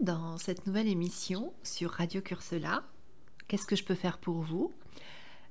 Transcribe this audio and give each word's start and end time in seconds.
Dans 0.00 0.38
cette 0.38 0.66
nouvelle 0.66 0.88
émission 0.88 1.52
sur 1.62 1.90
Radio 1.90 2.20
Cursela. 2.20 2.82
Qu'est-ce 3.46 3.66
que 3.66 3.76
je 3.76 3.84
peux 3.84 3.94
faire 3.94 4.18
pour 4.18 4.40
vous? 4.40 4.72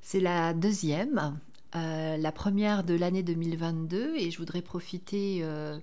C'est 0.02 0.20
la 0.20 0.54
deuxième, 0.54 1.40
euh, 1.76 2.18
la 2.18 2.32
première 2.32 2.84
de 2.84 2.94
l'année 2.94 3.24
2022 3.24 4.16
et 4.18 4.32
je 4.32 4.38
voudrais 4.38 4.62
profiter 4.62 5.40
euh, 5.44 5.80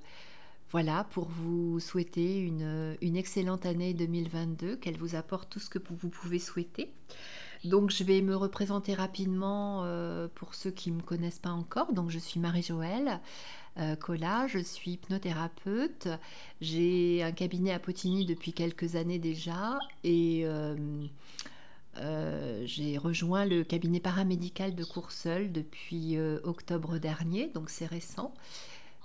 voilà, 0.71 1.05
pour 1.11 1.29
vous 1.29 1.81
souhaiter 1.81 2.39
une, 2.39 2.97
une, 3.01 3.17
excellente 3.17 3.65
année 3.65 3.95
2022, 3.95 4.77
qu'elle 4.77 4.99
vous 4.99 5.15
apporte 5.15 5.49
tout 5.51 5.59
ce 5.59 5.71
que 5.71 5.79
vous 5.91 6.11
pouvez 6.11 6.39
souhaiter. 6.39 6.93
Donc 7.65 7.91
je 7.91 8.05
vais 8.05 8.23
me 8.23 8.37
représenter 8.37 8.95
rapidement 8.95 9.83
euh, 9.85 10.29
pour 10.35 10.55
ceux 10.55 10.71
qui 10.71 10.91
ne 10.91 10.97
me 10.97 11.03
connaissent 11.03 11.39
pas 11.39 11.51
encore. 11.51 11.93
Donc 11.93 12.11
je 12.11 12.19
suis 12.19 12.41
Marie-Joëlle. 12.41 13.21
Euh, 13.81 13.97
Cola, 13.97 14.47
je 14.47 14.59
suis 14.59 14.93
hypnothérapeute. 14.93 16.09
J'ai 16.61 17.23
un 17.23 17.33
cabinet 17.33 17.73
à 17.73 17.79
Potigny 17.79 18.27
depuis 18.27 18.53
quelques 18.53 18.95
années 18.97 19.19
déjà 19.19 19.79
et 20.05 20.43
euh, 20.45 20.87
j'ai 22.67 22.99
rejoint 22.99 23.47
le 23.47 23.65
cabinet 23.65 24.01
paramédical 24.01 24.75
de 24.75 24.85
Courseul 24.85 25.51
depuis 25.51 26.19
octobre 26.45 26.99
dernier, 26.99 27.49
donc 27.49 27.71
c'est 27.71 27.87
récent. 27.87 28.35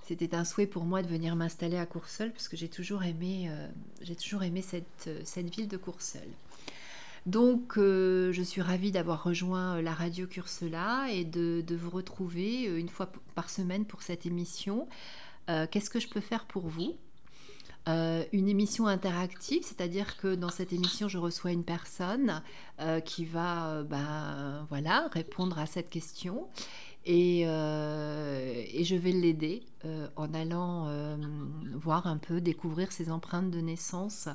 C'était 0.06 0.34
un 0.36 0.44
souhait 0.44 0.66
pour 0.66 0.84
moi 0.84 1.02
de 1.02 1.08
venir 1.08 1.34
m'installer 1.34 1.78
à 1.78 1.86
Courseul 1.86 2.32
parce 2.32 2.48
que 2.48 2.56
j'ai 2.56 2.68
toujours 2.68 3.02
aimé, 3.02 3.50
j'ai 4.02 4.14
toujours 4.14 4.44
aimé 4.44 4.62
cette, 4.62 5.10
cette 5.24 5.54
ville 5.54 5.68
de 5.68 5.76
Courseul. 5.76 6.28
Donc, 7.26 7.76
euh, 7.76 8.30
je 8.32 8.42
suis 8.42 8.62
ravie 8.62 8.92
d'avoir 8.92 9.24
rejoint 9.24 9.78
euh, 9.78 9.82
la 9.82 9.92
radio 9.92 10.28
Cursela 10.28 11.08
et 11.10 11.24
de, 11.24 11.64
vous 11.74 11.90
retrouver 11.90 12.68
euh, 12.68 12.78
une 12.78 12.88
fois 12.88 13.10
par 13.34 13.50
semaine 13.50 13.84
pour 13.84 14.02
cette 14.02 14.26
émission. 14.26 14.88
Qu'est-ce 15.70 15.90
que 15.90 16.00
je 16.00 16.08
peux 16.08 16.20
faire 16.20 16.44
pour 16.44 16.66
vous? 16.66 16.96
Une 17.86 18.48
émission 18.48 18.88
interactive, 18.88 19.62
c'est-à-dire 19.62 20.16
que 20.16 20.34
dans 20.34 20.48
cette 20.48 20.72
émission, 20.72 21.06
je 21.06 21.18
reçois 21.18 21.52
une 21.52 21.62
personne 21.62 22.42
qui 23.04 23.24
va 23.24 23.84
ben, 23.84 24.66
voilà, 24.68 25.06
répondre 25.12 25.56
à 25.60 25.66
cette 25.66 25.88
question 25.88 26.48
et, 27.04 27.44
je 27.44 28.96
vais 28.96 29.12
l'aider 29.12 29.62
en 30.16 30.34
allant 30.34 31.16
voir 31.74 32.08
un 32.08 32.16
peu, 32.16 32.40
découvrir 32.40 32.90
ses 32.90 33.08
empreintes 33.08 33.52
de 33.52 33.60
naissance 33.60 34.28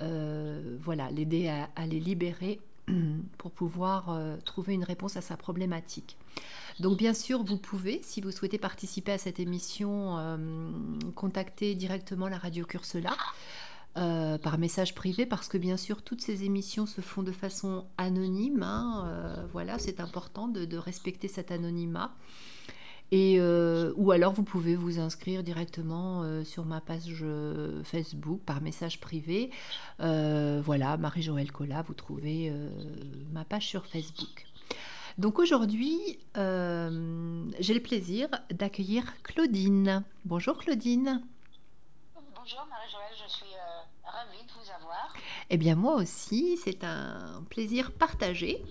voilà, 0.00 1.10
l'aider 1.10 1.48
à, 1.48 1.86
les 1.86 2.00
libérer 2.00 2.60
pour 3.38 3.50
pouvoir 3.50 4.10
euh, 4.10 4.36
trouver 4.44 4.74
une 4.74 4.84
réponse 4.84 5.16
à 5.16 5.20
sa 5.20 5.36
problématique. 5.36 6.16
Donc 6.80 6.98
bien 6.98 7.14
sûr, 7.14 7.42
vous 7.42 7.56
pouvez, 7.56 8.00
si 8.02 8.20
vous 8.20 8.30
souhaitez 8.30 8.58
participer 8.58 9.12
à 9.12 9.18
cette 9.18 9.40
émission, 9.40 10.18
euh, 10.18 10.36
contacter 11.14 11.74
directement 11.74 12.28
la 12.28 12.38
radio 12.38 12.64
Cursela. 12.64 13.16
par 13.94 14.58
message 14.58 14.92
privé 14.94 15.24
parce 15.24 15.46
que 15.46 15.56
bien 15.56 15.76
sûr 15.76 16.02
toutes 16.02 16.20
ces 16.20 16.42
émissions 16.42 16.84
se 16.84 17.00
font 17.00 17.22
de 17.22 17.30
façon 17.30 17.86
anonyme. 17.96 18.62
Hein, 18.62 19.46
voilà, 19.52 19.78
c'est 19.78 20.00
important 20.00 20.48
de, 20.48 20.76
respecter 20.76 21.28
cet 21.28 21.52
anonymat. 21.52 22.12
Et, 23.10 23.36
euh, 23.38 23.92
ou 23.96 24.10
alors 24.10 24.32
vous 24.32 24.42
pouvez 24.42 24.76
vous 24.76 24.98
inscrire 24.98 25.42
directement 25.42 26.22
euh, 26.22 26.42
sur 26.42 26.64
ma 26.64 26.80
page 26.80 27.20
euh, 27.22 27.82
Facebook 27.84 28.40
par 28.44 28.60
message 28.60 29.00
privé. 29.00 29.50
voilà, 29.98 30.96
Marie-Joëlle 30.96 31.52
Collat, 31.52 31.82
vous 31.82 31.94
trouvez 31.94 32.52
ma 33.32 33.44
page 33.44 33.66
sur 33.66 33.86
Facebook. 33.86 34.46
Donc 35.18 35.38
aujourd'hui, 35.38 36.18
j'ai 36.34 37.74
le 37.74 37.80
plaisir 37.80 38.28
d'accueillir 38.50 39.04
Claudine. 39.22 40.02
Bonjour 40.24 40.58
Claudine. 40.58 41.22
Bonjour 42.14 42.66
Marie-Joëlle, 42.68 43.16
je 43.24 43.32
suis 43.32 43.54
ravie 44.04 44.44
de 44.44 44.52
vous 44.52 44.70
avoir. 44.70 45.14
Eh 45.50 45.56
bien 45.56 45.76
moi 45.76 45.94
aussi, 45.94 46.58
c'est 46.62 46.84
un 46.84 47.44
plaisir 47.48 47.92
partagé. 47.92 48.62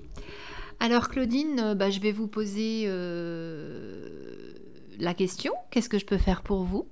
Alors 0.80 1.10
Claudine, 1.10 1.60
euh, 1.60 1.76
bah, 1.76 1.90
je 1.90 2.00
vais 2.00 2.12
vous 2.12 2.28
poser 2.28 2.84
euh, 2.88 4.54
la 5.00 5.14
question. 5.14 5.54
Qu'est-ce 5.72 5.90
que 5.90 6.00
je 6.00 6.06
peux 6.06 6.18
faire 6.18 6.42
pour 6.42 6.64
vous? 6.64 6.88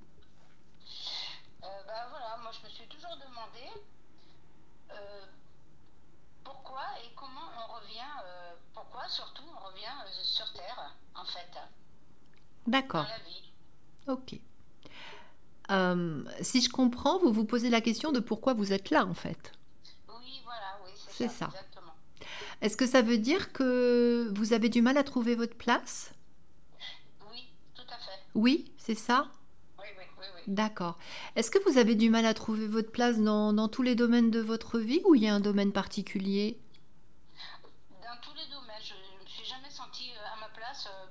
Euh, 1.63 1.67
bah, 1.87 2.07
voilà, 2.09 2.37
moi 2.41 2.51
je 2.51 2.65
me 2.65 2.71
suis 2.71 2.87
toujours 2.87 3.15
demandé 3.17 3.67
pourquoi 6.43 6.83
et 7.03 7.09
comment 7.15 7.49
on 7.57 7.73
revient, 7.79 7.99
pourquoi 8.73 9.07
surtout 9.07 9.43
on 9.53 9.67
revient 9.67 9.87
sur 10.23 10.51
Terre 10.53 10.95
en 11.15 11.25
fait. 11.25 11.59
D'accord. 12.67 13.07
Ok. 14.07 14.39
si 16.41 16.61
je 16.61 16.69
comprends, 16.69 17.19
vous 17.19 17.31
vous 17.31 17.45
posez 17.45 17.69
la 17.69 17.81
question 17.81 18.11
de 18.11 18.19
pourquoi 18.19 18.53
vous 18.53 18.73
êtes 18.73 18.89
là 18.89 19.05
en 19.05 19.13
fait. 19.13 19.51
Oui, 20.07 20.41
voilà, 20.43 20.77
oui, 20.85 20.91
c'est 20.95 21.27
ça. 21.27 21.49
ça. 21.51 21.70
Est-ce 22.61 22.77
que 22.77 22.85
ça 22.85 23.01
veut 23.01 23.17
dire 23.17 23.51
que 23.53 24.31
vous 24.35 24.53
avez 24.53 24.69
du 24.69 24.81
mal 24.81 24.97
à 24.97 25.03
trouver 25.03 25.35
votre 25.35 25.55
place? 25.55 26.13
Oui, 27.31 27.49
tout 27.73 27.81
à 27.89 27.97
fait. 27.97 28.19
Oui, 28.35 28.71
c'est 28.77 28.95
ça? 28.95 29.31
Oui, 29.79 29.85
oui, 29.97 30.03
oui. 30.19 30.25
oui. 30.35 30.41
D'accord. 30.47 30.99
Est-ce 31.35 31.49
que 31.49 31.57
vous 31.67 31.79
avez 31.79 31.95
du 31.95 32.11
mal 32.11 32.25
à 32.25 32.35
trouver 32.35 32.67
votre 32.67 32.91
place 32.91 33.17
dans, 33.19 33.67
tous 33.67 33.81
les 33.81 33.95
domaines 33.95 34.29
de 34.29 34.39
votre 34.39 34.77
vie 34.77 35.01
ou 35.05 35.15
il 35.15 35.23
y 35.23 35.27
a 35.27 35.33
un 35.33 35.39
domaine 35.39 35.71
particulier? 35.71 36.59
Dans 38.03 38.21
tous 38.21 38.35
les 38.35 38.47
domaines. 38.53 38.75
Je 38.83 38.93
ne 38.93 39.23
me 39.23 39.27
suis 39.27 39.45
jamais 39.45 39.71
sentie 39.71 40.11
euh, 40.11 40.35
à 40.35 40.39
ma 40.39 40.49
place. 40.49 40.87
Euh, 40.87 41.07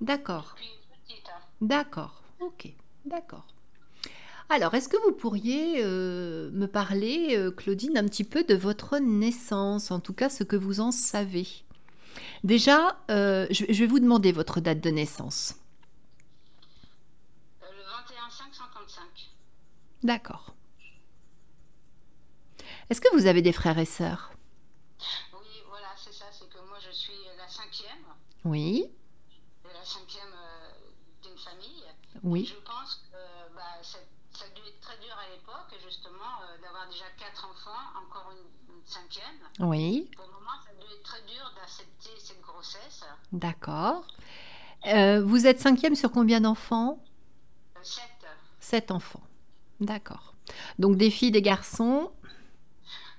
D'accord. 0.00 0.56
Hein. 0.58 1.40
D'accord. 1.60 2.22
Ok. 2.40 2.68
D'accord. 3.04 3.46
Alors, 4.52 4.74
est-ce 4.74 4.88
que 4.88 4.96
vous 4.96 5.12
pourriez 5.12 5.76
euh, 5.84 6.50
me 6.50 6.66
parler, 6.66 7.36
euh, 7.36 7.52
Claudine, 7.52 7.96
un 7.96 8.04
petit 8.04 8.24
peu 8.24 8.42
de 8.42 8.56
votre 8.56 8.98
naissance, 8.98 9.92
en 9.92 10.00
tout 10.00 10.12
cas 10.12 10.28
ce 10.28 10.42
que 10.42 10.56
vous 10.56 10.80
en 10.80 10.90
savez? 10.90 11.46
Déjà, 12.42 12.98
euh, 13.12 13.46
je, 13.50 13.64
vais 13.64 13.86
vous 13.86 14.00
demander 14.00 14.32
votre 14.32 14.58
date 14.58 14.80
de 14.80 14.90
naissance. 14.90 15.54
Le 17.62 17.68
21-5-55. 17.68 19.28
D'accord. 20.02 20.52
Est-ce 22.90 23.00
que 23.00 23.16
vous 23.16 23.28
avez 23.28 23.42
des 23.42 23.52
frères 23.52 23.78
et 23.78 23.84
sœurs? 23.84 24.32
Oui, 25.32 25.62
voilà, 25.68 25.90
c'est 25.96 26.12
ça, 26.12 26.24
c'est 26.32 26.48
que 26.48 26.58
moi 26.68 26.78
je 26.84 26.90
suis 26.90 27.12
la 27.38 27.46
cinquième. 27.46 28.04
Oui. 28.44 28.90
La 29.62 29.84
cinquième 29.84 30.34
d'une 31.22 31.38
famille. 31.38 31.84
Oui. 32.24 32.46
je 32.46 32.56
pense 32.64 32.96
que 33.12 33.54
bah, 33.54 33.78
cette 33.82 34.08
ça 34.40 34.46
a 34.46 34.48
dû 34.56 34.62
être 34.66 34.80
très 34.80 34.96
l'époque, 35.70 35.88
justement, 35.88 36.12
euh, 36.42 36.62
d'avoir 36.62 36.86
déjà 36.88 37.04
quatre 37.18 37.44
enfants, 37.44 37.70
encore 37.96 38.32
une, 38.32 38.50
cinquième. 38.84 39.24
Oui. 39.60 40.08
Pour 40.16 40.26
le 40.26 40.32
moment, 40.32 40.50
ça 40.64 40.70
dû 40.72 40.92
être 40.92 41.02
très 41.02 41.22
dur 41.22 41.52
d'accepter 41.54 42.10
cette 42.18 42.40
grossesse. 42.40 43.04
D'accord. 43.30 44.04
Euh, 44.86 45.22
vous 45.22 45.46
êtes 45.46 45.60
cinquième 45.60 45.94
sur 45.94 46.10
combien 46.10 46.40
d'enfants? 46.40 46.98
Euh, 47.76 47.80
Sept. 47.82 48.26
Sept 48.58 48.90
enfants. 48.90 49.22
D'accord. 49.80 50.34
Donc 50.78 50.96
des 50.96 51.10
filles, 51.10 51.30
des 51.30 51.42
garçons? 51.42 52.10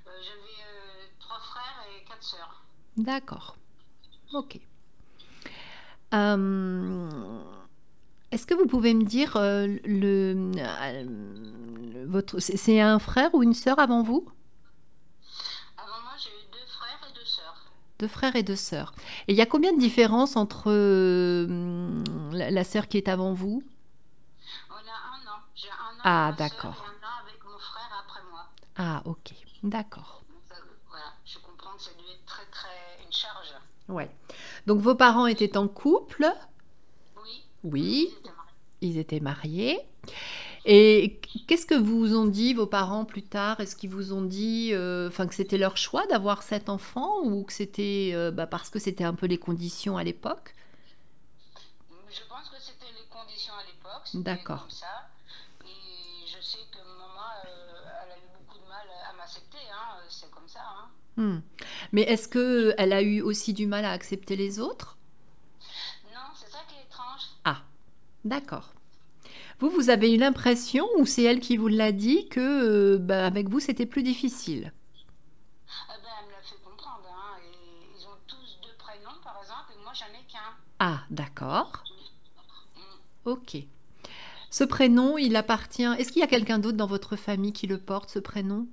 J'avais 0.06 1.12
trois 1.20 1.40
frères 1.40 1.86
et 1.90 2.04
quatre 2.04 2.24
sœurs. 2.24 2.64
D'accord. 2.98 3.56
Ok. 4.34 4.60
Euh, 6.14 7.44
est-ce 8.32 8.46
que 8.46 8.54
vous 8.54 8.66
pouvez 8.66 8.94
me 8.94 9.04
dire 9.04 9.36
euh, 9.36 9.68
le, 9.84 10.52
euh, 10.58 12.06
votre 12.08 12.40
c'est 12.40 12.80
un 12.80 12.98
frère 12.98 13.36
ou 13.36 13.44
une 13.44 13.54
sœur 13.54 13.78
avant 13.78 14.04
vous? 14.04 14.26
Avant 15.78 16.02
moi, 16.02 16.14
j'ai 16.18 16.30
eu 16.30 16.48
deux 16.52 16.66
frères 16.68 17.10
et 17.10 17.14
deux 17.14 17.26
sœurs. 17.26 17.66
Deux 18.00 18.08
frères 18.08 18.36
et 18.38 18.44
deux 18.44 18.56
sœurs. 18.56 18.94
Et 19.28 19.34
il 19.34 19.38
y 19.38 19.42
a 19.42 19.46
combien 19.46 19.74
de 19.74 19.80
différence 19.80 20.38
entre 20.38 20.66
euh, 20.68 22.04
la, 22.32 22.64
sœur 22.64 22.88
qui 22.88 22.98
est 22.98 23.10
avant 23.10 23.34
vous? 23.34 23.64
On 24.70 24.74
a 24.74 24.78
un 24.78 25.28
an. 25.30 25.40
J'ai 25.54 25.68
un 25.68 25.98
an. 25.98 26.02
Ah, 26.04 26.34
d'accord. 26.38 26.86
un 26.88 27.06
an 27.06 27.26
avec 27.26 27.44
mon 27.44 27.60
frère 27.60 28.02
après 28.02 28.22
moi. 28.32 28.46
Ah, 28.78 29.02
ok. 29.06 29.34
D'accord. 29.64 30.24
Voilà, 30.90 31.06
je 31.26 31.38
comprends 31.40 31.76
que 31.76 31.84
ça 31.84 31.92
dû 31.92 32.06
être 32.06 32.26
très 32.26 32.46
très 32.46 32.70
une 33.06 33.12
charge. 33.12 33.54
Ouais. 33.90 34.10
Donc 34.68 34.80
vos 34.80 34.96
parents 34.96 35.28
étaient 35.28 35.58
en 35.58 35.68
couple 35.68 36.32
oui, 37.64 38.10
ils 38.82 38.98
étaient 38.98 39.20
mariés. 39.20 39.80
Et 40.66 41.20
qu'est-ce 41.48 41.66
que 41.66 41.76
vous 41.76 42.16
ont 42.16 42.26
dit 42.26 42.54
vos 42.54 42.68
parents 42.68 43.06
plus 43.06 43.24
tard? 43.24 43.60
Est-ce 43.60 43.76
qu'ils 43.76 43.90
vous 43.90 44.14
ont 44.14 44.22
dit 44.22 44.70
euh, 44.74 45.10
que 45.10 45.34
c'était 45.34 45.58
leur 45.58 45.76
choix 45.76 46.06
d'avoir 46.08 46.44
cet 46.44 46.70
enfant 46.70 47.22
ou 47.24 47.44
que 47.44 47.54
c'était 47.54 48.12
euh, 48.14 48.30
bah, 48.30 48.46
parce 48.46 48.70
que 48.70 48.78
c'était 48.78 49.04
un 49.04 49.16
peu 49.16 49.26
les 49.26 49.40
conditions 49.40 49.98
à 49.98 50.04
l'époque? 50.04 50.54
Je 52.10 52.22
pense 52.30 52.50
que 52.50 52.60
c'était 52.60 52.92
les 52.94 53.08
conditions 53.10 53.54
à 53.54 53.64
l'époque. 53.64 54.24
D'accord. 54.24 54.68
Et 55.66 56.28
je 56.28 56.44
sais 56.44 56.60
que 56.72 56.78
maman, 56.78 57.32
euh, 57.46 58.04
elle 58.06 58.12
a 58.12 58.18
eu 58.18 58.30
beaucoup 58.38 58.60
de 58.64 58.70
mal 58.70 58.86
à 59.10 59.18
m'accepter. 59.18 59.58
Hein, 59.74 59.98
c'est 60.10 60.30
comme 60.30 60.48
ça. 60.48 60.60
Hein. 60.60 60.90
Hmm. 61.18 61.42
Mais 61.92 62.04
est-ce 62.04 62.28
qu'elle 62.28 62.94
a 62.94 63.02
eu 63.02 63.22
aussi 63.22 63.54
du 63.54 63.66
mal 63.66 63.84
à 63.86 63.92
accepter 63.92 64.36
les 64.36 64.60
autres 64.60 64.98
Non, 66.14 66.20
c'est 66.36 66.52
ça 66.52 66.60
qui 66.68 66.76
est 66.76 66.84
étrange. 66.84 67.22
Ah, 67.46 67.64
d'accord. 68.26 68.74
Vous, 69.60 69.70
vous 69.70 69.90
avez 69.90 70.14
eu 70.14 70.18
l'impression, 70.18 70.88
ou 70.98 71.06
c'est 71.06 71.24
elle 71.24 71.40
qui 71.40 71.58
vous 71.58 71.68
l'a 71.68 71.92
dit, 71.92 72.28
que 72.30 72.40
euh, 72.40 72.98
bah, 72.98 73.26
avec 73.26 73.48
vous 73.50 73.60
c'était 73.60 73.86
plus 73.86 74.04
difficile? 74.04 74.74
Ah 75.90 75.94
ben, 76.02 76.10
elle 76.20 76.28
me 76.28 76.32
l'a 76.32 76.42
fait 76.42 76.56
comprendre. 76.64 77.06
Hein, 77.08 77.38
et 77.44 78.00
ils 78.00 78.06
ont 78.08 78.18
tous 78.28 78.58
deux 78.64 78.76
prénoms, 78.78 79.18
par 79.24 79.38
exemple, 79.42 79.72
et 79.80 79.84
moi, 79.84 79.94
j'en 79.94 80.08
ai 80.08 80.24
qu'un. 80.32 80.40
Ah, 80.80 81.02
d'accord. 81.12 81.84
Mm. 82.76 83.30
Ok. 83.30 83.58
Ce 84.50 84.64
prénom, 84.64 85.18
il 85.18 85.36
appartient. 85.36 85.84
Est-ce 85.84 86.12
qu'il 86.12 86.22
y 86.22 86.26
a 86.26 86.28
quelqu'un 86.28 86.60
d'autre 86.60 86.78
dans 86.78 86.88
votre 86.88 87.16
famille 87.16 87.54
qui 87.54 87.68
le 87.68 87.78
porte, 87.78 88.10
ce 88.10 88.20
prénom? 88.20 88.68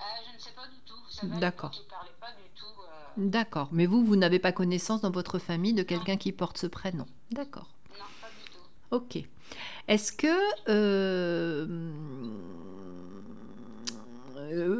Euh, 0.00 0.04
je 0.30 0.34
ne 0.36 0.40
sais 0.40 0.52
pas 0.54 0.66
du 0.68 0.78
tout. 0.86 0.94
Vous 0.94 1.10
savez, 1.10 1.36
à 1.36 1.40
D'accord. 1.40 1.72
l'époque, 1.72 1.82
ils 1.82 1.86
ne 1.86 1.90
parlaient 1.90 2.10
pas 2.20 2.40
du 2.40 2.48
tout. 2.54 2.64
euh, 2.82 3.28
D'accord. 3.28 3.68
Mais 3.72 3.86
vous, 3.86 4.04
vous 4.04 4.16
n'avez 4.16 4.38
pas 4.38 4.52
connaissance 4.52 5.00
dans 5.02 5.10
votre 5.10 5.38
famille 5.38 5.74
de 5.74 5.82
quelqu'un 5.82 6.16
qui 6.16 6.30
porte 6.32 6.56
ce 6.56 6.68
prénom? 6.68 7.06
D'accord. 7.32 7.68
Non, 7.98 8.04
pas 8.22 8.28
du 8.28 8.50
tout. 8.50 8.62
Ok. 8.90 9.18
Est-ce 9.86 10.12
que 10.12 10.26
euh, 10.68 11.66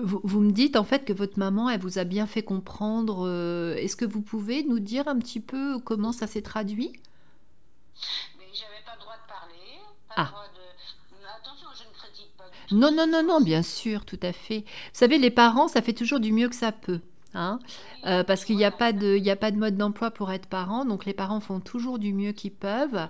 vous, 0.05 0.21
vous 0.25 0.41
me 0.41 0.51
dites 0.51 0.77
en 0.77 0.85
fait 0.85 1.05
que 1.05 1.13
votre 1.13 1.39
maman, 1.39 1.69
elle 1.71 1.81
vous 1.81 1.99
a 1.99 2.05
bien 2.05 2.27
fait 2.27 2.43
comprendre. 2.43 3.27
euh, 3.27 3.75
Est-ce 3.77 3.97
que 3.97 4.05
vous 4.05 4.21
pouvez 4.23 4.65
nous 4.65 4.79
dire 4.81 5.09
un 5.09 5.19
petit 5.19 5.41
peu 5.41 5.79
comment 5.79 6.13
ça 6.13 6.27
s'est 6.27 6.43
traduit? 6.43 6.93
Mais 8.39 8.45
j'avais 8.53 8.83
pas 8.87 8.95
le 8.95 9.01
droit 9.01 9.15
de 9.17 9.29
parler, 9.29 9.79
pas 10.09 10.15
Ah. 10.17 10.23
le 10.25 10.29
droit 10.31 10.45
de. 10.45 11.19
Mais 11.21 11.27
Attention, 11.39 11.69
je 11.77 11.85
ne 11.89 11.95
critique 11.95 12.31
pas 12.37 12.45
du 12.45 12.69
tout. 12.69 12.77
Non, 12.77 12.91
non, 12.93 13.07
non, 13.07 13.23
non, 13.27 13.41
bien 13.41 13.63
sûr, 13.63 14.05
tout 14.05 14.21
à 14.23 14.33
fait. 14.33 14.61
Vous 14.61 14.65
savez, 14.99 15.19
les 15.19 15.31
parents, 15.31 15.69
ça 15.69 15.83
fait 15.83 15.93
toujours 15.93 16.21
du 16.21 16.33
mieux 16.33 16.49
que 16.49 16.55
ça 16.57 16.73
peut. 16.73 17.01
Hein 17.35 17.59
Euh, 18.07 18.25
parce 18.25 18.45
qu'il 18.45 18.57
n'y 18.57 18.65
a, 18.65 18.71
pas 18.71 18.93
de- 18.93 19.29
a 19.29 19.37
pas 19.37 19.51
de 19.51 19.59
mode 19.59 19.77
d'emploi 19.77 20.11
pour 20.11 20.33
être 20.33 20.47
parent, 20.47 20.85
donc 20.87 21.05
les 21.05 21.13
parents 21.13 21.41
font 21.41 21.61
toujours 21.61 21.99
du 21.99 22.15
mieux 22.15 22.33
qu'ils 22.33 22.53
peuvent. 22.53 23.07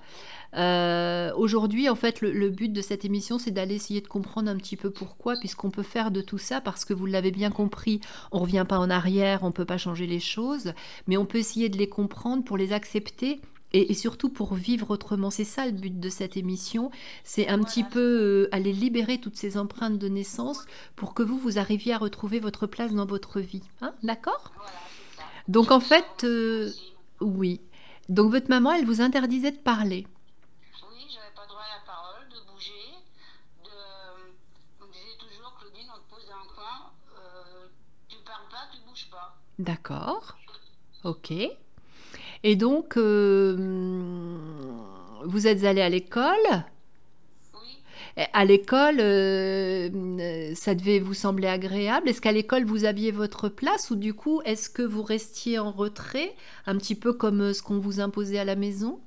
Euh, 0.54 1.32
Aujourd'hui, 1.36 1.88
en 1.88 1.94
fait, 1.94 2.20
le, 2.20 2.32
le 2.32 2.50
but 2.50 2.72
de 2.72 2.82
cette 2.82 3.04
émission, 3.04 3.38
c'est 3.38 3.50
d'aller 3.52 3.76
essayer 3.76 4.00
de 4.00 4.08
comprendre 4.08 4.50
un 4.50 4.56
petit 4.56 4.76
peu 4.76 4.90
pourquoi, 4.90 5.36
puisqu'on 5.36 5.70
peut 5.70 5.82
faire 5.84 6.10
de 6.10 6.20
tout 6.20 6.38
ça, 6.38 6.60
parce 6.60 6.84
que 6.84 6.94
vous 6.94 7.06
l'avez 7.06 7.30
bien 7.30 7.50
compris, 7.50 8.00
on 8.32 8.38
ne 8.38 8.42
revient 8.42 8.66
pas 8.68 8.78
en 8.78 8.90
arrière, 8.90 9.40
on 9.44 9.48
ne 9.48 9.52
peut 9.52 9.64
pas 9.64 9.78
changer 9.78 10.06
les 10.06 10.20
choses, 10.20 10.72
mais 11.06 11.16
on 11.16 11.26
peut 11.26 11.38
essayer 11.38 11.68
de 11.68 11.78
les 11.78 11.88
comprendre 11.88 12.44
pour 12.44 12.56
les 12.56 12.72
accepter. 12.72 13.40
Et, 13.74 13.90
et 13.90 13.94
surtout 13.94 14.30
pour 14.30 14.54
vivre 14.54 14.90
autrement. 14.90 15.30
C'est 15.30 15.44
ça 15.44 15.66
le 15.66 15.72
but 15.72 16.00
de 16.00 16.08
cette 16.08 16.36
émission. 16.36 16.90
C'est 17.22 17.48
un 17.48 17.62
petit 17.62 17.84
peu 17.84 18.00
euh, 18.00 18.48
aller 18.50 18.72
libérer 18.72 19.20
toutes 19.20 19.36
ces 19.36 19.58
empreintes 19.58 19.98
de 19.98 20.08
naissance 20.08 20.64
pour 20.96 21.12
que 21.12 21.22
vous, 21.22 21.38
vous 21.38 21.58
arriviez 21.58 21.92
à 21.92 21.98
retrouver 21.98 22.40
votre 22.40 22.66
place 22.66 22.94
dans 22.94 23.06
votre 23.06 23.40
vie. 23.40 23.62
Hein 23.82 23.92
D'accord? 24.02 24.52
Voilà, 24.56 24.70
donc 25.48 25.70
en 25.70 25.80
fait, 25.80 26.24
euh, 26.24 26.70
oui. 27.20 27.60
Donc 28.08 28.30
votre 28.30 28.48
maman, 28.48 28.72
elle 28.72 28.86
vous 28.86 29.00
interdisait 29.00 29.52
de 29.52 29.58
parler. 29.58 30.06
Oui, 30.90 31.04
j'avais 31.08 31.34
pas 31.34 31.46
droit 31.46 31.60
à 31.60 31.78
la 31.78 31.84
parole, 31.86 32.26
de 32.30 32.52
bouger, 32.52 32.72
de. 33.64 33.70
On 34.80 34.86
me 34.86 34.92
disait 34.92 35.16
toujours, 35.18 35.54
Claudine, 35.58 35.88
on 35.94 35.98
te 35.98 36.14
pose 36.14 36.26
dans 36.26 36.36
un 36.36 36.54
coin, 36.54 36.90
euh, 37.18 37.68
tu 38.08 38.16
parles 38.24 38.48
pas, 38.50 38.68
tu 38.72 38.78
bouges 38.88 39.08
pas. 39.10 39.36
D'accord. 39.58 40.36
Ok. 41.04 41.32
Et 42.44 42.56
donc, 42.56 42.96
euh, 42.96 43.56
vous 45.24 45.46
êtes 45.46 45.64
allé 45.64 45.80
à 45.80 45.88
l'école? 45.88 46.64
Oui, 47.54 47.82
À 48.32 48.44
l'école, 48.44 49.00
euh, 49.00 50.54
ça 50.54 50.74
devait 50.74 50.98
vous 51.00 51.14
sembler 51.14 51.48
agréable? 51.48 52.08
Est-ce 52.08 52.20
qu'à 52.20 52.32
l'école, 52.32 52.64
vous 52.64 52.84
aviez 52.84 53.10
votre 53.10 53.48
place 53.48 53.90
ou 53.90 53.96
du 53.96 54.14
coup, 54.14 54.40
est-ce 54.44 54.70
que 54.70 54.82
vous 54.82 55.02
restiez 55.02 55.58
en 55.58 55.70
retrait, 55.72 56.34
un 56.66 56.76
petit 56.76 56.94
peu 56.94 57.12
comme 57.12 57.40
euh, 57.42 57.52
ce 57.52 57.62
qu'on 57.62 57.78
vous 57.78 58.00
imposait 58.00 58.38
à 58.38 58.44
la 58.44 58.56
maison? 58.56 59.00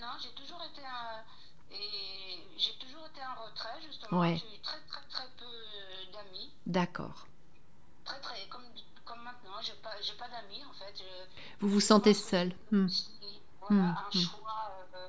Non, 0.00 0.14
j'ai 0.22 0.30
toujours 0.40 0.62
été 0.72 0.82
un. 0.82 1.74
Et 1.74 2.38
j'ai 2.56 2.72
toujours 2.78 3.06
été 3.10 3.20
en 3.20 3.44
retrait, 3.44 3.80
justement. 3.86 4.20
Ouais. 4.20 4.36
J'ai 4.36 4.56
eu 4.56 4.60
très, 4.62 4.78
très, 4.88 5.02
très 5.08 5.28
peu 5.38 6.12
d'amis. 6.12 6.50
D'accord. 6.66 7.26
Très, 8.04 8.20
très. 8.20 8.46
Comme, 8.48 8.62
comme 9.04 9.22
maintenant, 9.22 9.60
j'ai 9.62 9.74
pas, 9.82 9.94
j'ai 10.02 10.14
pas 10.14 10.28
d'amis, 10.28 10.62
en 10.64 10.72
fait. 10.74 10.94
Je- 10.96 11.47
Vous 11.60 11.68
vous 11.68 11.80
sentez 11.80 12.14
seul. 12.14 12.52
Si, 12.88 13.08
Voilà, 13.60 13.82
Hmm, 13.82 13.94
un 13.96 14.08
hmm. 14.14 14.20
choix 14.20 14.72
euh, 14.94 15.08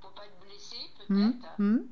pour 0.00 0.10
pas 0.12 0.22
être 0.26 0.38
blessé, 0.46 0.76
Hmm, 1.08 1.32
peut-être. 1.32 1.86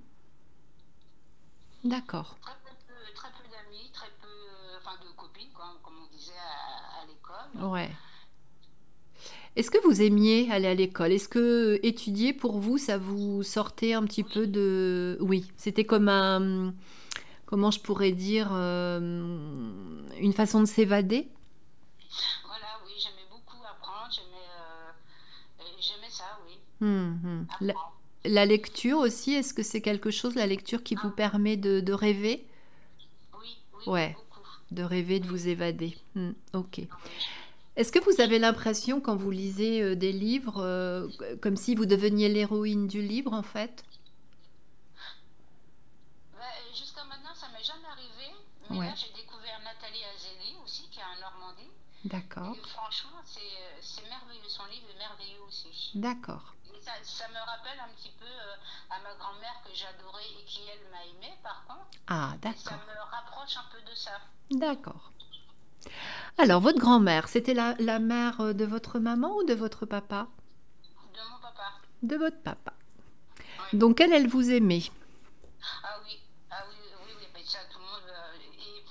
D'accord. 1.84 2.36
Très 2.42 2.52
peu, 2.64 3.14
très 3.14 3.28
peu 3.30 3.44
d'amis, 3.50 3.90
très 3.92 4.08
peu. 4.20 4.28
euh, 4.28 4.78
Enfin, 4.78 4.96
de 5.04 5.10
copines, 5.16 5.48
quoi, 5.54 5.74
comme 5.82 5.94
on 6.04 6.16
disait 6.16 6.32
à, 6.32 7.02
à 7.02 7.06
l'école. 7.06 7.70
Ouais. 7.70 7.90
Est-ce 9.56 9.70
que 9.72 9.78
vous 9.84 10.02
aimiez 10.02 10.50
aller 10.52 10.68
à 10.68 10.74
l'école? 10.74 11.10
Est-ce 11.12 11.28
que 11.28 11.80
étudier 11.82 12.32
pour 12.32 12.58
vous, 12.60 12.78
ça 12.78 12.96
vous 12.98 13.42
sortait 13.42 13.92
un 13.94 14.04
petit 14.04 14.22
peu 14.22 14.46
de... 14.46 15.16
Oui, 15.20 15.50
c'était 15.56 15.84
comme 15.84 16.08
un... 16.08 16.72
Comment 17.46 17.70
je 17.72 17.80
pourrais 17.80 18.12
dire 18.12 18.50
euh, 18.52 18.98
Une 20.20 20.32
façon 20.34 20.60
de 20.60 20.66
s'évader 20.66 21.28
Voilà, 22.46 22.66
oui, 22.86 22.92
j'aimais 22.98 23.26
beaucoup 23.30 23.56
apprendre, 23.64 24.12
j'aimais, 24.12 24.46
euh, 24.60 25.62
et 25.64 25.82
j'aimais 25.82 26.10
Hmm, 26.80 27.12
hmm. 27.22 27.46
La, 28.24 28.46
lecture 28.46 28.98
aussi, 28.98 29.32
est-ce 29.34 29.54
que 29.54 29.62
c'est 29.62 29.80
quelque 29.80 30.10
chose, 30.10 30.34
la 30.34 30.46
lecture, 30.46 30.82
qui 30.82 30.94
vous 30.94 31.10
permet 31.10 31.56
de, 31.56 31.80
de 31.80 31.92
rêver? 31.92 32.46
Oui, 33.40 33.58
oui, 33.74 33.82
Ouais. 33.92 34.16
beaucoup. 34.16 34.46
De 34.70 34.82
rêver, 34.82 35.18
de 35.20 35.26
vous 35.26 35.48
évader. 35.48 35.96
Hmm, 36.14 36.32
ok. 36.52 36.80
Est-ce 37.76 37.92
que 37.92 38.00
vous 38.00 38.20
avez 38.20 38.38
l'impression, 38.38 39.00
quand 39.00 39.16
vous 39.16 39.30
lisez 39.30 39.82
euh, 39.82 39.94
des 39.94 40.12
livres, 40.12 40.58
euh, 40.62 41.08
comme 41.40 41.56
si 41.56 41.74
vous 41.74 41.86
deveniez 41.86 42.28
l'héroïne 42.28 42.86
du 42.88 43.00
livre, 43.02 43.32
en 43.32 43.42
fait? 43.44 43.84
Bah, 46.34 46.42
Jusqu'à 46.76 47.04
maintenant, 47.04 47.34
ça 47.34 47.46
m'est 47.48 47.64
jamais 47.64 47.86
arrivé, 47.90 48.34
mais 48.70 48.78
Ouais. 48.78 48.86
là, 48.86 48.94
j'ai 48.96 49.12
découvert 49.14 49.60
Nathalie 49.64 50.04
Azeli 50.04 50.56
aussi, 50.64 50.88
qui 50.90 50.98
est 50.98 51.02
en 51.04 51.20
Normandie. 51.20 51.70
D'accord. 52.04 52.54
Franchement, 52.66 53.18
euh, 53.18 53.78
c'est 53.80 54.08
merveilleux, 54.08 54.48
son 54.48 54.64
livre 54.66 54.86
est 54.94 54.98
merveilleux 54.98 55.42
aussi. 55.46 55.90
D'accord. 55.94 56.54
Et 56.74 56.80
ça, 56.80 56.92
ça 57.02 57.28
me 57.28 57.38
rappelle 57.38 57.78
un 57.80 57.92
petit 57.96 58.12
peu 58.18 58.24
euh, 58.26 58.54
à 58.90 58.97
ma 59.08 59.14
grand-mère 59.14 59.62
que 59.64 59.72
j'adorais 59.74 60.24
et 60.40 60.44
qui, 60.44 60.60
elle, 60.68 60.90
m'a 60.90 61.02
aimée, 61.04 61.34
par 61.42 61.64
contre. 61.66 61.86
Ah, 62.08 62.34
Et 62.36 62.46
ça 62.56 62.70
d'accord. 62.70 62.86
me 62.86 63.10
rapproche 63.10 63.56
un 63.56 63.64
peu 63.72 63.80
de 63.90 63.94
ça. 63.94 64.20
D'accord. 64.50 65.10
Alors, 66.36 66.60
votre 66.60 66.78
grand-mère, 66.78 67.28
c'était 67.28 67.54
la, 67.54 67.74
la 67.78 67.98
mère 67.98 68.54
de 68.54 68.64
votre 68.64 68.98
maman 68.98 69.34
ou 69.36 69.44
de 69.44 69.54
votre 69.54 69.86
papa? 69.86 70.28
De 71.14 71.20
mon 71.30 71.38
papa. 71.40 71.72
De 72.02 72.16
votre 72.16 72.40
papa. 72.42 72.72
Oui. 73.72 73.78
Donc, 73.78 74.00
elle, 74.00 74.12
elle 74.12 74.28
vous 74.28 74.50
aimait? 74.50 74.82
Ah 75.84 75.98
oui, 76.04 76.20
ah 76.50 76.64
oui, 76.68 76.76
oui, 77.06 77.12
oui, 77.18 77.26
mais 77.34 77.44
ça, 77.44 77.58
tout 77.72 77.78
le 77.78 77.84
monde. 77.84 78.08
euh, 78.08 78.36
et 78.60 78.84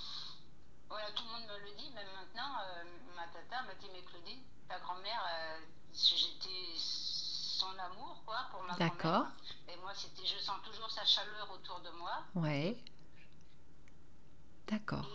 voilà, 0.89 1.05
tout 1.15 1.23
le 1.25 1.31
monde 1.31 1.47
me 1.49 1.69
le 1.69 1.75
dit, 1.77 1.89
même 1.91 2.07
maintenant, 2.19 2.53
euh, 2.61 2.83
ma 3.15 3.27
tata 3.27 3.63
m'a 3.67 3.75
dit, 3.75 3.87
mais 3.93 4.01
Claudine, 4.01 4.41
ta 4.67 4.79
grand-mère, 4.79 5.23
euh, 5.31 5.59
j'étais 5.93 6.73
son 6.77 7.67
amour, 7.79 8.21
quoi, 8.25 8.47
pour 8.51 8.63
ma 8.63 8.75
D'accord. 8.75 9.27
Et 9.69 9.75
moi, 9.81 9.91
c'était, 9.95 10.25
je 10.25 10.37
sens 10.39 10.57
toujours 10.65 10.89
sa 10.89 11.03
chaleur 11.05 11.49
autour 11.53 11.79
de 11.81 11.89
moi. 11.97 12.23
Ouais. 12.35 12.77
D'accord. 14.67 15.05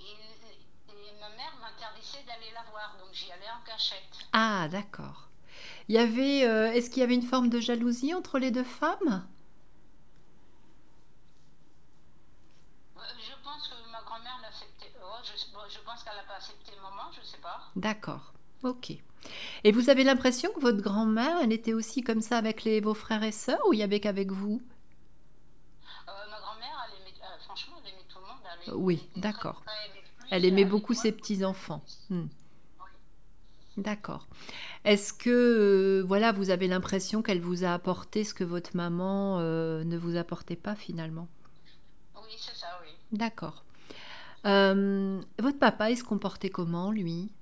Et, 0.00 0.02
et- 0.02 0.92
et 0.92 1.20
ma 1.20 1.28
mère 1.30 1.52
m'interdisait 1.60 2.22
d'aller 2.26 2.50
la 2.52 2.62
voir, 2.70 2.96
donc 2.98 3.08
j'y 3.12 3.30
allais 3.32 3.50
en 3.50 3.64
cachette. 3.66 4.18
Ah, 4.32 4.68
d'accord. 4.68 5.28
Il 5.88 5.94
y 5.94 5.98
avait, 5.98 6.46
euh, 6.46 6.72
est-ce 6.72 6.90
qu'il 6.90 7.00
y 7.00 7.02
avait 7.02 7.14
une 7.14 7.22
forme 7.22 7.48
de 7.48 7.60
jalousie 7.60 8.14
entre 8.14 8.38
les 8.38 8.50
deux 8.50 8.64
femmes? 8.64 9.26
Euh, 12.96 13.00
Je 13.18 13.34
pense 13.44 13.68
que 13.68 13.74
ma 13.90 14.02
grand-mère 14.02 14.38
l'acceptait. 14.42 14.92
Oh, 15.02 15.16
je, 15.22 15.52
bon, 15.52 15.60
je 15.68 15.80
pense 15.80 16.02
qu'elle 16.02 16.16
n'a 16.16 16.22
pas 16.24 16.36
accepté 16.36 16.72
le 16.74 16.82
moment, 16.82 17.10
je 17.12 17.24
sais 17.26 17.38
pas. 17.38 17.60
D'accord. 17.76 18.32
Ok. 18.62 18.92
Et 19.64 19.72
vous 19.72 19.90
avez 19.90 20.04
l'impression 20.04 20.50
que 20.52 20.60
votre 20.60 20.80
grand-mère, 20.82 21.38
elle 21.42 21.52
était 21.52 21.72
aussi 21.74 22.02
comme 22.02 22.20
ça 22.20 22.36
avec 22.38 22.64
les, 22.64 22.80
vos 22.80 22.94
frères 22.94 23.22
et 23.22 23.32
sœurs 23.32 23.60
ou 23.68 23.72
il 23.72 23.78
y 23.78 23.82
avait 23.82 24.00
qu'avec 24.00 24.30
vous? 24.30 24.60
Euh, 26.08 26.12
ma 26.30 26.38
grand-mère, 26.40 26.86
elle 26.88 27.00
aimait, 27.00 27.18
euh, 27.22 27.38
franchement, 27.44 27.76
elle 27.84 27.90
aimait 27.92 28.04
tout 28.08 28.18
le 28.18 28.26
monde. 28.26 28.38
Elle 28.66 28.72
Euh, 28.72 28.76
Oui, 28.76 29.08
d'accord. 29.16 29.62
elle 30.30 30.44
aimait 30.44 30.64
beaucoup 30.64 30.92
moi. 30.94 31.02
ses 31.02 31.12
petits-enfants. 31.12 31.82
Hmm. 32.10 32.26
D'accord. 33.76 34.28
Est-ce 34.84 35.12
que, 35.12 35.30
euh, 35.30 36.04
voilà, 36.06 36.30
vous 36.32 36.50
avez 36.50 36.68
l'impression 36.68 37.22
qu'elle 37.22 37.40
vous 37.40 37.64
a 37.64 37.72
apporté 37.74 38.22
ce 38.22 38.32
que 38.32 38.44
votre 38.44 38.76
maman 38.76 39.38
euh, 39.40 39.82
ne 39.84 39.96
vous 39.98 40.16
apportait 40.16 40.54
pas 40.56 40.76
finalement? 40.76 41.26
Oui, 42.16 42.34
c'est 42.38 42.54
ça, 42.54 42.68
oui. 42.82 42.90
D'accord. 43.10 43.64
Euh, 44.46 45.20
votre 45.40 45.58
papa, 45.58 45.90
il 45.90 45.96
se 45.98 46.04
comportait 46.04 46.50
comment, 46.50 46.92
lui 46.92 47.32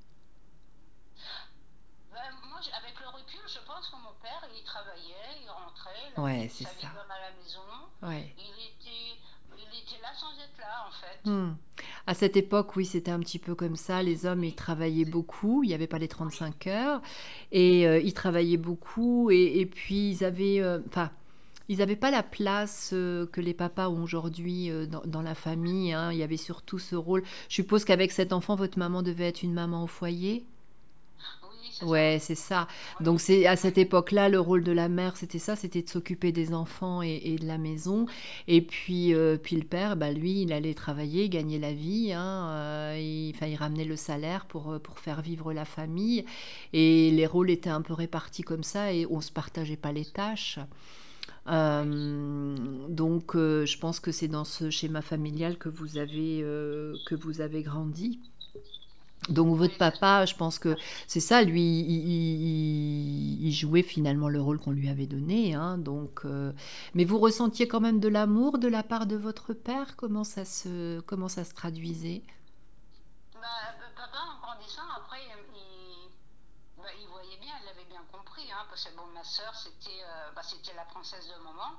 Ben, 2.13 2.21
moi, 2.49 2.61
j'- 2.63 2.71
avec 2.73 2.99
le 3.01 3.09
recul, 3.09 3.41
je 3.47 3.59
pense 3.67 3.89
que 3.89 3.97
mon 3.97 4.15
père, 4.23 4.49
il 4.57 4.63
travaillait, 4.65 5.43
il 5.43 5.51
rentrait, 5.51 5.91
il 6.02 6.02
Ouais, 6.19 6.49
c'est 6.53 6.65
ça. 6.65 6.89
à 6.89 7.21
la 7.21 7.43
maison. 7.43 7.61
Ouais. 8.03 8.35
Il 8.39 8.43
était, 8.43 9.19
il 9.57 9.79
était 9.79 10.03
là 10.03 10.09
sans 10.15 10.33
être 10.43 10.59
là, 10.59 10.87
en 10.89 10.91
fait. 10.93 11.31
Hmm. 11.31 11.55
À 12.07 12.15
cette 12.15 12.37
époque, 12.37 12.75
oui, 12.77 12.85
c'était 12.85 13.11
un 13.13 13.21
petit 13.21 13.39
peu 13.39 13.55
comme 13.55 13.77
ça. 13.77 14.03
Les 14.03 14.27
hommes, 14.27 14.45
ils 14.45 14.55
travaillaient 14.55 15.05
beaucoup. 15.05 15.63
Il 15.63 15.69
n'y 15.69 15.75
avait 15.75 15.87
pas 15.87 15.99
les 15.99 16.09
35 16.09 16.67
heures. 16.67 17.01
Et 17.53 17.87
euh, 17.87 17.99
ils 18.01 18.13
travaillaient 18.15 18.57
beaucoup. 18.57 19.31
Et, 19.31 19.61
et 19.61 19.67
puis, 19.67 20.11
ils 20.11 20.25
avaient... 20.25 20.61
euh, 20.61 20.81
Enfin, 20.89 21.11
Ils 21.69 21.79
n'avaient 21.79 21.97
pas 21.97 22.11
la 22.11 22.23
place 22.25 22.91
euh, 22.93 23.27
que 23.27 23.41
les 23.41 23.55
papas 23.55 23.89
ont 23.89 24.03
aujourd'hui 24.03 24.71
euh, 24.71 24.87
dans, 24.87 25.03
dans 25.07 25.23
la 25.23 25.35
famille. 25.37 25.93
hein. 25.93 26.11
Il 26.13 26.19
y 26.19 26.23
avait 26.25 26.37
surtout 26.37 26.79
ce 26.81 26.97
rôle. 26.97 27.23
Je 27.49 27.55
suppose 27.55 27.85
qu'avec 27.85 28.11
cet 28.13 28.33
enfant, 28.33 28.57
votre 28.57 28.79
maman 28.79 29.03
devait 29.03 29.29
être 29.29 29.43
une 29.43 29.55
maman 29.55 29.85
au 29.85 29.87
foyer? 29.87 30.45
Ouais, 31.83 32.19
c'est 32.21 32.37
ça. 32.37 32.69
Donc 33.01 33.21
c'est 33.21 33.47
à 33.47 33.57
cette 33.57 33.77
époque-là, 33.77 34.29
le 34.29 34.39
rôle 34.39 34.63
de 34.63 34.73
la 34.73 34.89
mère, 34.89 35.17
c'était 35.17 35.39
ça, 35.39 35.57
c'était 35.57 35.83
de 35.83 35.89
s'occuper 35.89 36.31
des 36.31 36.55
enfants 36.55 37.03
et, 37.03 37.37
de 37.41 37.47
la 37.47 37.59
maison. 37.59 38.07
Et 38.47 38.63
puis, 38.63 39.15
euh, 39.15 39.37
puis 39.37 39.57
le 39.57 39.65
père, 39.65 39.97
bah 39.97 40.13
lui, 40.13 40.43
il 40.43 40.53
allait 40.53 40.75
travailler, 40.75 41.29
gagner 41.29 41.59
la 41.59 41.73
vie. 41.73 42.13
Hein, 42.13 42.49
euh, 42.51 42.97
il, 42.99 43.35
il 43.49 43.57
ramenait 43.57 43.85
le 43.85 43.97
salaire 43.97 44.47
pour, 44.47 44.73
euh, 44.73 44.79
pour 44.79 44.99
faire 44.99 45.23
vivre 45.23 45.53
la 45.53 45.65
famille. 45.65 46.25
Et 46.73 47.11
les 47.11 47.27
rôles 47.27 47.51
étaient 47.51 47.71
un 47.71 47.83
peu 47.83 47.95
répartis 47.95 48.43
comme 48.43 48.63
ça 48.63 48.93
et 48.93 49.07
on 49.11 49.21
se 49.21 49.33
partageait 49.33 49.77
pas 49.77 49.93
les 49.93 50.05
tâches. 50.05 50.59
Donc, 51.47 53.33
je 53.35 53.79
pense 53.79 53.99
que 53.99 54.13
c'est 54.13 54.29
dans 54.29 54.45
ce 54.45 54.71
schéma 54.71 55.03
familial 55.03 55.59
que 55.59 55.69
vous 55.69 55.99
avez, 55.99 56.41
que 57.07 57.15
vous 57.17 57.41
avez 57.41 57.63
grandi. 57.63 58.21
Donc 59.29 59.57
votre 59.57 59.77
papa, 59.77 60.27
je 60.27 60.35
pense 60.35 60.59
que 60.59 60.77
c'est 61.07 61.21
ça, 61.21 61.43
lui, 61.43 61.61
il, 61.81 61.91
il- 62.09 63.47
il 63.47 63.53
jouait 63.53 63.83
finalement 63.83 64.29
le 64.29 64.41
rôle 64.41 64.59
qu'on 64.59 64.73
lui 64.73 64.89
avait 64.89 65.07
donné, 65.07 65.55
hein, 65.55 65.79
donc, 65.79 66.23
euh, 66.25 66.53
mais 66.95 67.05
vous 67.05 67.19
ressentiez 67.19 67.69
quand 67.69 67.81
même 67.81 68.01
de 68.01 68.09
l'amour 68.09 68.59
de 68.59 68.69
la 68.69 68.83
part 68.83 69.07
de 69.07 69.17
votre 69.17 69.53
père? 69.55 69.97
Comment 69.97 70.25
ça 70.25 70.45
se, 70.45 71.01
comment 71.03 71.29
ça 71.29 71.45
se 71.45 71.55
traduisait? 71.55 72.23
Bah, 73.35 73.47
euh, 73.69 73.95
papa, 73.97 74.19
en 74.19 74.41
grandissant, 74.41 74.89
après, 74.97 75.19
il, 75.55 76.11
bah, 76.77 76.89
il 77.01 77.07
voyait 77.09 77.37
bien, 77.39 77.55
il 77.61 77.67
l'avait 77.67 77.85
bien 77.89 78.03
compris, 78.13 78.51
hein, 78.53 78.65
parce 78.69 78.85
que 78.85 78.97
bon, 78.97 79.07
ma 79.15 79.25
soeur, 79.25 79.55
c'était 79.55 80.03
euh, 80.05 80.33
bah, 80.35 80.43
c'était 80.43 80.75
la 80.75 80.85
princesse 80.85 81.29
de 81.29 81.43
maman. 81.45 81.73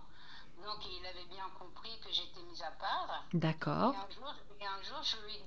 Donc, 0.64 0.80
il 0.86 1.06
avait 1.06 1.28
bien 1.30 1.46
compris 1.60 2.00
que 2.06 2.12
j'étais 2.12 2.42
mise 2.50 2.62
à 2.64 2.72
part. 2.80 3.26
D'accord. 3.34 3.96
et 4.62 4.66
un 4.66 4.82
jour, 4.84 5.02
je 5.04 5.18
lui 5.26 5.40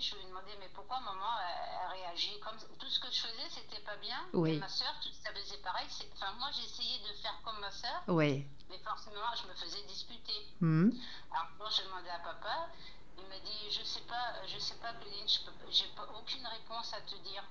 je 0.00 0.16
lui 0.16 0.24
demandais, 0.26 0.56
mais 0.60 0.68
pourquoi 0.74 1.00
maman 1.00 1.32
elle 1.40 1.98
réagit 1.98 2.38
comme 2.40 2.56
tout 2.78 2.88
ce 2.88 3.00
que 3.00 3.10
je 3.10 3.20
faisais, 3.22 3.48
c'était 3.50 3.82
pas 3.82 3.96
bien. 3.96 4.18
Et 4.32 4.36
Oui, 4.36 4.58
ma 4.58 4.68
soeur, 4.68 4.94
tout 5.02 5.10
ça 5.12 5.32
faisait 5.32 5.58
pareil. 5.58 5.86
Enfin, 6.14 6.32
moi, 6.38 6.48
j'essayais 6.52 6.98
de 7.00 7.14
faire 7.22 7.40
comme 7.44 7.58
ma 7.60 7.70
soeur, 7.70 8.02
oui. 8.08 8.46
mais 8.68 8.78
forcément, 8.78 9.32
je 9.40 9.48
me 9.48 9.54
faisais 9.54 9.82
disputer. 9.86 10.46
Hmm. 10.60 10.90
Alors, 11.32 11.48
bon, 11.58 11.64
je 11.70 11.82
demandais 11.82 12.10
à 12.10 12.18
papa. 12.18 12.68
Il 13.16 13.24
m'a 13.28 13.38
dit, 13.38 13.70
je 13.70 13.82
sais 13.84 14.02
pas, 14.02 14.44
je 14.46 14.58
sais 14.58 14.74
pas, 14.76 14.92
peux, 14.92 15.70
j'ai 15.70 15.86
aucune 16.18 16.46
réponse 16.46 16.92
à 16.92 17.00
te 17.00 17.14
dire. 17.22 17.44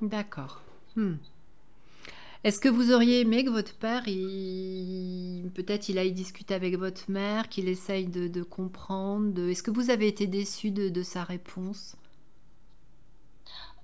D'accord. 0.00 0.60
Hmm. 0.96 1.16
Est-ce 2.44 2.60
que 2.60 2.68
vous 2.68 2.92
auriez 2.92 3.20
aimé 3.22 3.44
que 3.44 3.50
votre 3.50 3.74
père, 3.74 4.06
il... 4.06 5.50
peut-être 5.54 5.88
il 5.88 5.98
aille 5.98 6.12
discuter 6.12 6.54
avec 6.54 6.76
votre 6.78 7.10
mère, 7.10 7.48
qu'il 7.48 7.68
essaye 7.68 8.06
de, 8.06 8.28
de 8.28 8.42
comprendre, 8.44 9.32
de... 9.32 9.48
Est-ce 9.48 9.62
que 9.64 9.70
vous 9.72 9.90
avez 9.90 10.06
été 10.08 10.26
déçu 10.28 10.70
de, 10.70 10.88
de 10.90 11.02
sa 11.02 11.24
réponse? 11.24 11.96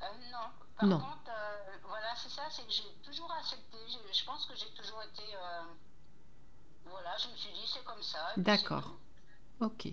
Euh, 0.02 0.06
non. 0.32 0.48
Par 0.76 0.88
Non. 0.88 0.98
contre, 0.98 1.30
euh, 1.30 1.76
voilà, 1.88 2.14
c'est 2.16 2.30
ça, 2.30 2.42
c'est 2.50 2.66
que 2.66 2.72
j'ai 2.72 2.90
toujours 3.04 3.30
accepté. 3.32 3.76
Je, 3.88 4.18
je 4.18 4.24
pense 4.24 4.46
que 4.46 4.54
j'ai 4.56 4.70
toujours 4.74 5.02
été, 5.02 5.22
euh, 5.34 5.62
voilà, 6.84 7.16
je 7.18 7.28
me 7.32 7.36
suis 7.36 7.52
dit, 7.52 7.66
c'est 7.66 7.84
comme 7.84 8.02
ça, 8.02 8.18
D'accord. 8.36 8.98
Ok. 9.60 9.88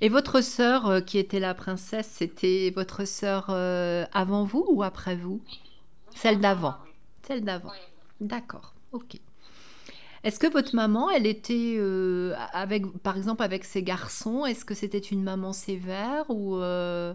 Et 0.00 0.08
votre 0.10 0.40
sœur 0.40 1.04
qui 1.04 1.18
était 1.18 1.40
la 1.40 1.54
princesse, 1.54 2.08
c'était 2.08 2.72
votre 2.74 3.04
sœur 3.06 3.50
avant 3.50 4.44
vous 4.44 4.66
ou 4.68 4.82
après 4.82 5.16
vous? 5.16 5.44
Oui, 5.46 5.60
Celle 6.14 6.40
avant 6.40 6.40
d'avant. 6.40 6.76
oui. 6.84 6.93
Celle 7.26 7.44
d'avant. 7.44 7.70
Oui. 7.70 7.78
D'accord. 8.20 8.74
Ok. 8.92 9.18
Est-ce 10.22 10.38
que 10.38 10.46
votre 10.50 10.74
maman, 10.74 11.10
elle 11.10 11.26
était 11.26 11.74
euh, 11.78 12.34
avec, 12.52 12.86
par 12.98 13.16
exemple, 13.16 13.42
avec 13.42 13.64
ses 13.64 13.82
garçons, 13.82 14.46
est-ce 14.46 14.64
que 14.64 14.74
c'était 14.74 14.98
une 14.98 15.22
maman 15.22 15.52
sévère 15.52 16.24
ou 16.30 16.56
euh, 16.56 17.12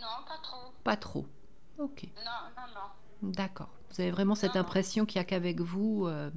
Non, 0.00 0.24
pas 0.28 0.38
trop. 0.42 0.72
pas 0.84 0.96
trop? 0.96 1.26
Ok. 1.78 2.04
Non, 2.24 2.30
non, 2.56 2.62
non. 2.74 3.30
D'accord. 3.32 3.70
Vous 3.90 4.00
avez 4.00 4.10
vraiment 4.10 4.34
cette 4.34 4.54
Non, 4.54 4.60
impression 4.60 5.06
qu'il 5.06 5.18
n'y 5.18 5.22
a 5.22 5.24
qu'avec 5.24 5.60
vous. 5.60 6.06
euh. 6.06 6.30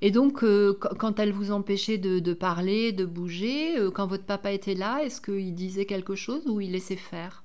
Et 0.00 0.10
donc, 0.10 0.40
qu- 0.40 0.74
quand 0.98 1.18
elle 1.20 1.32
vous 1.32 1.52
empêchait 1.52 1.98
de, 1.98 2.18
de 2.18 2.32
parler, 2.34 2.92
de 2.92 3.04
bouger, 3.04 3.76
quand 3.94 4.06
votre 4.06 4.24
papa 4.24 4.52
était 4.52 4.74
là, 4.74 5.02
est-ce 5.04 5.20
qu'il 5.20 5.54
disait 5.54 5.86
quelque 5.86 6.14
chose 6.14 6.46
ou 6.46 6.60
il 6.60 6.72
laissait 6.72 6.96
faire? 6.96 7.44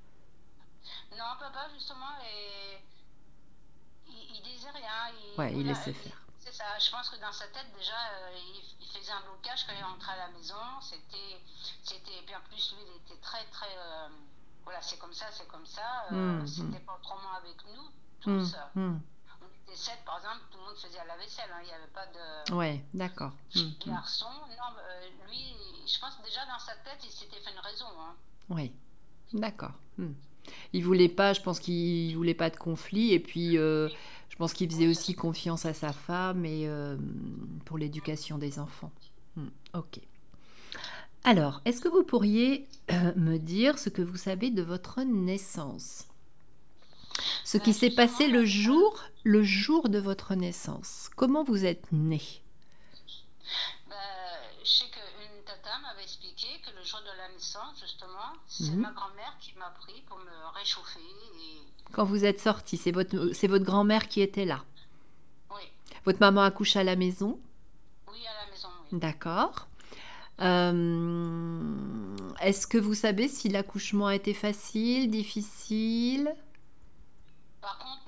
Non, 1.17 1.33
papa, 1.39 1.67
justement, 1.73 2.13
il, 4.07 4.35
il 4.35 4.41
disait 4.43 4.69
rien. 4.71 5.09
Il, 5.09 5.39
Ouais, 5.39 5.51
il 5.51 5.55
voilà, 5.63 5.69
laissait 5.77 5.91
il- 5.91 5.95
faire. 5.95 6.21
c'est 6.39 6.53
ça. 6.53 6.77
Je 6.79 6.91
pense 6.91 7.09
que 7.09 7.15
dans 7.19 7.31
sa 7.31 7.47
tête, 7.47 7.67
déjà, 7.77 7.93
euh, 8.13 8.31
il, 8.37 8.63
il 8.81 8.87
faisait 8.87 9.11
un 9.11 9.21
blocage 9.21 9.65
quand 9.65 9.73
il 9.77 9.83
rentrait 9.83 10.13
à 10.13 10.27
la 10.27 10.29
maison. 10.29 10.55
C'était, 10.81 11.41
c'était, 11.83 12.21
bien 12.25 12.39
plus, 12.49 12.73
lui, 12.75 12.83
il 12.87 12.97
était 13.01 13.19
très, 13.21 13.43
très, 13.45 13.75
euh, 13.77 14.09
voilà, 14.63 14.81
c'est 14.81 14.97
comme 14.97 15.13
ça, 15.13 15.25
c'est 15.31 15.47
comme 15.47 15.65
ça. 15.65 16.05
Euh, 16.11 16.39
Hum, 16.39 16.47
c'était 16.47 16.77
hum, 16.77 16.85
pas 16.85 16.95
autrement 16.95 17.33
avec 17.37 17.57
nous, 17.65 17.89
tous. 18.21 18.55
hum. 18.75 19.01
On 19.41 19.45
était 19.71 19.75
sept, 19.77 20.03
par 20.05 20.17
exemple, 20.17 20.41
tout 20.51 20.57
le 20.57 20.63
monde 20.65 20.77
faisait 20.77 20.99
à 20.99 21.05
la 21.05 21.17
vaisselle. 21.17 21.49
hein, 21.53 21.59
Il 21.61 21.67
n'y 21.67 21.73
avait 21.73 21.87
pas 21.87 22.05
de 22.07 22.53
Ouais, 22.53 22.83
d'accord. 22.93 23.31
Garçon. 23.85 24.29
Non, 24.31 25.25
lui, 25.27 25.55
je 25.87 25.99
pense 25.99 26.21
déjà 26.23 26.45
dans 26.45 26.59
sa 26.59 26.75
tête, 26.77 26.99
il 27.03 27.11
s'était 27.11 27.39
fait 27.39 27.51
une 27.51 27.59
raison. 27.59 27.87
Hein. 27.99 28.15
Oui, 28.49 28.73
d'accord. 29.33 29.71
Il 30.73 30.83
voulait 30.83 31.09
pas, 31.09 31.33
je 31.33 31.41
pense 31.41 31.59
qu'il 31.59 32.15
voulait 32.15 32.33
pas 32.33 32.49
de 32.49 32.57
conflit 32.57 33.13
et 33.13 33.19
puis 33.19 33.57
euh, 33.57 33.89
je 34.29 34.35
pense 34.35 34.53
qu'il 34.53 34.69
faisait 34.69 34.87
aussi 34.87 35.15
confiance 35.15 35.65
à 35.65 35.73
sa 35.73 35.91
femme 35.93 36.45
et 36.45 36.67
euh, 36.67 36.97
pour 37.65 37.77
l'éducation 37.77 38.37
des 38.37 38.59
enfants. 38.59 38.91
Hum, 39.37 39.49
Ok. 39.73 39.99
Alors, 41.23 41.61
est-ce 41.65 41.81
que 41.81 41.89
vous 41.89 42.03
pourriez 42.03 42.67
euh, 42.91 43.11
me 43.15 43.37
dire 43.37 43.79
ce 43.79 43.89
que 43.89 44.01
vous 44.01 44.15
savez 44.15 44.49
de 44.49 44.61
votre 44.61 45.01
naissance? 45.01 46.05
Ce 47.43 47.57
qui 47.57 47.73
s'est 47.73 47.89
passé 47.89 48.27
le 48.27 48.45
jour, 48.45 49.03
le 49.23 49.43
jour 49.43 49.89
de 49.89 49.99
votre 49.99 50.35
naissance. 50.35 51.09
Comment 51.15 51.43
vous 51.43 51.65
êtes 51.65 51.91
né? 51.91 52.21
Bah, 53.89 53.95
je 54.63 54.69
sais 54.69 54.85
qu'une 54.85 55.43
tata 55.45 55.79
m'avait 55.81 56.03
expliqué 56.03 56.47
que 56.65 56.75
le 56.76 56.76
jour 56.87 56.99
de 57.01 57.17
la 57.17 57.27
naissance, 57.33 57.79
justement, 57.81 58.33
c'est 58.47 58.71
Mhm. 58.71 58.81
ma 58.81 58.91
grand-mère 58.91 59.35
qui 59.39 59.53
m'a 59.57 59.69
pris 59.81 60.01
pour 60.07 60.17
me 60.17 60.57
réchauffer. 60.57 60.99
Et... 60.99 61.61
Quand 61.93 62.05
vous 62.05 62.23
êtes 62.25 62.39
sorti, 62.39 62.77
c'est 62.77 62.91
votre, 62.91 63.31
c'est 63.33 63.47
votre 63.47 63.65
grand-mère 63.65 64.07
qui 64.07 64.21
était 64.21 64.45
là. 64.45 64.63
Oui, 65.51 65.61
Votre 66.05 66.19
maman 66.19 66.41
accouche 66.41 66.75
à 66.75 66.83
la 66.83 66.95
maison? 66.95 67.39
oui, 68.09 68.19
à 68.25 68.45
la 68.45 68.51
maison, 68.51 68.69
oui. 68.91 68.99
D'accord. 68.99 69.67
Euh, 70.39 72.15
est-ce 72.41 72.67
que 72.67 72.77
vous 72.77 72.93
savez 72.93 73.27
si 73.27 73.49
l'accouchement 73.49 74.07
a 74.07 74.15
été 74.15 74.33
facile, 74.33 75.09
difficile? 75.09 76.33
Par 77.61 77.77
contre, 77.79 78.06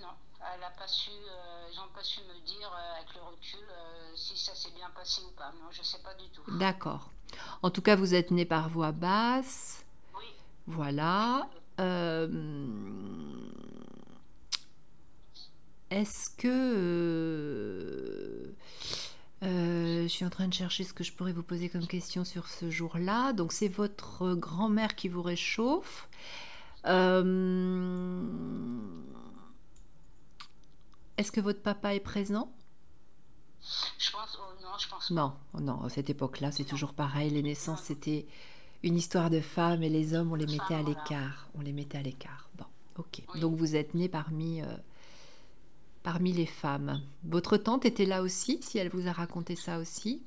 a 0.70 0.80
pas 0.80 0.88
su, 0.88 1.10
euh, 1.12 1.70
ils 1.72 1.78
n'ont 1.78 1.88
pas 1.94 2.04
su 2.04 2.20
me 2.22 2.46
dire 2.46 2.72
euh, 2.74 2.96
avec 2.98 3.14
le 3.16 3.22
recul 3.22 3.60
euh, 3.70 4.12
si 4.16 4.38
ça 4.38 4.54
s'est 4.56 4.72
bien 4.76 4.90
passé 4.96 5.22
ou 5.28 5.32
pas. 5.32 5.52
Non, 5.54 5.70
je 5.72 5.82
sais 5.84 6.00
pas 6.00 6.14
du 6.16 6.28
tout. 6.30 6.44
D'accord. 6.58 7.10
En 7.62 7.70
tout 7.70 7.82
cas, 7.82 7.96
vous 7.96 8.14
êtes 8.16 8.32
né 8.32 8.46
par 8.46 8.70
voie 8.70 8.92
basse. 8.92 9.84
Oui, 10.18 10.26
Voilà. 10.68 11.48
est-ce 15.90 16.30
que... 16.38 16.48
euh, 19.44 20.04
je 20.04 20.08
suis 20.08 20.26
en 20.26 20.30
train 20.30 20.48
de 20.48 20.54
chercher 20.54 20.84
ce 20.84 20.94
que 20.94 21.04
je 21.04 21.14
pourrais 21.14 21.32
vous 21.34 21.44
poser 21.44 21.70
comme 21.70 21.88
question 21.88 22.26
sur 22.26 22.48
ce 22.48 22.70
jour-là. 22.70 23.34
Donc, 23.34 23.52
c'est 23.54 23.68
votre 23.70 24.34
grand-mère 24.36 24.96
qui 24.96 25.08
vous 25.10 25.22
réchauffe. 25.24 26.08
Euh, 26.86 28.24
est-ce 31.20 31.34
que 31.34 31.42
votre 31.42 31.62
papa 31.62 31.94
est 31.94 32.00
présent? 32.00 32.50
je 33.98 34.10
pense, 34.12 34.40
oh, 34.40 34.64
non, 34.64 34.70
je 34.80 34.88
pense. 34.88 35.12
Non, 35.12 35.34
non, 35.60 35.84
à 35.84 35.90
cette 35.90 36.10
époque-là, 36.10 36.50
c'est 36.54 36.64
toujours 36.64 36.94
pareil. 36.94 37.30
Les 37.30 37.44
naissances, 37.44 37.82
c'était 37.82 38.26
une 38.84 38.96
histoire 38.96 39.30
de 39.30 39.42
femmes 39.42 39.84
et 39.84 39.90
les 39.90 40.14
hommes, 40.14 40.32
on 40.32 40.36
les 40.36 40.46
mettait 40.46 40.76
à 40.76 40.82
voilà. 40.82 40.90
l'écart. 40.90 41.50
On 41.56 41.62
les 41.62 41.74
mettait 41.74 41.98
à 41.98 42.02
l'écart. 42.02 42.50
Bon, 42.58 42.64
ok. 42.98 43.22
Oui, 43.34 43.40
Donc 43.42 43.58
vous 43.58 43.76
êtes 43.76 43.96
né 43.96 44.08
parmi, 44.08 44.62
euh, 44.62 44.78
parmi 46.04 46.32
les 46.32 46.46
femmes. 46.46 47.02
Votre 47.26 47.58
tante 47.58 47.86
était 47.86 48.06
là 48.06 48.22
aussi, 48.22 48.60
si 48.62 48.78
elle 48.78 48.90
vous 48.90 49.10
a 49.10 49.12
raconté 49.12 49.58
ça 49.58 49.78
aussi? 49.78 50.22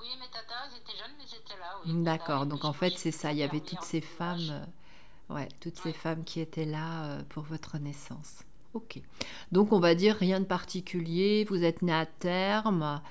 oui, 0.00 0.06
mes 0.20 0.28
tatas, 0.28 0.76
étaient 0.76 0.96
jeunes, 0.96 1.16
mais 1.18 1.24
étaient 1.24 1.58
là, 1.58 1.76
oui. 1.84 2.04
D'accord. 2.04 2.46
Donc 2.46 2.64
en 2.64 2.72
fait, 2.72 2.96
c'est 2.96 3.10
ça. 3.10 3.32
Il 3.32 3.38
y 3.38 3.42
avait 3.42 3.60
toutes 3.60 3.82
ces 3.82 4.00
femmes, 4.00 4.48
euh, 5.30 5.34
ouais, 5.34 5.48
toutes 5.58 5.76
ces 5.76 5.92
femmes 5.92 6.22
qui 6.22 6.38
étaient 6.38 6.64
là 6.64 7.04
euh, 7.06 7.22
pour 7.30 7.42
votre 7.42 7.78
naissance. 7.78 8.44
Ok. 8.78 9.00
Donc 9.50 9.72
on 9.72 9.80
va 9.80 9.94
dire 9.96 10.14
rien 10.16 10.38
de 10.38 10.44
particulier. 10.44 11.44
Vous 11.48 11.64
êtes 11.64 11.82
né 11.82 11.92
à 11.92 12.06
terme. 12.06 13.02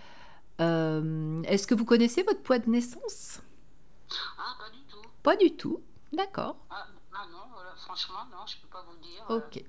Euh, 0.61 1.41
est-ce 1.43 1.67
que 1.67 1.75
vous 1.75 1.83
connaissez 1.85 2.23
votre 2.23 2.41
poids 2.41 2.59
de 2.59 2.69
naissance? 2.69 3.41
Ah, 4.39 4.55
pas 4.57 4.69
du 4.69 4.81
tout. 4.89 5.09
Pas 5.23 5.35
du 5.35 5.51
tout. 5.57 5.81
D'accord. 6.13 6.55
Ah, 6.69 6.87
ah 7.13 7.25
non, 7.31 7.43
voilà, 7.53 7.75
franchement, 7.75 8.23
non, 8.31 8.45
je 8.47 8.55
peux 8.61 8.67
pas 8.69 8.85
vous 8.89 8.97
dire. 9.05 9.25
Ok. 9.29 9.61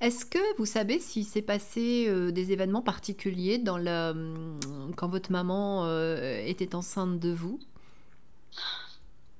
Est-ce 0.00 0.24
que 0.24 0.56
vous 0.58 0.66
savez 0.66 1.00
s'il 1.00 1.24
s'est 1.24 1.42
passé 1.42 2.06
euh, 2.08 2.30
des 2.30 2.52
événements 2.52 2.82
particuliers 2.82 3.58
dans 3.58 3.78
la, 3.78 4.10
hum, 4.10 4.92
quand 4.96 5.08
votre 5.08 5.32
maman 5.32 5.86
euh, 5.86 6.40
était 6.46 6.74
enceinte 6.76 7.18
de 7.18 7.32
vous? 7.32 7.58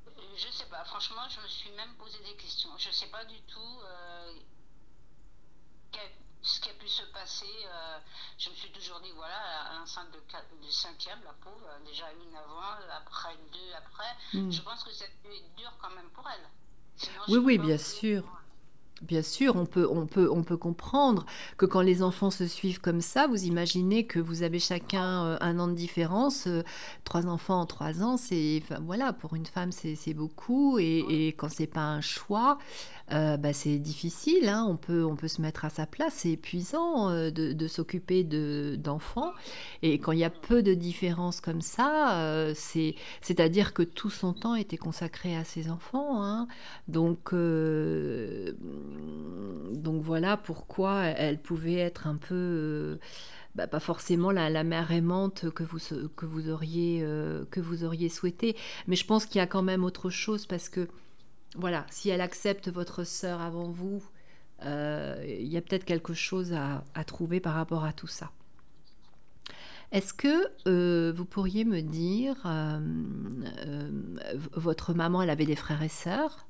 Euh, 0.09 0.11
Je 0.37 0.51
sais 0.51 0.67
pas, 0.71 0.83
franchement, 0.85 1.23
je 1.31 1.41
me 1.41 1.49
suis 1.49 1.71
même 1.77 1.95
posé 1.99 2.19
des 2.29 2.35
questions. 2.43 2.71
Je 2.79 2.91
sais 2.91 3.07
pas 3.13 3.25
du 3.25 3.41
tout 3.47 3.61
euh, 3.85 4.33
quel- 5.93 6.17
ce 6.43 6.61
qui 6.61 6.69
a 6.71 6.75
euh, 7.67 7.99
je 8.39 8.51
me 8.51 8.55
suis 8.55 8.71
toujours 8.71 9.01
dit, 9.01 9.13
voilà, 9.15 9.37
à 9.71 9.79
l'enceinte 9.79 10.11
de, 10.13 10.71
cinquième, 10.71 11.21
la 11.25 11.33
pauvre, 11.35 11.69
déjà 11.87 12.07
une 12.13 12.37
avant, 12.37 12.77
après 12.97 13.37
deux 13.53 13.73
après. 13.77 14.17
Hmm. 14.33 14.51
Je 14.51 14.63
pense 14.63 14.83
que 14.83 14.93
ça 14.93 15.05
a 15.05 15.29
dû 15.29 15.35
être 15.35 15.55
dur 15.57 15.73
quand 15.81 15.91
même 15.91 16.11
pour 16.11 16.29
elle. 16.29 16.49
Sinon, 16.97 17.23
Oui, 17.29 17.39
oui, 17.39 17.59
bien 17.59 17.77
dire. 17.77 18.25
Bien 19.03 19.23
sûr, 19.23 19.57
on 19.57 19.67
peut, 19.67 19.89
on 19.91 20.07
peut, 20.07 20.31
on 20.31 20.45
peut 20.45 20.57
comprendre 20.57 21.27
que 21.59 21.67
quand 21.67 21.81
les 21.83 22.01
enfants 22.03 22.31
se 22.31 22.47
suivent 22.47 22.81
comme 22.81 23.01
ça, 23.01 23.27
vous 23.27 23.45
imaginez 23.45 24.07
que 24.07 24.21
vous 24.21 24.45
avez 24.45 24.61
chacun 24.61 25.25
euh, 25.27 25.37
un 25.41 25.59
an 25.59 25.67
de 25.69 25.75
différence. 25.75 26.47
euh, 26.47 26.63
trois 27.03 27.27
enfants 27.27 27.61
en 27.61 27.67
trois 27.67 28.03
ans, 28.03 28.17
c'est, 28.17 28.63
enfin, 28.63 28.81
voilà, 28.87 29.13
pour 29.13 29.35
une 29.35 29.47
femme, 29.47 29.73
c'est 29.73 30.15
beaucoup. 30.15 30.79
Et, 30.79 31.27
et 31.27 31.29
quand 31.33 31.49
c'est 31.51 31.67
pas 31.67 31.83
un 31.83 32.01
choix, 32.01 32.57
euh, 33.13 33.37
bah, 33.37 33.53
c'est 33.53 33.79
difficile. 33.79 34.49
hein, 34.49 34.65
On 34.69 34.77
peut, 34.77 35.05
on 35.05 35.17
peut 35.17 35.29
se 35.29 35.43
mettre 35.43 35.65
à 35.65 35.71
sa 35.71 35.87
place. 35.87 36.15
C'est 36.19 36.31
épuisant 36.31 37.11
euh, 37.11 37.31
de, 37.31 37.53
de 37.53 37.69
s'occuper 37.69 38.23
de, 38.25 38.77
d'enfants. 38.79 39.33
Et 39.83 39.99
quand 39.99 40.13
il 40.13 40.21
y 40.21 40.25
a 40.25 40.31
peu 40.31 40.63
de 40.63 40.73
différences 40.73 41.41
comme 41.41 41.61
ça, 41.61 42.21
euh, 42.23 42.53
c'est, 42.55 42.95
c'est-à-dire 43.21 43.75
que 43.75 43.83
tout 43.83 44.09
son 44.11 44.33
temps 44.33 44.55
était 44.55 44.79
consacré 44.79 45.37
à 45.37 45.45
ses 45.45 45.69
enfants. 45.69 46.23
hein. 46.23 46.47
Donc, 46.89 47.33
donc 49.73 50.03
voilà 50.03 50.37
pourquoi 50.37 51.03
elle 51.05 51.41
pouvait 51.41 51.75
être 51.75 52.07
un 52.07 52.17
peu, 52.17 52.35
euh, 52.35 52.97
bah, 53.55 53.67
pas 53.67 53.81
forcément 53.81 54.31
la, 54.31 54.65
mère 54.65 54.91
aimante 54.93 55.51
que 55.51 55.63
vous, 55.63 55.79
que 56.17 56.27
vous 56.27 56.49
auriez, 56.49 57.01
euh, 57.03 57.45
que 57.51 57.61
vous 57.61 57.85
auriez 57.85 58.09
souhaité. 58.09 58.57
Mais 58.87 58.97
je 58.97 59.07
pense 59.07 59.27
qu'il 59.27 59.39
y 59.39 59.43
a 59.43 59.47
quand 59.47 59.63
même 59.63 59.85
autre 59.85 60.11
chose 60.11 60.47
parce 60.47 60.69
que, 60.69 60.89
voilà, 61.57 61.87
si 61.91 62.09
elle 62.09 62.21
accepte 62.21 62.69
votre 62.69 63.05
sœur 63.05 63.41
avant 63.41 63.71
vous, 63.71 64.03
euh, 64.65 65.23
il 65.27 65.47
y 65.47 65.57
a 65.57 65.61
peut-être 65.61 65.85
quelque 65.85 66.15
chose 66.15 66.53
à, 66.53 66.83
trouver 67.05 67.41
par 67.41 67.55
rapport 67.55 67.85
à 67.85 67.93
tout 67.93 68.07
ça. 68.07 68.31
Est-ce 69.93 70.13
que 70.13 70.49
euh, 70.67 71.13
vous 71.15 71.25
pourriez 71.25 71.65
me 71.65 71.81
dire, 71.81 72.37
votre 74.55 74.95
maman, 74.95 75.23
elle 75.23 75.31
avait 75.31 75.45
des 75.45 75.55
frères 75.55 75.83
et 75.83 75.89
sœurs? 75.89 76.47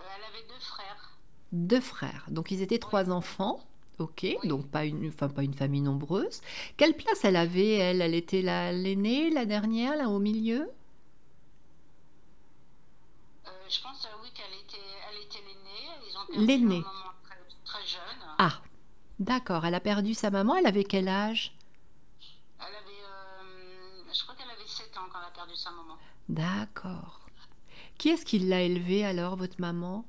Euh, 0.00 0.04
elle 0.16 0.24
avait 0.24 0.46
deux 0.48 0.60
frères. 0.60 1.18
Deux 1.52 1.80
frères. 1.80 2.26
Donc 2.28 2.50
ils 2.50 2.62
étaient 2.62 2.78
trois 2.78 3.10
enfants. 3.10 3.60
Ok, 3.98 4.26
donc 4.44 4.68
pas 4.68 4.84
une, 4.84 5.08
enfin, 5.08 5.28
pas 5.28 5.42
une 5.42 5.54
famille 5.54 5.80
nombreuse. 5.80 6.40
Quelle 6.76 6.94
place 6.94 7.24
elle 7.24 7.34
avait, 7.34 7.72
elle? 7.72 8.00
Elle 8.00 8.14
était 8.14 8.42
la, 8.42 8.70
l'aînée, 8.72 9.28
la 9.30 9.44
dernière, 9.44 9.96
là 9.96 10.08
au 10.08 10.20
milieu? 10.20 10.70
Euh, 13.46 13.50
je 13.68 13.82
pense, 13.82 14.04
euh, 14.04 14.08
oui, 14.22 14.28
qu'elle 14.32 14.54
était, 14.60 14.86
elle 15.10 15.24
était 15.24 15.42
l'aînée. 16.36 16.46
L'aînée. 16.46 16.80
maman 16.80 17.12
très, 17.24 17.38
très 17.64 17.84
jeune. 17.86 18.00
Ah, 18.38 18.60
d'accord, 19.18 19.64
elle 19.66 19.74
a 19.74 19.80
perdu 19.80 20.14
sa 20.14 20.30
maman, 20.30 20.54
elle 20.54 20.66
avait 20.66 20.84
quel 20.84 21.08
âge? 21.08 21.52
Elle 22.60 22.66
avait, 22.66 23.02
euh, 23.02 24.12
je 24.12 24.22
crois 24.22 24.36
qu'elle 24.36 24.50
avait 24.50 24.68
7 24.68 24.96
ans 24.96 25.08
quand 25.12 25.18
elle 25.20 25.26
a 25.26 25.30
perdu 25.34 25.56
sa 25.56 25.70
maman. 25.72 25.96
D'accord. 26.28 27.20
Qui 27.98 28.10
est-ce 28.10 28.24
qui 28.24 28.38
l'a 28.38 28.62
élevée 28.62 29.04
alors, 29.04 29.34
votre 29.34 29.60
maman? 29.60 30.04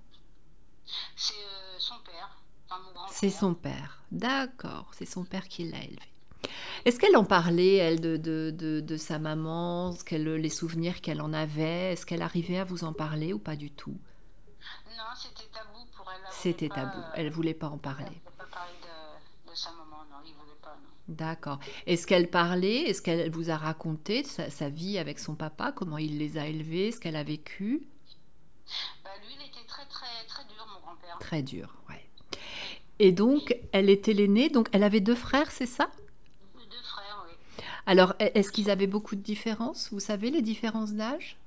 C'est 1.15 1.33
euh, 1.33 1.79
son 1.79 1.95
père, 2.05 2.37
enfin 2.69 2.81
mon 2.81 3.07
C'est 3.11 3.29
son 3.29 3.53
père. 3.53 4.01
D'accord, 4.11 4.89
c'est 4.93 5.05
son 5.05 5.23
père 5.23 5.47
qui 5.47 5.69
l'a 5.69 5.83
élevée. 5.83 5.99
Oui. 6.43 6.49
Est-ce 6.85 6.99
qu'elle 6.99 7.17
en 7.17 7.25
parlait, 7.25 7.75
elle, 7.75 7.99
de, 7.99 8.17
de, 8.17 8.51
de, 8.55 8.79
de 8.79 8.97
sa 8.97 9.19
maman, 9.19 9.91
ce 9.91 10.03
qu'elle, 10.03 10.23
les 10.23 10.49
souvenirs 10.49 11.01
qu'elle 11.01 11.21
en 11.21 11.33
avait? 11.33 11.93
Est-ce 11.93 12.05
qu'elle 12.05 12.21
arrivait 12.21 12.57
à 12.59 12.63
vous 12.63 12.83
en 12.83 12.93
parler 12.93 13.33
ou 13.33 13.39
pas 13.39 13.55
du 13.55 13.71
tout? 13.71 13.97
Non, 14.97 15.03
c'était 15.15 15.49
tabou 15.53 15.85
pour 15.95 16.09
elle. 16.11 16.21
Elle 16.25 16.33
C'était 16.33 16.69
tabou, 16.69 16.97
euh, 16.99 17.11
elle 17.15 17.29
voulait 17.29 17.53
pas 17.53 17.67
en 17.67 17.75
elle 17.75 17.79
parler. 17.79 18.05
voulait 18.05 18.21
pas 18.37 18.45
parler 18.45 18.73
de, 18.81 19.51
de 19.51 19.55
sa 19.55 19.71
maman. 19.71 19.97
Non, 20.09 20.17
il 20.25 20.33
voulait 20.33 20.57
pas. 20.61 20.75
Non. 20.75 20.89
D'accord. 21.15 21.59
Est-ce 21.85 22.07
qu'elle 22.07 22.29
parlait? 22.29 22.83
Est-ce 22.83 23.01
qu'elle 23.01 23.29
vous 23.31 23.49
a 23.49 23.57
raconté 23.57 24.23
sa, 24.23 24.49
sa 24.49 24.69
vie 24.69 24.97
avec 24.97 25.19
son 25.19 25.35
papa, 25.35 25.71
comment 25.71 25.97
il 25.97 26.17
les 26.17 26.37
a 26.37 26.47
élevés, 26.47 26.91
ce 26.91 26.99
qu'elle 26.99 27.15
a 27.17 27.23
vécu? 27.23 27.87
Bah, 29.03 29.09
lui, 29.21 29.33
il 29.39 29.45
était 29.47 29.65
très, 29.67 29.85
très, 29.87 30.25
très 30.27 30.43
dur, 30.45 30.65
mon 30.73 30.79
grand-père. 30.81 31.17
Très 31.29 31.43
dur, 31.43 31.75
ouais. 31.89 32.03
Et 32.97 33.11
donc, 33.11 33.55
elle 33.71 33.89
était 33.91 34.13
l'aînée, 34.13 34.49
donc 34.49 34.67
elle 34.71 34.83
avait 34.83 34.99
deux 34.99 35.13
frères, 35.15 35.51
c'est 35.51 35.67
ça? 35.67 35.91
Deux 36.55 36.81
frères, 36.83 37.23
oui. 37.27 37.63
Alors, 37.85 38.11
e- 38.19 38.31
est-ce 38.33 38.51
qu'ils 38.51 38.71
avaient 38.71 38.87
beaucoup 38.87 39.15
de 39.15 39.21
différences? 39.21 39.89
Vous 39.91 39.99
savez 39.99 40.31
les 40.31 40.41
différences 40.41 40.93
d'âge? 40.93 41.37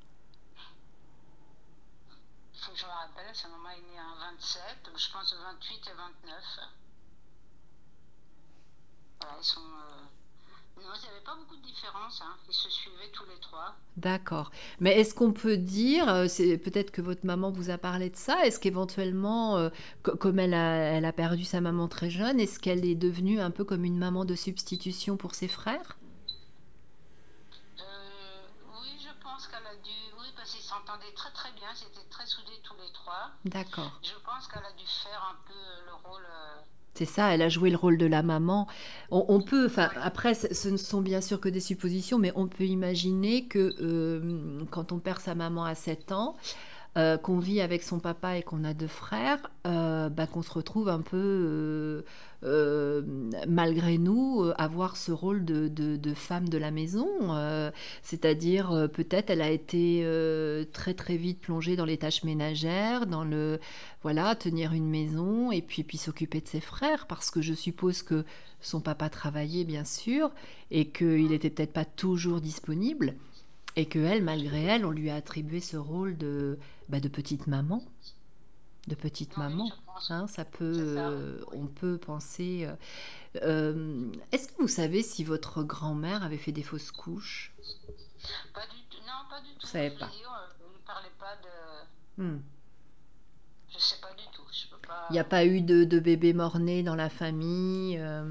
Il 2.54 2.60
faut 2.60 2.72
que 2.72 2.78
je 2.78 2.84
me 2.86 2.90
rappelle, 2.90 3.34
sa 3.34 3.48
maman 3.48 3.70
est 3.70 3.82
née 3.92 4.00
en 4.00 4.14
27, 4.30 4.62
donc 4.86 4.98
je 4.98 5.10
pense 5.12 5.34
28 5.34 5.88
et 5.90 5.94
29. 5.96 6.44
Voilà, 9.20 9.36
ils 9.40 9.44
sont. 9.44 9.60
euh, 9.60 9.91
Il 10.96 11.02
n'y 11.08 11.14
avait 11.14 11.24
pas 11.24 11.34
beaucoup 11.36 11.56
de 11.56 11.62
différence. 11.62 12.20
Hein. 12.22 12.34
Ils 12.48 12.54
se 12.54 12.68
suivaient 12.70 13.10
tous 13.12 13.24
les 13.24 13.38
trois. 13.40 13.74
D'accord. 13.96 14.50
Mais 14.80 14.98
est-ce 15.00 15.14
qu'on 15.14 15.32
peut 15.32 15.56
dire, 15.56 16.08
euh, 16.08 16.26
c'est 16.28 16.58
peut-être 16.58 16.90
que 16.90 17.02
votre 17.02 17.24
maman 17.26 17.50
vous 17.50 17.70
a 17.70 17.78
parlé 17.78 18.10
de 18.10 18.16
ça, 18.16 18.44
est-ce 18.46 18.58
qu'éventuellement, 18.60 19.56
euh, 19.56 19.70
co- 20.02 20.16
comme 20.16 20.38
elle 20.38 20.54
a, 20.54 20.74
elle 20.96 21.04
a 21.04 21.12
perdu 21.12 21.44
sa 21.44 21.60
maman 21.60 21.88
très 21.88 22.10
jeune, 22.10 22.40
est-ce 22.40 22.58
qu'elle 22.58 22.84
est 22.84 22.94
devenue 22.94 23.40
un 23.40 23.50
peu 23.50 23.64
comme 23.64 23.84
une 23.84 23.98
maman 23.98 24.24
de 24.24 24.34
substitution 24.34 25.16
pour 25.16 25.34
ses 25.34 25.48
frères? 25.48 25.98
Euh, 27.80 28.42
oui, 28.80 28.96
je 29.00 29.22
pense 29.22 29.46
qu'elle 29.48 29.66
a 29.66 29.76
dû. 29.76 29.90
Oui, 30.20 30.26
parce 30.36 30.50
qu'ils 30.52 30.62
s'entendaient 30.62 31.12
très 31.14 31.30
très 31.32 31.52
bien. 31.52 31.68
Ils 31.74 31.86
étaient 31.86 32.08
très 32.10 32.26
soudés 32.26 32.60
tous 32.62 32.74
les 32.76 32.92
trois. 32.92 33.30
D'accord. 33.44 33.98
Je 34.02 34.14
pense 34.24 34.46
qu'elle 34.48 34.64
a 34.64 34.72
dû 34.72 34.86
faire 34.86 35.22
un 35.30 35.36
peu 35.46 35.84
le 35.86 35.94
rôle. 36.08 36.24
euh, 36.24 36.60
C'est 36.94 37.06
ça, 37.06 37.34
elle 37.34 37.40
a 37.40 37.48
joué 37.48 37.70
le 37.70 37.76
rôle 37.76 37.96
de 37.96 38.04
la 38.04 38.22
maman. 38.22 38.66
On, 39.10 39.40
peut, 39.40 39.66
enfin, 39.66 39.88
après, 40.02 40.34
ce 40.34 40.52
ce 40.52 40.68
ne 40.68 40.76
sont 40.76 41.00
bien 41.00 41.22
sûr 41.22 41.40
que 41.40 41.48
des 41.48 41.60
suppositions, 41.60 42.18
mais 42.18 42.32
on 42.34 42.46
peut 42.48 42.64
imaginer 42.64 43.46
que 43.46 43.74
euh, 43.80 44.60
quand 44.70 44.92
on 44.92 44.98
perd 44.98 45.18
sa 45.18 45.34
maman 45.34 45.64
à 45.64 45.74
7 45.74 46.12
ans, 46.12 46.36
euh, 46.98 47.16
qu'on 47.16 47.38
vit 47.38 47.62
avec 47.62 47.82
son 47.82 48.00
papa 48.00 48.36
et 48.36 48.42
qu'on 48.42 48.64
a 48.64 48.74
deux 48.74 48.86
frères, 48.86 49.50
euh, 49.66 50.10
bah, 50.10 50.26
qu'on 50.26 50.42
se 50.42 50.50
retrouve 50.50 50.90
un 50.90 51.00
peu, 51.00 51.16
euh, 51.16 52.02
euh, 52.44 53.02
malgré 53.48 53.96
nous, 53.96 54.44
avoir 54.58 54.96
ce 54.98 55.10
rôle 55.10 55.44
de, 55.44 55.68
de- 55.68 56.14
femme 56.14 56.48
de 56.50 56.58
la 56.58 56.70
maison. 56.70 57.08
c'est-à-dire, 58.02 58.88
peut-être, 58.92 59.30
elle 59.30 59.40
a 59.40 59.50
été 59.50 60.06
très 60.72 60.92
très 60.94 61.16
vite 61.16 61.40
plongée 61.40 61.76
dans 61.76 61.86
les 61.86 61.96
tâches 61.96 62.24
ménagères, 62.24 63.06
dans 63.06 63.24
le, 63.24 63.58
voilà, 64.02 64.34
tenir 64.34 64.72
une 64.74 64.88
maison 64.88 65.50
et 65.50 65.62
puis, 65.62 65.84
puis 65.84 65.96
s'occuper 65.98 66.40
de 66.42 66.48
ses 66.48 66.60
frères, 66.60 67.06
parce 67.06 67.30
que 67.30 67.40
je 67.40 67.54
suppose 67.54 68.02
que 68.02 68.24
son 68.60 68.80
papa 68.80 69.08
travaillait, 69.08 69.64
bien 69.64 69.84
sûr, 69.84 70.30
et 70.70 70.88
qu'il 70.88 71.32
était 71.32 71.50
peut-être 71.50 71.72
pas 71.72 71.84
toujours 71.86 72.40
disponible. 72.42 73.14
Et 73.74 73.86
que 73.86 73.98
elle, 73.98 74.22
malgré 74.22 74.64
elle, 74.64 74.84
on 74.84 74.90
lui 74.90 75.08
a 75.08 75.14
attribué 75.14 75.60
ce 75.60 75.78
rôle 75.78 76.18
de, 76.18 76.58
bah, 76.92 77.00
de 77.00 77.08
petite 77.08 77.46
maman, 77.48 77.82
de 78.86 78.94
petite 78.94 79.36
maman. 79.38 79.68
je. 79.68 80.12
Hein, 80.12 80.26
ça 80.26 80.44
peut, 80.44 80.72
euh, 80.98 81.40
on 81.52 81.66
peut 81.66 81.96
penser. 81.98 82.66
euh, 82.66 82.76
euh, 83.42 84.12
est-ce 84.30 84.48
que 84.48 84.60
vous 84.62 84.68
savez 84.68 85.02
si 85.02 85.24
votre 85.24 85.62
grand-mère 85.62 86.22
avait 86.22 86.36
fait 86.38 86.52
des 86.52 86.62
fausses 86.62 86.92
couches? 86.92 87.52
Pas 88.54 88.66
du 88.66 88.82
tout. 88.90 88.98
Non, 89.06 89.28
pas 89.30 89.40
du 89.40 89.48
Vous 89.54 89.60
tout. 89.60 89.66
savez 89.66 89.90
Je 89.94 89.98
pas. 89.98 90.10
il 90.12 90.20
ne 90.22 90.86
parlait 90.86 91.12
pas 91.18 91.36
de. 91.42 92.22
Hmm. 92.22 92.40
Je 93.70 93.78
sais 93.78 93.96
pas 94.00 94.12
du 94.12 94.24
tout. 94.34 94.42
Je 94.52 94.68
peux 94.68 94.76
Il 95.10 95.12
n'y 95.14 95.18
a 95.18 95.24
pas. 95.24 95.46
eu 95.46 95.62
de, 95.62 95.84
de 95.84 95.98
bébé 95.98 96.34
mort-né 96.34 96.82
dans 96.82 96.94
la 96.94 97.08
famille. 97.08 97.96
euh, 97.98 98.24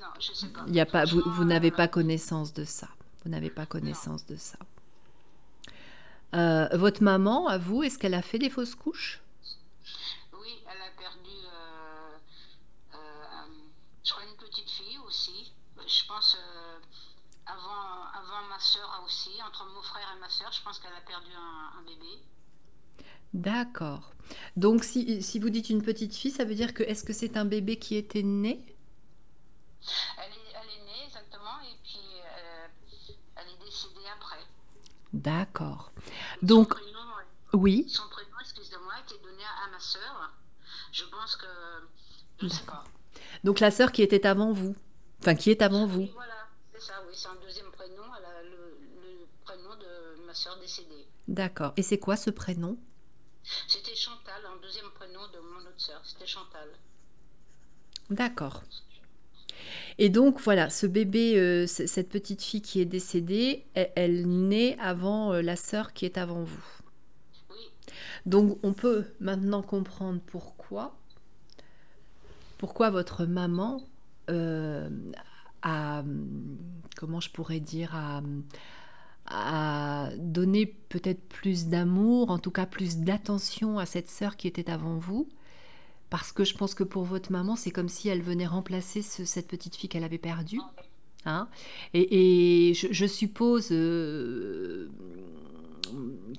Non, 0.00 0.06
je 0.20 0.32
sais 0.32 0.48
pas. 0.48 0.64
il 0.68 0.78
a 0.80 0.86
pas, 0.86 1.04
vous, 1.06 1.22
vous 1.26 1.44
n'avez 1.44 1.70
pas 1.70 1.88
connaissance 1.88 2.52
de 2.54 2.64
ça. 2.64 2.88
Vous 3.24 3.30
n'avez 3.30 3.50
pas 3.50 3.62
non. 3.62 3.68
connaissance 3.68 4.26
de 4.26 4.36
ça. 4.36 4.58
Euh, 6.34 6.68
votre 6.72 7.02
maman, 7.02 7.46
à 7.46 7.58
vous, 7.58 7.84
est-ce 7.84 7.96
qu'elle 7.96 8.14
a 8.14 8.22
fait 8.22 8.38
des 8.38 8.50
fausses 8.50 8.74
couches? 8.74 9.20
Oui, 10.32 10.64
elle 10.66 10.82
a 10.82 10.90
perdu, 10.98 11.30
euh, 11.30 12.18
euh, 12.94 13.46
je 14.04 14.12
crois, 14.12 14.24
une 14.24 14.36
petite 14.36 14.68
fille 14.68 14.98
aussi. 15.06 15.52
Je 15.86 16.06
pense 16.08 16.36
avant, 17.46 18.04
avant 18.12 18.48
ma 18.48 18.58
soeur 18.58 19.02
aussi, 19.04 19.30
entre 19.46 19.64
mon 19.66 19.82
frère 19.82 20.12
et 20.16 20.20
ma 20.20 20.28
soeur, 20.28 20.50
je 20.50 20.62
pense 20.62 20.78
qu'elle 20.80 20.92
a 20.92 21.06
perdu 21.06 21.30
un, 21.36 21.78
un 21.78 21.82
bébé. 21.82 22.18
D'accord. 23.32 24.12
Donc, 24.56 24.82
si, 24.82 25.22
si 25.22 25.38
vous 25.38 25.50
dites 25.50 25.70
une 25.70 25.82
petite 25.82 26.16
fille, 26.16 26.30
ça 26.32 26.44
veut 26.44 26.54
dire 26.54 26.74
que 26.74 26.82
est-ce 26.82 27.04
que 27.04 27.12
c'est 27.12 27.36
un 27.36 27.44
bébé 27.44 27.78
qui 27.78 27.96
était 27.96 28.22
né? 28.22 28.76
Elle 30.18 30.32
est, 30.32 30.52
elle 30.54 30.70
est 30.70 30.84
née 30.84 31.04
exactement 31.06 31.60
et 31.62 31.76
puis 31.84 32.00
elle 33.36 33.48
est 33.48 33.64
décédée 33.64 34.08
après. 34.16 34.42
D'accord. 35.12 35.92
Son 36.40 36.46
Donc, 36.46 36.68
prénom, 36.70 36.98
oui, 37.52 37.86
son 37.88 38.08
prénom, 38.08 38.36
excusez-moi, 38.40 38.92
a 38.94 39.00
été 39.00 39.18
donné 39.22 39.42
à 39.66 39.70
ma 39.70 39.80
soeur. 39.80 40.32
je 40.92 41.04
pense 41.04 41.36
que. 41.36 41.46
Je 42.40 42.48
sais 42.48 42.64
pas. 42.64 42.84
Donc 43.44 43.60
la 43.60 43.70
sœur 43.70 43.92
qui 43.92 44.02
était 44.02 44.26
avant 44.26 44.52
vous, 44.52 44.74
enfin 45.20 45.34
qui 45.34 45.50
est 45.50 45.62
avant 45.62 45.86
vous. 45.86 46.00
Oui, 46.00 46.10
voilà, 46.14 46.48
c'est 46.72 46.80
ça, 46.80 46.94
oui, 47.06 47.14
c'est 47.14 47.28
un 47.28 47.36
deuxième 47.36 47.70
prénom, 47.72 48.02
elle 48.18 48.24
a 48.24 48.42
le, 48.42 48.78
le 49.02 49.26
prénom 49.44 49.74
de 49.76 50.24
ma 50.26 50.34
sœur 50.34 50.58
décédée. 50.58 51.06
D'accord. 51.28 51.72
Et 51.76 51.82
c'est 51.82 51.98
quoi 51.98 52.16
ce 52.16 52.30
prénom? 52.30 52.76
C'était 53.68 53.94
Chantal, 53.94 54.42
un 54.46 54.56
deuxième 54.62 54.90
prénom 54.92 55.26
de 55.28 55.38
mon 55.38 55.60
autre 55.60 55.78
sœur, 55.80 56.00
c'était 56.04 56.26
Chantal. 56.26 56.68
D'accord. 58.10 58.62
Et 59.98 60.08
donc 60.08 60.40
voilà, 60.40 60.70
ce 60.70 60.86
bébé, 60.86 61.38
euh, 61.38 61.66
cette 61.66 62.08
petite 62.08 62.42
fille 62.42 62.62
qui 62.62 62.80
est 62.80 62.84
décédée, 62.84 63.64
elle, 63.74 63.92
elle 63.94 64.26
naît 64.26 64.76
avant 64.80 65.32
euh, 65.32 65.42
la 65.42 65.56
sœur 65.56 65.92
qui 65.92 66.04
est 66.04 66.18
avant 66.18 66.42
vous. 66.42 66.64
Donc 68.26 68.58
on 68.62 68.72
peut 68.72 69.04
maintenant 69.20 69.62
comprendre 69.62 70.20
pourquoi, 70.26 70.96
pourquoi 72.58 72.90
votre 72.90 73.24
maman 73.26 73.82
euh, 74.30 74.88
a, 75.62 76.02
comment 76.96 77.20
je 77.20 77.30
pourrais 77.30 77.60
dire, 77.60 77.94
a, 77.94 78.22
a 79.26 80.10
donné 80.16 80.66
peut-être 80.66 81.22
plus 81.28 81.66
d'amour, 81.66 82.30
en 82.30 82.38
tout 82.38 82.50
cas 82.50 82.66
plus 82.66 82.98
d'attention 82.98 83.78
à 83.78 83.86
cette 83.86 84.10
sœur 84.10 84.36
qui 84.36 84.48
était 84.48 84.70
avant 84.70 84.96
vous. 84.96 85.28
Parce 86.10 86.32
que 86.32 86.44
je 86.44 86.54
pense 86.54 86.74
que 86.74 86.84
pour 86.84 87.04
votre 87.04 87.32
maman, 87.32 87.56
c'est 87.56 87.70
comme 87.70 87.88
si 87.88 88.08
elle 88.08 88.22
venait 88.22 88.46
remplacer 88.46 89.02
ce- 89.02 89.24
cette 89.24 89.48
petite 89.48 89.74
fille 89.76 89.88
qu'elle 89.88 90.04
avait 90.04 90.18
perdue. 90.18 90.60
Hein 91.26 91.48
et, 91.94 92.74
je 92.74 93.06
suppose 93.06 93.68
euh, 93.72 94.88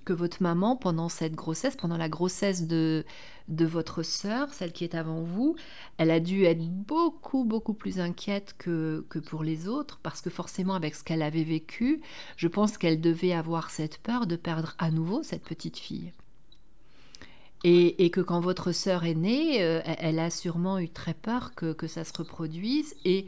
que 0.04 0.14
votre 0.14 0.42
maman, 0.44 0.76
pendant 0.76 1.10
cette 1.10 1.34
grossesse, 1.36 1.76
pendant 1.76 1.98
la 1.98 2.10
grossesse 2.10 2.68
de, 2.68 3.04
de 3.48 3.66
votre 3.66 4.04
sœur, 4.04 4.54
celle 4.54 4.72
qui 4.74 4.84
est 4.84 4.96
avant 4.96 5.22
vous, 5.22 5.56
elle 5.98 6.12
a 6.12 6.20
dû 6.20 6.44
être 6.46 6.68
beaucoup, 6.68 7.44
beaucoup 7.46 7.74
plus 7.74 8.00
inquiète 8.00 8.56
que, 8.58 9.06
que 9.10 9.20
pour 9.20 9.44
les 9.44 9.68
autres, 9.68 10.00
parce 10.04 10.22
que 10.22 10.30
forcément, 10.30 10.76
avec 10.76 10.96
ce 10.96 11.04
qu'elle 11.04 11.22
avait 11.22 11.44
vécu, 11.44 12.02
je 12.38 12.48
pense 12.48 12.78
qu'elle 12.78 13.02
devait 13.02 13.34
avoir 13.34 13.70
cette 13.72 13.98
peur 14.00 14.28
de 14.28 14.36
perdre 14.36 14.76
à 14.78 14.92
nouveau 14.92 15.24
cette 15.24 15.44
petite 15.44 15.78
fille. 15.78 16.12
Et, 17.64 18.12
que 18.12 18.22
quand 18.22 18.42
votre 18.42 18.72
sœur 18.72 19.06
est 19.06 19.16
née, 19.16 19.64
euh, 19.64 19.82
elle, 19.86 20.20
a 20.20 20.30
sûrement 20.30 20.78
eu 20.78 20.88
très 20.88 21.16
peur 21.16 21.56
que, 21.56 21.74
que 21.74 21.88
ça 21.88 22.04
se 22.04 22.14
reproduise. 22.16 22.96
Et 23.06 23.26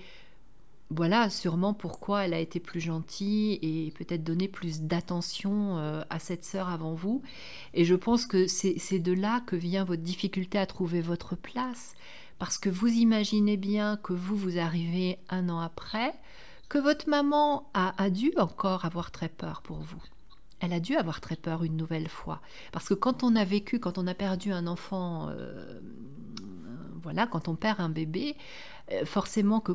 voilà, 0.90 1.30
sûrement 1.30 1.74
pourquoi 1.74 2.26
elle 2.26 2.34
a 2.34 2.40
été 2.40 2.60
plus 2.60 2.80
gentille 2.80 3.60
et 3.62 3.92
peut-être 3.92 4.24
donné 4.24 4.48
plus 4.48 4.82
d'attention 4.82 5.78
euh, 5.78 6.02
à 6.10 6.20
cette 6.20 6.46
sœur 6.46 6.70
avant 6.70 6.94
vous. 6.94 7.22
Et 7.74 7.84
je 7.84 7.96
pense 7.96 8.26
que 8.26 8.48
c'est 8.48 9.00
de 9.00 9.12
là 9.12 9.42
que 9.48 9.56
vient 9.56 9.84
votre 9.84 10.04
difficulté 10.04 10.58
à 10.58 10.66
trouver 10.66 11.02
votre 11.02 11.36
place. 11.36 11.96
Parce 12.40 12.58
que 12.58 12.70
vous 12.70 12.88
imaginez 12.88 13.58
bien 13.58 13.98
que 13.98 14.14
vous, 14.14 14.36
vous 14.36 14.60
arrivez 14.60 15.18
un 15.30 15.50
an 15.50 15.60
après, 15.60 16.14
que 16.70 16.78
votre 16.78 17.10
maman 17.10 17.70
a 17.74 18.10
dû 18.10 18.32
encore 18.38 18.86
avoir 18.86 19.10
très 19.12 19.30
peur 19.30 19.62
pour 19.64 19.80
vous. 19.80 20.02
Elle 20.60 20.74
a 20.74 20.80
dû 20.80 20.96
avoir 20.96 21.22
très 21.22 21.36
peur 21.36 21.64
une 21.64 21.78
nouvelle 21.78 22.10
fois. 22.10 22.42
Parce 22.72 22.90
que 22.90 22.94
quand 22.94 23.24
on 23.24 23.36
a 23.36 23.44
vécu, 23.44 23.80
quand 23.80 23.98
on 23.98 24.08
a 24.08 24.14
perdu 24.14 24.52
un 24.52 24.66
enfant, 24.66 25.30
euh, 25.30 25.80
voilà, 27.04 27.28
quand 27.28 27.48
on 27.48 27.56
perd 27.56 27.80
un 27.80 27.90
bébé, 27.90 28.36
euh, 28.92 29.06
forcément 29.06 29.60
que 29.60 29.74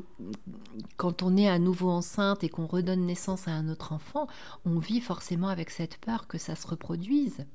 quand 0.97 1.23
on 1.23 1.37
est 1.37 1.49
à 1.49 1.59
nouveau 1.59 1.91
enceinte 1.91 2.43
et 2.45 2.49
qu'on 2.49 2.67
redonne 2.67 3.07
naissance 3.07 3.47
à 3.47 3.53
un 3.53 3.69
autre 3.69 3.93
enfant, 3.93 4.27
on 4.65 4.79
vit 4.79 5.01
forcément 5.01 5.49
avec 5.49 5.71
cette 5.71 5.99
peur 5.99 6.27
que 6.27 6.39
ça 6.39 6.57
se 6.57 6.67
reproduise. 6.67 7.47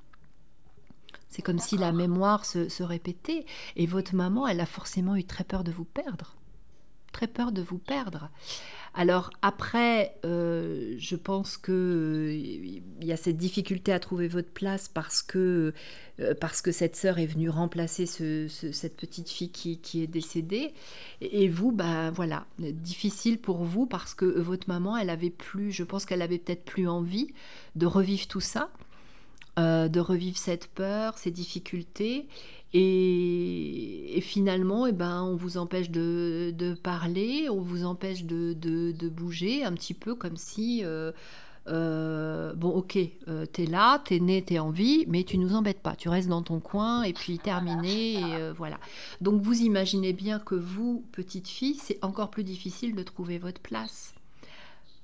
C'est 1.29 1.41
comme 1.41 1.59
si 1.59 1.77
la 1.77 1.91
mémoire 1.91 2.45
se, 2.45 2.69
se 2.69 2.83
répétait. 2.83 3.45
Et 3.75 3.85
votre 3.85 4.15
maman, 4.15 4.47
elle 4.47 4.61
a 4.61 4.65
forcément 4.65 5.15
eu 5.15 5.25
très 5.25 5.43
peur 5.43 5.63
de 5.63 5.71
vous 5.71 5.85
perdre. 5.85 6.37
Très 7.11 7.27
peur 7.27 7.51
de 7.51 7.61
vous 7.61 7.77
perdre. 7.79 8.29
Alors 8.93 9.29
après, 9.43 10.15
euh, 10.25 10.95
je 10.97 11.15
pense 11.15 11.55
que 11.57 11.71
euh, 11.71 12.33
il 12.33 13.05
y 13.05 13.11
a 13.11 13.17
cette 13.17 13.37
difficulté 13.37 13.93
à 13.93 13.99
trouver 13.99 14.27
votre 14.27 14.49
place 14.49 14.87
parce 14.87 15.21
que 15.21 15.73
euh, 16.19 16.33
parce 16.39 16.63
que 16.63 16.71
cette 16.71 16.95
sœur 16.95 17.19
est 17.19 17.27
venue 17.27 17.49
remplacer 17.49 18.07
ce- 18.07 18.47
ce- 18.47 18.71
cette 18.71 18.95
petite 18.97 19.29
fille 19.29 19.51
qui, 19.51 19.77
qui 19.79 20.01
est 20.01 20.07
décédée. 20.07 20.73
Et, 21.21 21.47
vous, 21.47 21.71
bah 21.71 22.09
voilà, 22.11 22.45
difficile 22.59 23.39
pour 23.39 23.63
vous 23.63 23.85
parce 23.85 24.15
que 24.15 24.25
votre 24.25 24.67
maman, 24.67 24.97
elle 24.97 25.11
avait 25.11 25.29
plus, 25.29 25.71
je 25.71 25.83
pense 25.83 26.05
qu'elle 26.05 26.23
avait 26.23 26.39
peut-être 26.39 26.65
plus 26.65 26.87
envie 26.87 27.27
de 27.75 27.85
revivre 27.85 28.27
tout 28.27 28.41
ça, 28.41 28.69
de 29.57 29.99
revivre 29.99 30.37
cette 30.37 30.67
peur, 30.67 31.17
ces 31.17 31.31
difficultés. 31.31 32.27
Et, 32.73 34.19
finalement, 34.21 34.87
eh 34.87 34.91
ben, 34.91 35.23
on 35.23 35.35
vous 35.35 35.57
empêche 35.57 35.89
de, 35.89 36.53
de 36.55 36.73
parler, 36.73 37.47
on 37.49 37.61
vous 37.61 37.85
empêche 37.85 38.25
de, 38.25 38.53
de- 38.53 39.09
bouger 39.09 39.63
un 39.63 39.73
petit 39.73 39.93
peu 39.93 40.15
comme 40.15 40.35
si, 40.37 40.81
euh, 40.83 41.11
euh, 41.67 42.53
bon, 42.53 42.69
ok, 42.69 42.97
euh, 43.27 43.45
t'es 43.45 43.65
là, 43.65 43.99
t'es 43.99 44.19
né, 44.19 44.41
t'es 44.41 44.59
en 44.59 44.71
vie, 44.71 45.05
mais 45.07 45.23
tu 45.23 45.37
nous 45.37 45.53
embêtes 45.53 45.81
pas, 45.81 45.95
tu 45.95 46.09
restes 46.09 46.29
dans 46.29 46.41
ton 46.41 46.59
coin 46.59 47.03
et 47.03 47.13
puis 47.13 47.39
terminé, 47.39 48.21
voilà. 48.57 48.79
Donc 49.21 49.41
vous 49.41 49.61
imaginez 49.61 50.13
bien 50.13 50.39
que 50.39 50.55
vous, 50.55 51.05
petite 51.11 51.47
fille, 51.47 51.75
c'est 51.75 52.03
encore 52.03 52.29
plus 52.29 52.43
difficile 52.43 52.95
de 52.95 53.03
trouver 53.03 53.37
votre 53.37 53.61
place 53.61 54.16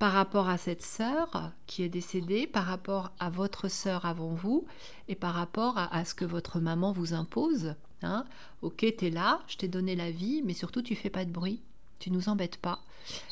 par 0.04 0.12
rapport 0.12 0.50
à 0.50 0.58
cette 0.58 0.82
sœur 0.82 1.54
qui 1.66 1.82
est 1.82 1.88
décédée, 1.88 2.46
par 2.46 2.66
rapport 2.66 3.14
à 3.20 3.30
votre 3.30 3.70
sœur 3.70 4.04
avant 4.04 4.34
vous, 4.34 4.68
et 5.08 5.16
par 5.16 5.34
rapport 5.34 5.78
à, 5.78 6.04
ce 6.04 6.14
que 6.14 6.26
votre 6.26 6.60
maman 6.60 6.92
vous 6.92 7.14
impose. 7.14 7.76
Hein. 8.02 8.26
Ok, 8.62 8.86
t'es 8.98 9.10
là, 9.10 9.40
je 9.48 9.56
t'ai 9.56 9.70
donné 9.70 9.96
la 9.96 10.12
vie, 10.12 10.42
mais 10.44 10.54
surtout 10.54 10.82
tu 10.82 10.94
fais 10.94 11.10
pas 11.10 11.24
de 11.24 11.32
bruit, 11.32 11.62
tu 12.00 12.12
nous 12.12 12.28
embêtes 12.28 12.58
pas. 12.58 12.80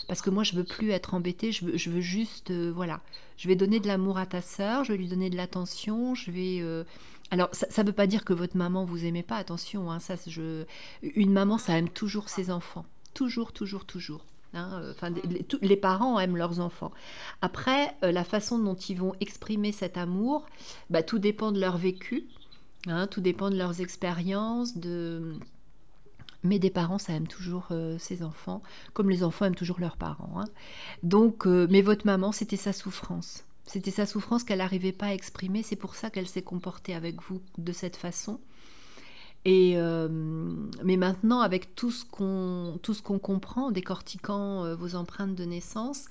Parce 0.08 0.22
que 0.22 0.30
moi 0.30 0.46
je 0.46 0.54
veux 0.54 0.64
plus 0.64 0.92
être 0.92 1.14
embêtée, 1.14 1.52
je 1.52 1.66
veux, 1.66 2.00
juste, 2.00 2.52
euh, 2.52 2.72
voilà, 2.74 3.02
je 3.36 3.50
vais 3.50 3.58
donner 3.58 3.82
de 3.82 3.88
l'amour 3.88 4.18
à 4.18 4.26
ta 4.26 4.42
sœur, 4.42 4.86
je 4.86 4.94
vais 4.94 4.98
lui 4.98 5.10
donner 5.10 5.30
de 5.30 5.36
l'attention, 5.36 6.16
je 6.16 6.32
vais... 6.32 6.60
euh, 6.62 6.86
Alors 7.32 7.50
ça 7.52 7.84
ne 7.84 7.88
veut 7.88 7.94
pas 7.94 8.08
dire 8.08 8.24
que 8.24 8.32
votre 8.32 8.56
maman 8.56 8.86
vous 8.86 9.04
aimait 9.04 9.24
pas, 9.24 9.36
attention, 9.36 9.92
hein, 9.92 10.00
ça, 10.00 10.16
je... 10.26 10.64
une 11.02 11.34
maman 11.34 11.58
ça 11.58 11.78
aime 11.78 11.90
toujours 11.90 12.30
ses 12.30 12.50
enfants, 12.50 12.86
toujours, 13.14 13.52
toujours, 13.52 13.84
toujours. 13.84 14.24
Hein, 14.54 14.82
euh, 14.82 14.92
enfin, 14.92 15.12
des- 15.12 15.22
les, 15.62 15.78
parents 15.78 16.20
aiment 16.20 16.36
leurs 16.36 16.60
enfants. 16.60 16.92
Après, 17.42 17.96
euh, 18.04 18.12
la 18.12 18.26
façon 18.26 18.60
dont 18.60 18.76
ils 18.76 18.98
vont 18.98 19.14
exprimer 19.22 19.72
cet 19.72 19.98
amour, 19.98 20.46
bah, 20.90 21.04
tout 21.04 21.20
dépend 21.20 21.54
de 21.54 21.60
leur 21.60 21.78
vécu, 21.78 22.26
hein, 22.88 23.08
tout 23.08 23.22
dépend 23.22 23.50
de 23.50 23.58
leurs 23.58 23.80
expériences, 23.82 24.78
de... 24.78 25.36
Mais 26.44 26.58
des 26.60 26.72
parents, 26.72 26.98
ça 26.98 27.14
aime 27.14 27.28
toujours 27.28 27.68
euh, 27.72 27.98
ses 28.00 28.24
enfants, 28.24 28.62
comme 28.94 29.10
les 29.10 29.24
enfants 29.24 29.46
aiment 29.46 29.56
toujours 29.56 29.80
leurs 29.80 29.96
parents. 29.96 30.42
hein. 30.42 30.46
Donc, 31.04 31.46
euh, 31.46 31.68
mais 31.70 31.82
votre 31.82 32.06
maman, 32.06 32.32
c'était 32.32 32.58
sa 32.58 32.74
souffrance. 32.74 33.46
C'était 33.66 33.92
sa 33.92 34.06
souffrance 34.08 34.44
qu'elle 34.44 34.58
n'arrivait 34.58 34.92
pas 34.92 35.08
à 35.08 35.14
exprimer. 35.14 35.64
C'est 35.64 35.76
pour 35.76 35.96
ça 35.96 36.10
qu'elle 36.10 36.28
s'est 36.28 36.42
comportée 36.42 36.96
avec 36.96 37.22
vous 37.22 37.42
de 37.58 37.72
cette 37.72 37.96
façon. 37.96 38.40
Euh, 39.48 40.08
mais 40.84 40.98
maintenant, 40.98 41.42
avec 41.42 41.76
tout 41.76 41.92
ce 41.92 42.06
qu'on 42.06 43.20
comprend, 43.20 43.68
en 43.68 43.72
décortiquant 43.72 44.66
euh, 44.66 44.76
vos 44.76 44.96
empreintes 44.96 45.36
de 45.36 45.46
naissance, 45.46 46.06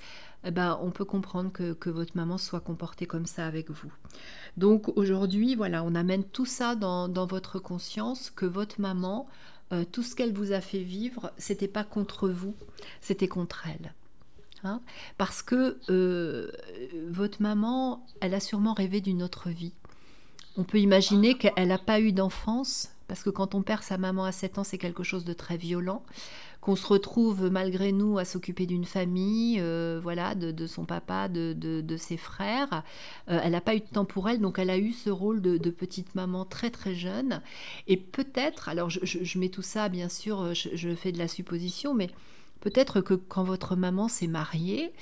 eh 0.44 0.50
ben, 0.50 0.78
on 0.82 0.90
peut 0.90 1.04
comprendre 1.04 1.52
que, 1.52 1.90
votre 1.90 2.16
maman 2.16 2.38
soit 2.38 2.60
comportée 2.60 3.06
comme 3.06 3.26
ça 3.26 3.46
avec 3.46 3.70
vous. 3.70 3.92
Donc 4.56 4.88
aujourd'hui, 4.96 5.54
voilà, 5.54 5.84
on 5.84 5.94
amène 5.94 6.24
tout 6.24 6.46
ça 6.46 6.74
dans, 6.74 7.26
votre 7.26 7.58
conscience, 7.58 8.30
que 8.30 8.46
votre 8.46 8.80
maman, 8.80 9.28
euh, 9.72 9.84
tout 9.90 10.02
ce 10.02 10.16
qu'elle 10.16 10.32
vous 10.32 10.52
a 10.52 10.60
fait 10.60 10.82
vivre, 10.82 11.30
c'était 11.36 11.68
pas 11.68 11.84
contre 11.84 12.28
vous, 12.28 12.54
c'était 13.00 13.28
contre 13.28 13.66
elle. 13.66 13.94
Hein? 14.64 14.80
Parce 15.18 15.42
que 15.42 15.78
votre 17.08 17.40
maman, 17.40 18.04
elle 18.20 18.34
a 18.34 18.40
sûrement 18.40 18.74
rêvé 18.74 19.00
d'une 19.00 19.22
autre 19.22 19.50
vie. 19.50 19.72
On 20.56 20.64
peut 20.64 20.80
imaginer 20.80 21.38
qu'elle 21.38 21.68
n'a 21.68 21.78
pas 21.78 22.00
eu 22.00 22.12
d'enfance, 22.12 22.90
parce 23.10 23.24
que 23.24 23.30
quand 23.30 23.56
on 23.56 23.62
perd 23.62 23.82
sa 23.82 23.98
maman 23.98 24.22
à 24.24 24.30
7 24.30 24.58
ans, 24.58 24.62
c'est 24.62 24.78
quelque 24.78 25.02
chose 25.02 25.24
de 25.24 25.32
très 25.32 25.56
violent, 25.56 26.04
qu'on 26.60 26.76
se 26.76 26.86
retrouve 26.86 27.50
malgré 27.50 27.90
nous 27.90 28.18
à 28.18 28.24
s'occuper 28.24 28.66
d'une 28.66 28.84
famille, 28.84 29.58
euh, 29.58 29.98
voilà, 30.00 30.36
de, 30.36 30.66
son 30.68 30.84
papa, 30.84 31.26
de, 31.26 31.52
de- 31.52 31.96
ses 31.96 32.16
frères. 32.16 32.84
Euh, 33.28 33.40
elle 33.42 33.50
n'a 33.50 33.60
pas 33.60 33.74
eu 33.74 33.80
de 33.80 33.84
temps 33.92 34.04
pour 34.04 34.28
elle, 34.28 34.40
donc 34.40 34.60
elle 34.60 34.70
a 34.70 34.78
eu 34.78 34.92
ce 34.92 35.10
rôle 35.10 35.42
de, 35.42 35.58
petite 35.70 36.14
maman 36.14 36.44
très 36.44 36.70
très 36.70 36.94
jeune. 36.94 37.42
Et 37.88 37.96
peut-être, 37.96 38.68
alors 38.68 38.90
je, 38.90 39.38
mets 39.40 39.48
tout 39.48 39.60
ça, 39.62 39.88
bien 39.88 40.08
sûr, 40.08 40.54
je, 40.54 40.68
je 40.74 40.94
fais 40.94 41.10
de 41.10 41.18
la 41.18 41.26
supposition, 41.26 41.94
mais 41.94 42.10
peut-être 42.60 43.00
que 43.00 43.14
quand 43.14 43.42
votre 43.42 43.74
maman 43.74 44.06
s'est 44.06 44.28
mariée, 44.28 44.92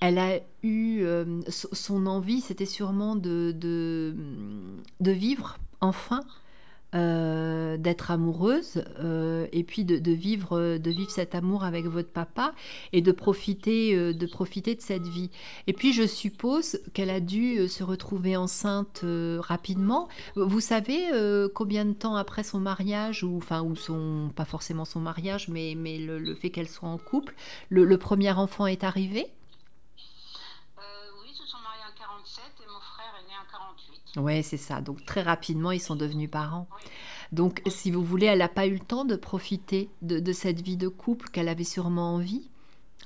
elle 0.00 0.16
a 0.16 0.38
eu 0.62 1.02
euh, 1.02 1.42
so- 1.50 1.68
son 1.72 2.06
envie, 2.06 2.40
c'était 2.40 2.64
sûrement 2.64 3.14
de, 3.14 3.54
de 3.54 4.14
vivre 5.10 5.58
enfin 5.82 6.22
euh, 6.94 7.78
d'être 7.78 8.10
amoureuse 8.10 8.84
euh, 8.98 9.46
et 9.50 9.64
puis 9.64 9.84
de, 9.84 10.12
vivre, 10.12 10.76
de 10.76 10.90
vivre 10.90 11.10
cet 11.10 11.34
amour 11.34 11.64
avec 11.64 11.86
votre 11.86 12.10
papa 12.10 12.52
et 12.92 13.00
de 13.00 13.12
profiter, 13.12 13.94
euh, 13.94 14.12
de 14.12 14.26
profiter 14.26 14.74
de 14.74 14.82
cette 14.82 15.06
vie. 15.06 15.30
Et 15.66 15.72
puis 15.72 15.94
je 15.94 16.06
suppose 16.06 16.80
qu'elle 16.92 17.08
a 17.08 17.20
dû 17.20 17.66
se 17.66 17.82
retrouver 17.82 18.36
enceinte 18.36 19.06
rapidement. 19.38 20.08
Vous 20.36 20.60
savez 20.60 21.08
combien 21.54 21.86
de 21.86 21.94
temps 21.94 22.16
après 22.16 22.42
son 22.42 22.60
mariage, 22.60 23.24
ou 23.24 23.38
enfin, 23.38 23.62
ou 23.62 23.74
son, 23.74 24.30
pas 24.36 24.44
forcément 24.44 24.84
son 24.84 25.00
mariage, 25.00 25.48
mais, 25.48 25.74
mais 25.74 25.96
le, 25.98 26.34
fait 26.34 26.50
qu'elle 26.50 26.68
soit 26.68 26.90
en 26.90 26.98
couple, 26.98 27.34
le, 27.70 27.84
le 27.84 27.96
premier 27.96 28.32
enfant 28.32 28.66
est 28.66 28.84
arrivé 28.84 29.28
Euh, 30.78 30.82
oui, 31.22 31.28
ils 31.30 31.36
se 31.36 31.46
sont 31.46 31.58
mariés 31.58 31.84
en 31.88 31.98
47 31.98 32.44
et 32.60 32.66
mon 32.70 32.80
frère 32.80 33.14
est 33.18 33.28
né 33.28 33.34
en 33.40 33.48
48. 34.14 34.20
Ouais, 34.24 34.42
c'est 34.42 34.56
ça. 34.56 34.80
Donc 34.80 35.04
très 35.04 35.22
rapidement, 35.22 35.70
ils 35.70 35.80
sont 35.80 35.96
devenus 35.96 36.30
parents. 36.30 36.68
Oui. 36.70 36.90
Donc, 37.32 37.62
si 37.66 37.90
vous 37.90 38.04
voulez, 38.04 38.26
elle 38.26 38.40
n'a 38.40 38.48
pas 38.48 38.66
eu 38.66 38.74
le 38.74 38.78
temps 38.78 39.06
de 39.06 39.16
profiter 39.16 39.88
de, 40.02 40.20
de 40.20 40.32
cette 40.32 40.60
vie 40.60 40.76
de 40.76 40.88
couple 40.88 41.30
qu'elle 41.30 41.48
avait 41.48 41.64
sûrement 41.64 42.14
envie. 42.14 42.50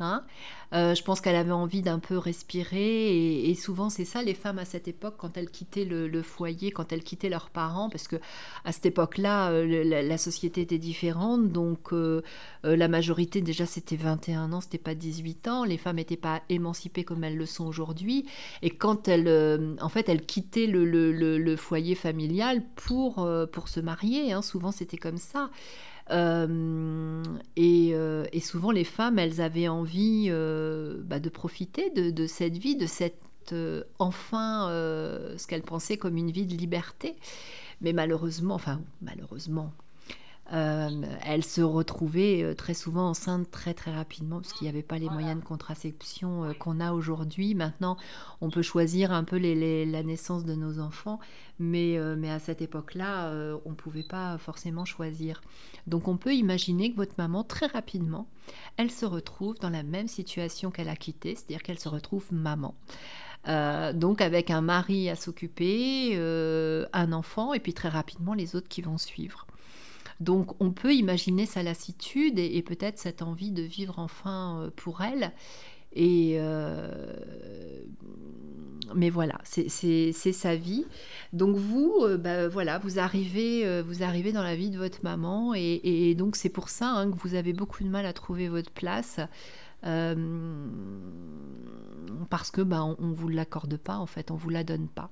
Hein 0.01 0.25
Euh, 0.73 0.95
je 0.95 1.03
pense 1.03 1.21
qu'elle 1.21 1.37
avait 1.37 1.53
envie 1.53 1.83
d'un 1.83 1.99
peu 1.99 2.19
respirer 2.19 3.49
et, 3.49 3.55
souvent 3.55 3.89
c'est 3.89 4.05
ça 4.05 4.23
les 4.23 4.35
femmes 4.35 4.59
à 4.59 4.65
cette 4.65 4.89
époque 4.89 5.15
quand 5.17 5.37
elles 5.37 5.51
quittaient 5.51 5.85
le, 5.85 6.23
foyer, 6.23 6.71
quand 6.73 6.93
elles 6.93 7.05
quittaient 7.05 7.29
leurs 7.29 7.51
parents, 7.51 7.89
parce 7.89 8.09
que 8.09 8.17
à 8.65 8.73
cette 8.73 8.87
époque-là 8.87 9.51
euh, 9.51 10.03
la, 10.03 10.19
société 10.19 10.63
était 10.63 10.79
différente, 10.79 11.53
donc 11.53 11.93
euh, 11.93 12.23
la 12.65 12.89
majorité 12.89 13.41
déjà 13.43 13.65
c'était 13.65 13.97
21 13.97 14.53
ans, 14.53 14.61
c'était 14.61 14.79
pas 14.79 14.95
18 14.95 15.49
ans, 15.49 15.65
les 15.65 15.79
femmes 15.79 15.97
n'étaient 15.97 16.17
pas 16.17 16.43
émancipées 16.49 17.05
comme 17.05 17.23
elles 17.23 17.37
le 17.37 17.47
sont 17.47 17.67
aujourd'hui 17.67 18.27
et 18.63 18.71
quand 18.71 19.09
elles, 19.09 19.77
en 19.81 19.89
fait, 19.89 20.09
elles 20.09 20.27
quittaient 20.27 20.67
le, 20.67 21.57
foyer 21.57 21.95
familial 21.95 22.63
pour, 22.75 23.29
pour 23.53 23.69
se 23.69 23.81
marier, 23.81 24.33
hein, 24.33 24.43
souvent 24.43 24.73
c'était 24.73 24.99
comme 24.99 25.19
ça. 25.19 25.51
Euh, 26.11 27.23
et, 27.57 27.91
euh, 27.95 28.25
et 28.33 28.41
souvent, 28.41 28.71
les 28.71 28.85
femmes, 28.85 29.19
elles 29.19 29.41
avaient 29.41 29.69
envie 29.69 30.27
euh, 30.29 31.03
bah, 31.05 31.19
de 31.19 31.29
profiter 31.29 31.91
de, 31.91 32.27
cette 32.27 32.57
vie, 32.57 32.77
de 32.77 32.87
cette 32.87 33.15
enfin 34.01 34.67
ce 35.39 35.47
qu'elles 35.47 35.63
pensaient 35.63 35.97
comme 35.97 36.17
une 36.17 36.33
vie 36.33 36.47
de 36.47 36.57
liberté. 36.57 37.15
Mais 37.81 37.93
malheureusement, 37.93 38.55
enfin 38.57 38.81
malheureusement, 39.03 39.73
euh, 40.53 41.03
elles 41.25 41.45
se 41.45 41.61
retrouvaient 41.61 42.43
euh, 42.45 42.55
très 42.55 42.75
souvent 42.75 43.11
enceintes 43.11 43.51
très 43.51 43.75
très 43.75 43.93
rapidement 43.93 44.41
parce 44.41 44.53
qu'il 44.53 44.67
n'y 44.67 44.69
avait 44.69 44.85
pas 44.85 44.99
les 44.99 45.09
moyens 45.09 45.41
de 45.41 45.45
contraception 45.45 46.45
euh, 46.45 46.53
qu'on 46.53 46.79
a 46.79 46.93
aujourd'hui. 46.93 47.57
Maintenant, 47.57 47.97
on 48.41 48.49
peut 48.49 48.63
choisir 48.63 49.11
un 49.11 49.25
peu 49.25 49.39
la 49.39 50.03
naissance 50.05 50.45
de 50.45 50.55
nos 50.55 50.79
enfants, 50.79 51.19
mais, 51.59 51.99
euh, 51.99 52.15
à 52.27 52.39
cette 52.39 52.63
époque-là, 52.63 53.33
on 53.65 53.71
ne 53.71 53.75
pouvait 53.75 54.03
pas 54.03 54.37
forcément 54.39 54.85
choisir. 54.85 55.41
Donc 55.87 56.09
on 56.09 56.17
peut 56.17 56.35
imaginer 56.35 56.91
que 56.91 56.97
votre 56.97 57.15
maman, 57.19 57.45
très 57.45 57.67
rapidement, 57.67 58.27
elle 58.77 58.91
se 58.91 59.07
retrouve 59.07 59.59
dans 59.61 59.71
la 59.71 59.85
même 59.85 60.09
situation 60.09 60.71
qu'elle 60.71 60.89
a 60.89 60.97
quittée, 60.97 61.37
c'est-à-dire 61.37 61.63
qu'elle 61.63 61.79
se 61.79 61.89
retrouve 61.89 62.27
maman. 62.33 62.75
Donc 63.95 64.21
avec 64.21 64.51
un 64.51 64.61
mari 64.61 65.09
à 65.09 65.15
s'occuper, 65.15 66.17
un 66.93 67.13
enfant, 67.13 67.55
et 67.55 67.61
puis 67.61 67.75
très 67.75 67.89
rapidement 67.89 68.35
les 68.35 68.57
autres 68.57 68.69
qui 68.69 68.83
vont 68.83 68.99
suivre. 68.99 69.47
Donc 70.21 70.61
on 70.61 70.71
peut 70.71 70.95
imaginer 70.95 71.47
sa 71.47 71.63
lassitude 71.63 72.39
et, 72.39 72.63
peut-être 72.63 72.99
cette 72.99 73.23
envie 73.23 73.51
de 73.51 73.63
vivre 73.63 73.99
enfin 73.99 74.61
euh, 74.61 74.71
pour 74.75 75.03
elle. 75.03 75.33
Et 75.93 76.37
euh, 76.39 77.15
mais 78.95 79.11
voilà, 79.11 79.39
c'est 79.45 80.13
sa 80.13 80.57
vie. 80.57 80.85
Donc 81.33 81.57
vous, 81.57 81.93
euh, 82.03 82.17
bah, 82.17 82.49
voilà, 82.49 82.79
vous 82.79 82.99
arrivez, 82.99 83.83
vous 83.83 84.03
arrivez 84.03 84.33
dans 84.33 84.43
la 84.43 84.57
vie 84.57 84.71
de 84.71 84.79
votre 84.79 85.03
maman 85.03 85.55
et, 85.55 86.15
donc 86.17 86.37
c'est 86.37 86.49
pour 86.51 86.69
ça 86.69 86.91
hein, 86.91 87.11
que 87.11 87.17
vous 87.17 87.35
avez 87.35 87.53
beaucoup 87.53 87.83
de 87.83 87.89
mal 87.89 88.07
à 88.07 88.13
trouver 88.13 88.49
votre 88.49 88.71
place. 88.71 89.21
parce 92.31 92.51
que 92.51 92.63
bah, 92.63 92.85
on, 92.85 92.97
on 92.99 93.13
vous 93.13 93.29
l'accorde 93.29 93.77
pas 93.77 93.97
en 93.97 94.07
fait, 94.07 94.31
on 94.31 94.37
vous 94.37 94.51
la 94.51 94.65
donne 94.65 94.89
pas. 94.89 95.11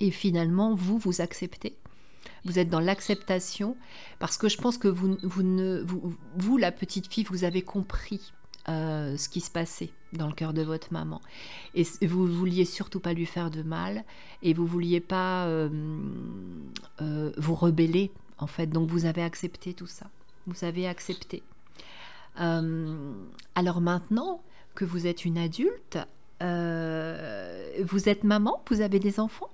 Et 0.00 0.10
finalement, 0.10 0.74
vous, 0.74 0.98
vous 0.98 1.20
acceptez. 1.20 1.76
Vous 2.44 2.58
êtes 2.58 2.68
dans 2.68 2.80
l'acceptation 2.80 3.76
parce 4.18 4.36
que 4.36 4.48
je 4.48 4.58
pense 4.58 4.78
que 4.78 4.88
vous, 4.88 5.16
vous, 5.22 6.16
vous, 6.36 6.56
la 6.56 6.72
petite 6.72 7.12
fille, 7.12 7.24
vous 7.24 7.44
avez 7.44 7.62
compris 7.62 8.32
euh, 8.68 9.16
ce 9.16 9.28
qui 9.28 9.40
se 9.40 9.50
passait 9.50 9.90
dans 10.12 10.26
le 10.26 10.32
cœur 10.32 10.52
de 10.52 10.62
votre 10.62 10.92
maman. 10.92 11.20
Et 11.74 11.84
vous 12.04 12.26
vouliez 12.26 12.64
surtout 12.64 12.98
pas 12.98 13.12
lui 13.12 13.24
faire 13.24 13.48
de 13.48 13.62
mal 13.62 14.04
et 14.42 14.54
vous 14.54 14.66
vouliez 14.66 14.98
pas 14.98 15.46
euh, 15.46 15.68
euh, 17.00 17.30
vous 17.36 17.54
rebeller 17.54 18.10
en 18.38 18.48
fait. 18.48 18.66
Donc 18.66 18.88
vous 18.88 19.04
avez 19.04 19.22
accepté 19.22 19.72
tout 19.72 19.86
ça. 19.86 20.06
Vous 20.48 20.64
avez 20.64 20.88
accepté. 20.88 21.44
Alors 22.34 23.80
maintenant 23.80 24.42
que 24.74 24.84
vous 24.84 25.06
êtes 25.06 25.24
une 25.24 25.38
adulte, 25.38 25.98
vous 26.40 28.08
êtes 28.08 28.24
maman, 28.24 28.64
vous 28.68 28.80
avez 28.80 28.98
des 28.98 29.20
enfants 29.20 29.50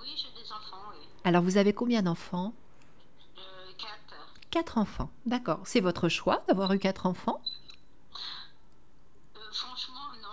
Oui, 0.00 0.14
j'ai 0.16 0.40
des 0.40 0.52
enfants, 0.52 0.92
oui. 0.92 1.04
Alors 1.24 1.42
vous 1.42 1.56
avez 1.56 1.72
combien 1.72 2.02
d'enfants 2.02 2.52
Euh, 3.38 3.40
quatre. 3.78 4.32
Quatre 4.50 4.78
enfants, 4.78 5.10
d'accord. 5.26 5.60
C'est 5.64 5.80
votre 5.80 6.08
choix 6.08 6.44
d'avoir 6.48 6.72
eu 6.72 6.78
quatre 6.78 7.06
enfants 7.06 7.40
Euh, 9.36 9.40
franchement, 9.52 10.08
non. 10.22 10.28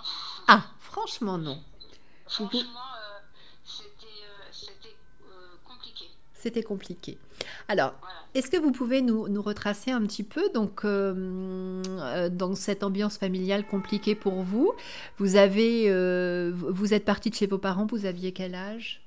Ah, 0.47 0.63
franchement 0.79 1.37
non. 1.37 1.61
Franchement, 2.27 2.59
euh, 2.59 3.19
c'était 3.65 4.95
compliqué. 5.65 6.05
C'était 6.33 6.63
compliqué. 6.63 7.17
Alors, 7.67 7.93
Voilà. 8.01 8.15
est-ce 8.33 8.49
que 8.51 8.57
vous 8.57 8.71
pouvez 8.71 9.01
nous, 9.01 9.27
nous 9.27 9.41
retracer 9.41 9.91
un 9.91 10.01
petit 10.05 10.23
peu 10.23 10.49
donc 10.53 10.83
euh, 10.85 12.29
dans 12.29 12.55
cette 12.55 12.83
ambiance 12.83 13.17
familiale 13.17 13.65
compliquée 13.65 14.15
pour 14.15 14.41
vous 14.43 14.73
Vous 15.17 15.35
avez, 15.35 15.85
euh, 15.89 16.51
vous 16.53 16.93
êtes 16.93 17.05
parti 17.05 17.29
de 17.29 17.35
chez 17.35 17.47
vos 17.47 17.57
parents. 17.57 17.85
Vous 17.85 18.05
aviez 18.05 18.31
quel 18.33 18.55
âge? 18.55 19.01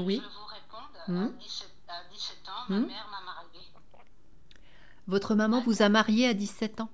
Je 0.00 0.06
Oui. 0.06 0.20
vais 0.20 0.26
vous 0.26 0.44
répondre. 0.46 0.98
Mhm. 1.08 1.34
À, 1.36 1.38
17, 1.42 1.70
à 1.88 2.04
17 2.10 2.48
ans, 2.48 2.64
ma 2.68 2.76
Mhm. 2.78 2.86
mère 2.86 3.08
m'a 3.10 3.20
mariée 3.20 3.66
Votre 5.06 5.34
maman 5.34 5.60
vous 5.62 5.82
a 5.82 5.88
marié 5.88 6.28
à 6.28 6.34
17 6.34 6.80
ans? 6.80 6.90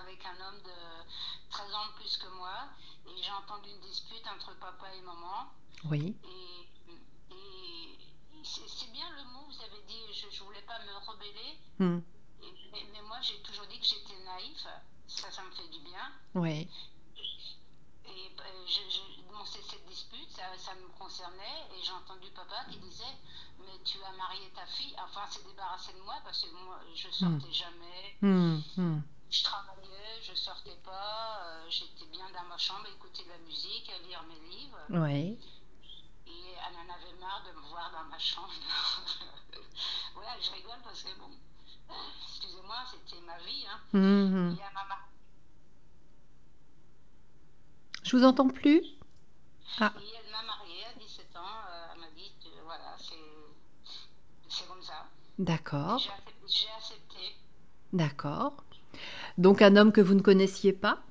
avec 0.00 0.22
un 0.24 0.38
homme 0.46 0.60
de 0.62 1.50
13 1.50 1.74
ans 1.74 1.86
de 1.88 1.92
plus 2.00 2.16
que 2.18 2.28
moi. 2.36 2.68
Et 3.06 3.22
j'ai 3.22 3.30
entendu 3.32 3.70
une 3.70 3.80
dispute 3.80 4.22
entre 4.34 4.54
papa 4.58 4.86
et 4.94 5.00
maman. 5.00 5.48
Oui. 5.90 6.14
Et, 6.24 7.34
et 7.34 7.98
c'est 8.44 8.92
bien 8.92 9.08
le 9.16 9.24
mot, 9.32 9.44
vous 9.48 9.62
avez 9.64 9.82
dit, 9.86 10.00
je 10.12 10.26
ne 10.26 10.44
voulais 10.46 10.62
pas 10.62 10.78
me 10.80 10.94
rebeller. 11.10 11.58
Hmm. 11.78 12.00
Et- 12.42 12.54
mais, 12.72 12.86
mais 12.92 13.02
moi, 13.02 13.18
j'ai 13.22 13.40
toujours 13.42 13.66
dit 13.66 13.78
que 13.80 13.86
j'étais 13.86 14.18
naïf. 14.24 14.66
Ça, 15.06 15.30
ça 15.30 15.42
me 15.42 15.50
fait 15.52 15.68
du 15.68 15.80
bien. 15.80 16.12
Oui. 16.34 16.68
Et 18.06 18.10
euh, 18.40 18.66
je, 18.66 18.80
je- 18.90 19.22
bon, 19.28 19.44
c'est- 19.44 19.62
cette 19.62 19.86
dispute, 19.86 20.30
ça, 20.30 20.44
ça 20.58 20.74
me 20.74 20.86
concernait. 20.98 21.66
Et 21.74 21.82
j'ai 21.82 21.92
entendu 21.92 22.28
papa 22.30 22.64
qui 22.70 22.78
disait 22.78 23.16
Mais 23.60 23.78
tu 23.84 23.98
as 24.02 24.12
marié 24.12 24.50
ta 24.54 24.66
fille. 24.66 24.94
Enfin, 25.18 25.30
s'est 25.32 25.42
débarrassé 25.48 25.92
de 25.94 26.00
moi 26.02 26.14
parce 26.22 26.42
que 26.44 26.50
moi, 26.64 26.78
je 26.94 27.08
sortais 27.10 27.52
jamais. 27.52 28.16
Hmm, 28.22 28.60
hmm. 28.76 29.00
Je 29.30 29.42
travaillais, 29.42 30.22
je 30.22 30.32
sortais 30.34 30.76
pas. 30.84 31.40
euh, 31.44 31.66
J'étais 31.68 32.06
bien 32.06 32.30
dans 32.30 32.44
ma 32.44 32.56
chambre 32.56 32.86
à 32.86 32.90
écouter 32.90 33.24
de 33.24 33.30
la 33.30 33.38
musique, 33.38 33.90
à 33.90 33.98
lire 34.06 34.22
mes 34.28 34.38
livres. 34.48 34.78
Oui. 34.90 35.36
Et 36.26 36.52
elle 36.52 36.76
en 36.76 36.94
avait 36.94 37.18
marre 37.18 37.42
de 37.46 37.52
me 37.58 37.66
voir 37.68 37.90
dans 37.90 38.04
ma 38.08 38.18
chambre. 38.18 38.48
voilà, 40.14 40.38
je 40.40 40.50
rigole 40.52 40.78
parce 40.84 41.02
que 41.02 41.18
bon, 41.18 41.30
excusez-moi, 42.24 42.76
c'était 42.88 43.20
ma 43.22 43.38
vie. 43.38 43.64
Hein. 43.66 43.80
Hmm, 43.92 43.98
hmm. 43.98 44.56
Et 44.56 44.62
elle 44.62 44.74
m'a 44.74 44.98
Je 48.04 48.16
vous 48.16 48.24
entends 48.24 48.48
plus? 48.48 48.82
Ah, 49.80 49.92
et 50.00 50.12
elle 50.24 50.30
m'a 50.30 50.42
mariée 50.44 50.84
à 50.84 50.92
17 50.94 51.36
ans. 51.36 51.40
euh, 51.68 51.86
elle 51.92 52.00
m'a 52.00 52.10
dit 52.10 52.32
que, 52.40 52.62
voilà, 52.64 52.96
c'est 52.98 53.16
c'est 54.48 54.66
comme 54.66 54.82
ça. 54.82 55.06
D'accord, 55.38 56.00
J'ai 56.46 56.66
accepté, 56.76 57.36
d'accord. 57.92 58.64
Donc 59.38 59.62
un 59.62 59.76
homme 59.76 59.92
que 59.92 60.00
vous 60.00 60.14
ne 60.14 60.22
connaissiez 60.22 60.72
pas? 60.72 61.02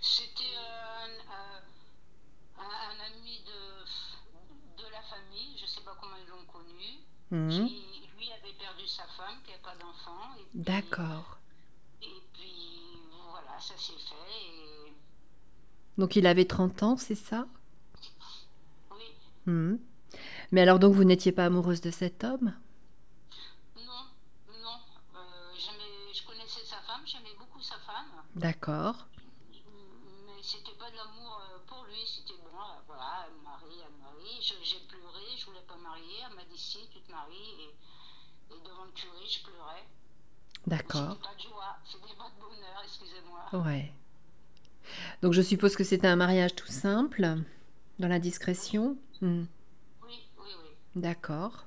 C'était 0.00 0.42
euh, 0.56 1.04
un, 1.04 2.60
euh, 2.60 2.62
un- 2.62 2.62
un 2.62 3.06
ami 3.06 3.42
de, 3.46 4.82
de 4.82 4.88
la 4.92 5.02
famille, 5.02 5.56
je 5.56 5.62
ne 5.62 5.68
sais 5.68 5.80
pas 5.82 5.96
comment 6.00 6.16
ils 6.22 6.28
l'ont 6.30 6.46
connu, 6.52 7.04
qui 7.50 8.08
lui 8.18 8.30
avait 8.32 8.54
perdu 8.58 8.86
sa 8.86 9.04
femme, 9.16 9.36
qui 9.44 9.52
n'a 9.52 9.58
pas 9.58 9.76
d'enfant. 9.76 10.34
D'accord. 10.54 11.38
Et 12.02 12.06
puis 12.34 12.98
voilà, 13.30 13.58
ça 13.60 13.74
s'est 13.76 13.92
fait. 13.92 14.88
Et 14.88 14.92
Donc 15.98 16.16
il 16.16 16.26
avait 16.26 16.44
30 16.46 16.82
ans, 16.82 16.96
c'est 16.96 17.14
ça? 17.14 17.46
Oui, 18.90 18.98
Hmm. 19.46 19.76
Mais 20.52 20.62
alors 20.62 20.78
donc 20.78 20.94
vous 20.94 21.04
n'étiez 21.04 21.32
pas 21.32 21.46
amoureuse 21.46 21.80
de 21.80 21.90
cet 21.90 22.24
homme? 22.24 22.54
D'accord. 28.38 29.08
mais 30.26 30.42
c'était 30.42 30.76
pas 30.78 30.90
de 30.90 30.96
l'amour 30.96 31.40
euh, 31.42 31.58
pour 31.66 31.84
lui. 31.84 32.00
C'était 32.06 32.38
bon, 32.40 32.48
voilà, 32.86 33.26
elle 33.26 33.34
me 33.38 33.42
marie, 33.42 33.82
elle 33.84 34.42
je- 34.42 34.64
j'ai 34.64 34.78
pleuré, 34.86 35.24
je 35.36 35.46
voulais 35.46 35.64
pas 35.66 35.76
marier. 35.76 36.16
Elle 36.28 36.36
m'a 36.36 36.44
dit 36.44 36.56
si, 36.58 36.78
tu 36.92 37.00
te 37.00 37.10
maries. 37.10 37.34
Et, 37.60 38.54
et 38.54 38.60
devant 38.64 38.84
le 38.84 38.92
curé, 38.92 39.26
je 39.28 39.42
pleurais. 39.42 39.84
D'accord. 40.66 41.12
C'était 41.16 41.28
pas 41.28 41.34
de 41.34 41.40
joie, 41.48 41.76
c'était 41.84 42.16
pas 42.16 42.30
de 42.30 42.40
bonheur, 42.40 42.82
excusez-moi. 42.84 43.64
Ouais. 43.64 43.92
Donc 45.22 45.32
je 45.32 45.42
suppose 45.42 45.76
que 45.76 45.84
c'était 45.84 46.06
un 46.06 46.16
mariage 46.16 46.54
tout 46.54 46.66
simple, 46.66 47.36
dans 47.98 48.08
la 48.08 48.18
discrétion? 48.18 48.96
Hmm. 49.20 49.44
Oui, 50.02 50.28
oui, 50.38 50.50
oui. 50.62 50.70
D'accord. 50.94 51.66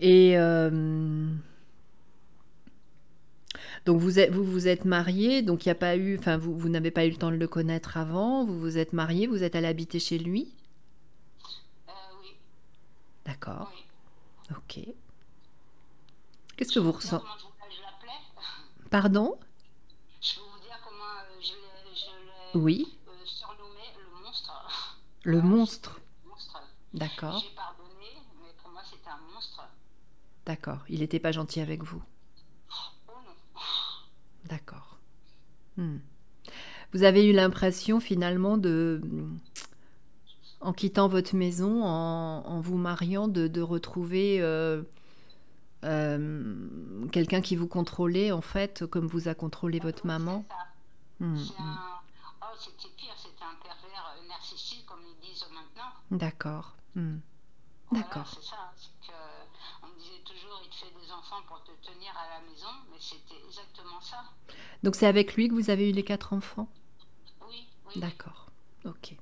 Et 0.00 0.36
euh, 0.38 1.34
donc 3.86 4.00
vous 4.00 4.18
êtes, 4.18 4.30
vous 4.32 4.44
vous 4.44 4.66
êtes 4.68 4.84
marié, 4.84 5.42
donc 5.42 5.64
il 5.64 5.68
n'y 5.68 5.72
a 5.72 5.76
pas 5.76 5.96
eu, 5.96 6.18
enfin 6.18 6.36
vous, 6.38 6.56
vous 6.58 6.68
n'avez 6.68 6.90
pas 6.90 7.04
eu 7.06 7.10
le 7.10 7.16
temps 7.16 7.30
de 7.30 7.36
le 7.36 7.48
connaître 7.48 7.96
avant, 7.96 8.44
vous 8.44 8.58
vous 8.58 8.78
êtes 8.78 8.92
marié, 8.92 9.26
vous 9.26 9.42
êtes 9.42 9.54
allé 9.56 9.66
habiter 9.66 9.98
chez 9.98 10.18
lui? 10.18 10.54
Euh, 11.88 11.92
oui, 12.22 12.30
D'accord. 13.26 13.70
oui. 13.74 14.56
Ok. 14.56 14.94
Qu'est-ce 16.56 16.72
que 16.72 16.78
vous 16.80 16.92
ressentez 16.92 17.24
Pardon? 18.90 19.38
Je 20.20 20.34
peux 20.36 20.40
vous 20.40 20.60
dire 20.64 20.78
comment 20.84 21.04
euh, 21.04 21.40
je 21.40 21.52
l'ai 21.52 21.94
je 21.94 22.56
l'ai, 22.58 22.60
Oui. 22.62 22.86
euh, 23.08 23.10
surnommé 23.24 23.80
le 23.98 24.24
monstre. 24.24 24.96
Le 25.24 25.38
Voilà, 25.40 25.48
monstre. 25.56 25.90
c'était 25.94 26.06
le 26.24 26.30
monstre. 26.30 26.62
D'accord. 26.94 27.38
J'ai 27.40 27.54
pardonné, 27.56 28.22
mais 28.42 28.50
pour 28.62 28.70
moi 28.70 28.82
c'était 28.88 29.08
un 29.10 29.32
monstre. 29.34 29.62
D'accord. 30.46 30.78
Il 30.88 31.00
n'était 31.00 31.18
pas 31.20 31.32
gentil 31.32 31.60
avec 31.60 31.82
vous. 31.82 32.02
D'accord. 34.44 34.98
Hmm. 35.76 35.98
Vous 36.92 37.02
avez 37.02 37.26
eu 37.26 37.32
l'impression 37.32 37.98
finalement 37.98 38.56
de, 38.56 39.00
en 40.60 40.72
quittant 40.72 41.08
votre 41.08 41.34
maison, 41.34 41.82
en, 41.82 42.44
en 42.46 42.60
vous 42.60 42.76
mariant, 42.76 43.26
de, 43.28 43.48
de 43.48 43.60
retrouver 43.60 44.40
euh, 44.40 44.82
euh, 45.84 46.54
quelqu'un 47.10 47.40
qui 47.40 47.56
vous 47.56 47.66
contrôlait 47.66 48.30
en 48.32 48.40
fait, 48.40 48.86
comme 48.86 49.06
vous 49.06 49.28
a 49.28 49.34
contrôlé 49.34 49.80
votre 49.80 50.06
maman. 50.06 50.44
C'est 50.48 50.54
ça. 50.54 51.26
Hmm, 51.26 51.36
C'est 51.38 51.60
un... 51.62 51.78
Oh, 52.42 52.56
c'était 52.58 52.94
pire, 52.96 53.14
c'était 53.16 53.42
un 53.44 53.56
pervers 53.62 54.14
euh, 54.16 54.28
narcissique, 54.28 54.86
comme 54.86 55.00
ils 55.02 55.28
disent 55.28 55.44
maintenant. 55.52 55.90
D'accord. 56.10 56.76
Hmm. 56.94 57.16
Voilà, 57.90 58.04
D'accord. 58.04 58.28
c'est 58.28 58.48
ça. 58.48 58.72
C'est 58.76 59.08
que, 59.08 59.14
on 59.82 59.88
me 59.88 59.98
disait 59.98 60.22
toujours, 60.24 60.60
il 60.62 60.70
te 60.70 60.76
fait 60.76 60.94
des 61.04 61.10
enfants 61.12 61.42
pour 61.48 61.62
te 61.64 61.72
tenir 61.84 62.12
à 62.16 62.38
la 62.38 62.40
maison, 62.48 62.53
mais 62.90 62.98
c'était 63.00 63.40
exactement 63.46 64.00
ça. 64.00 64.24
Donc 64.82 64.94
c'est 64.96 65.06
avec 65.06 65.34
lui 65.34 65.48
que 65.48 65.54
vous 65.54 65.70
avez 65.70 65.88
eu 65.90 65.92
les 65.92 66.04
quatre 66.04 66.32
enfants? 66.32 66.68
Oui. 67.48 67.66
D'accord. 67.96 68.50
Ok. 68.84 69.14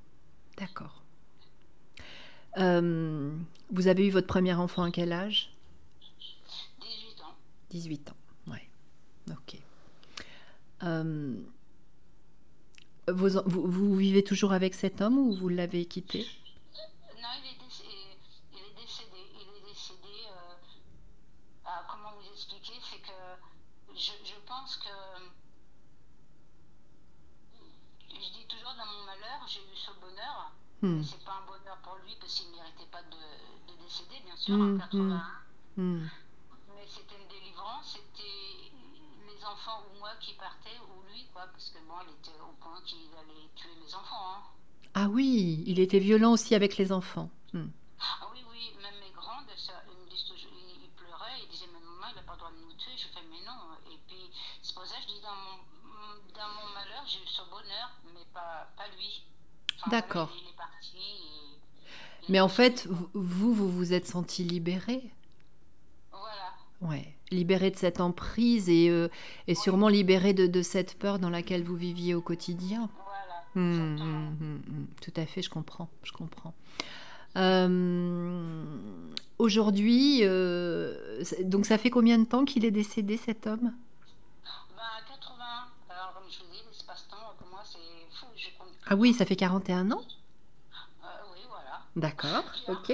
D'accord. 0.57 1.01
Euh, 2.57 3.35
vous 3.71 3.87
avez 3.87 4.07
eu 4.07 4.11
votre 4.11 4.27
premier 4.27 4.53
enfant 4.53 4.83
à 4.83 4.91
quel 4.91 5.11
âge? 5.11 5.49
18 6.81 7.21
ans. 7.23 7.35
18 7.71 8.09
ans, 8.11 8.17
ouais. 8.51 8.69
Ok. 9.31 9.57
Euh, 10.83 11.35
vous 13.07 13.95
vivez 13.95 14.23
toujours 14.23 14.53
avec 14.53 14.73
cet 14.75 15.01
homme 15.01 15.17
ou 15.17 15.33
vous 15.33 15.49
l'avez 15.49 15.85
quitté 15.85 16.27
Non, 17.21 17.29
il 17.41 17.49
est, 17.49 17.63
décédé, 17.63 18.17
il 18.53 18.59
est 18.59 18.81
décédé. 18.81 19.17
Il 19.33 19.57
est 19.57 19.69
décédé. 19.69 20.27
euh, 20.29 20.55
ah, 21.65 21.83
comment 21.89 22.11
vous 22.19 22.29
expliquer 22.31 22.73
C'est 22.91 22.99
que 23.01 23.95
je, 23.95 24.11
je 24.23 24.35
pense 24.45 24.77
que. 24.77 24.89
Je 28.11 28.29
dis 28.39 28.45
toujours 28.47 28.73
dans 28.77 28.85
mon 28.85 29.05
malheur, 29.05 29.45
j'ai 29.47 29.59
eu 29.61 29.75
ce 29.75 29.91
Hmm, 30.83 31.01
c'est 31.01 31.23
pas 31.23 31.39
un 31.41 31.45
bonheur 31.47 31.77
pour 31.81 31.95
lui 32.03 32.13
parce 32.19 32.33
qu'il 32.35 32.51
ne 32.51 32.57
méritait 32.57 32.85
pas 32.91 33.01
de, 33.03 33.71
de 33.71 33.81
décéder, 33.81 34.19
bien 34.25 34.35
sûr, 34.35 34.53
Hmm, 34.55 34.75
en 34.75 34.79
81. 34.79 35.23
hmm. 35.77 36.07
Mais 36.75 36.85
c'était 36.87 37.15
une 37.15 37.27
délivrance, 37.29 37.93
c'était 37.95 38.71
les 39.25 39.45
enfants 39.45 39.81
ou 39.89 39.99
moi 39.99 40.11
qui 40.19 40.33
partaient 40.33 40.77
ou 40.91 41.01
lui, 41.09 41.25
quoi. 41.33 41.47
Parce 41.47 41.69
que 41.69 41.79
bon, 41.87 41.95
il 42.05 42.11
était 42.19 42.37
au 42.41 42.51
point 42.61 42.81
qu'il 42.85 43.07
allait 43.17 43.47
tuer 43.55 43.71
mes 43.83 43.95
enfants. 43.95 44.35
Hein. 44.35 44.41
Ah 44.93 45.07
oui, 45.09 45.63
il 45.65 45.79
était 45.79 45.99
violent 45.99 46.33
aussi 46.33 46.53
avec 46.53 46.75
les 46.77 46.91
enfants. 46.91 47.29
Ah 47.55 48.27
oui, 48.33 48.43
oui, 48.51 48.73
même 48.81 48.99
mes 48.99 49.11
grandes, 49.15 49.47
ça, 49.55 49.81
ils 49.89 49.97
me 50.03 50.09
disent 50.09 50.25
toujours, 50.25 50.51
ils, 50.51 50.83
ils 50.83 50.89
pleuraient, 50.91 51.39
ils 51.43 51.47
disaient, 51.49 51.69
mais 51.71 51.79
maman, 51.79 52.07
il 52.11 52.15
n'a 52.17 52.23
pas 52.23 52.33
le 52.33 52.39
droit 52.39 52.51
de 52.51 52.57
nous 52.57 52.73
tuer. 52.73 52.91
Je 52.97 53.07
fais, 53.07 53.23
mais 53.31 53.39
non. 53.45 53.55
Et 53.89 53.97
puis, 54.07 54.29
c'est 54.61 54.75
pour 54.75 54.85
ça 54.85 54.97
que 54.97 55.03
je 55.03 55.07
dis, 55.07 55.21
dans 55.21 55.33
mon, 55.33 55.57
dans 56.35 56.49
mon 56.59 56.73
malheur, 56.73 57.03
j'ai 57.07 57.23
eu 57.23 57.27
ce 57.27 57.41
bonheur, 57.49 57.89
mais 58.13 58.25
pas, 58.33 58.67
pas 58.75 58.87
lui. 58.89 59.23
Enfin, 59.79 59.89
D'accord. 59.91 60.29
il, 60.35 60.43
il 60.43 60.49
est 60.49 60.57
parti. 60.57 60.97
et- 60.97 61.59
il 61.81 62.12
Mais 62.29 62.39
en 62.39 62.47
fait, 62.47 62.87
vous, 63.13 63.53
vous 63.53 63.69
vous 63.69 63.93
êtes 63.93 64.07
senti 64.07 64.43
libéré 64.43 65.01
Voilà. 66.11 66.91
Ouais, 66.93 67.13
libéré 67.31 67.71
de 67.71 67.75
cette 67.77 67.99
emprise 67.99 68.69
et, 68.69 68.89
euh, 68.89 69.07
et 69.47 69.55
sûrement 69.55 69.89
libéré 69.89 70.33
de, 70.33 70.47
de 70.47 70.61
cette 70.61 70.97
peur 70.97 71.19
dans 71.19 71.29
laquelle 71.29 71.63
vous 71.63 71.75
viviez 71.75 72.15
au 72.15 72.21
quotidien. 72.21 72.89
Voilà, 73.55 73.67
hmm, 73.67 73.95
hmm, 73.97 74.55
hmm. 74.55 74.85
Tout 75.01 75.13
à 75.15 75.25
fait, 75.25 75.41
je 75.41 75.49
comprends, 75.49 75.89
je 76.03 76.11
comprends. 76.11 76.53
Euh, 77.35 78.63
Aujourd'hui, 79.39 80.19
euh, 80.21 81.23
donc 81.43 81.65
ça 81.65 81.77
fait 81.77 81.89
combien 81.89 82.19
de 82.19 82.25
temps 82.25 82.45
qu'il 82.45 82.63
est 82.63 82.71
décédé 82.71 83.17
cet 83.17 83.47
homme? 83.47 83.73
Ben, 84.75 84.81
à 84.81 85.01
80, 85.11 85.33
alors 85.89 86.13
comme 86.13 86.31
je 86.31 86.39
vous 86.39 86.51
dis, 86.51 86.59
l'espace-temps, 86.69 87.33
pour 87.39 87.47
moi, 87.49 87.61
c'est 87.65 87.79
fou. 88.17 88.27
Je. 88.37 88.47
Ah 88.87 88.95
oui, 88.95 89.13
ça 89.13 89.25
fait 89.25 89.35
41 89.35 89.91
ans? 89.91 90.03
D'accord, 91.95 92.43
Bien, 92.67 92.75
ok. 92.75 92.93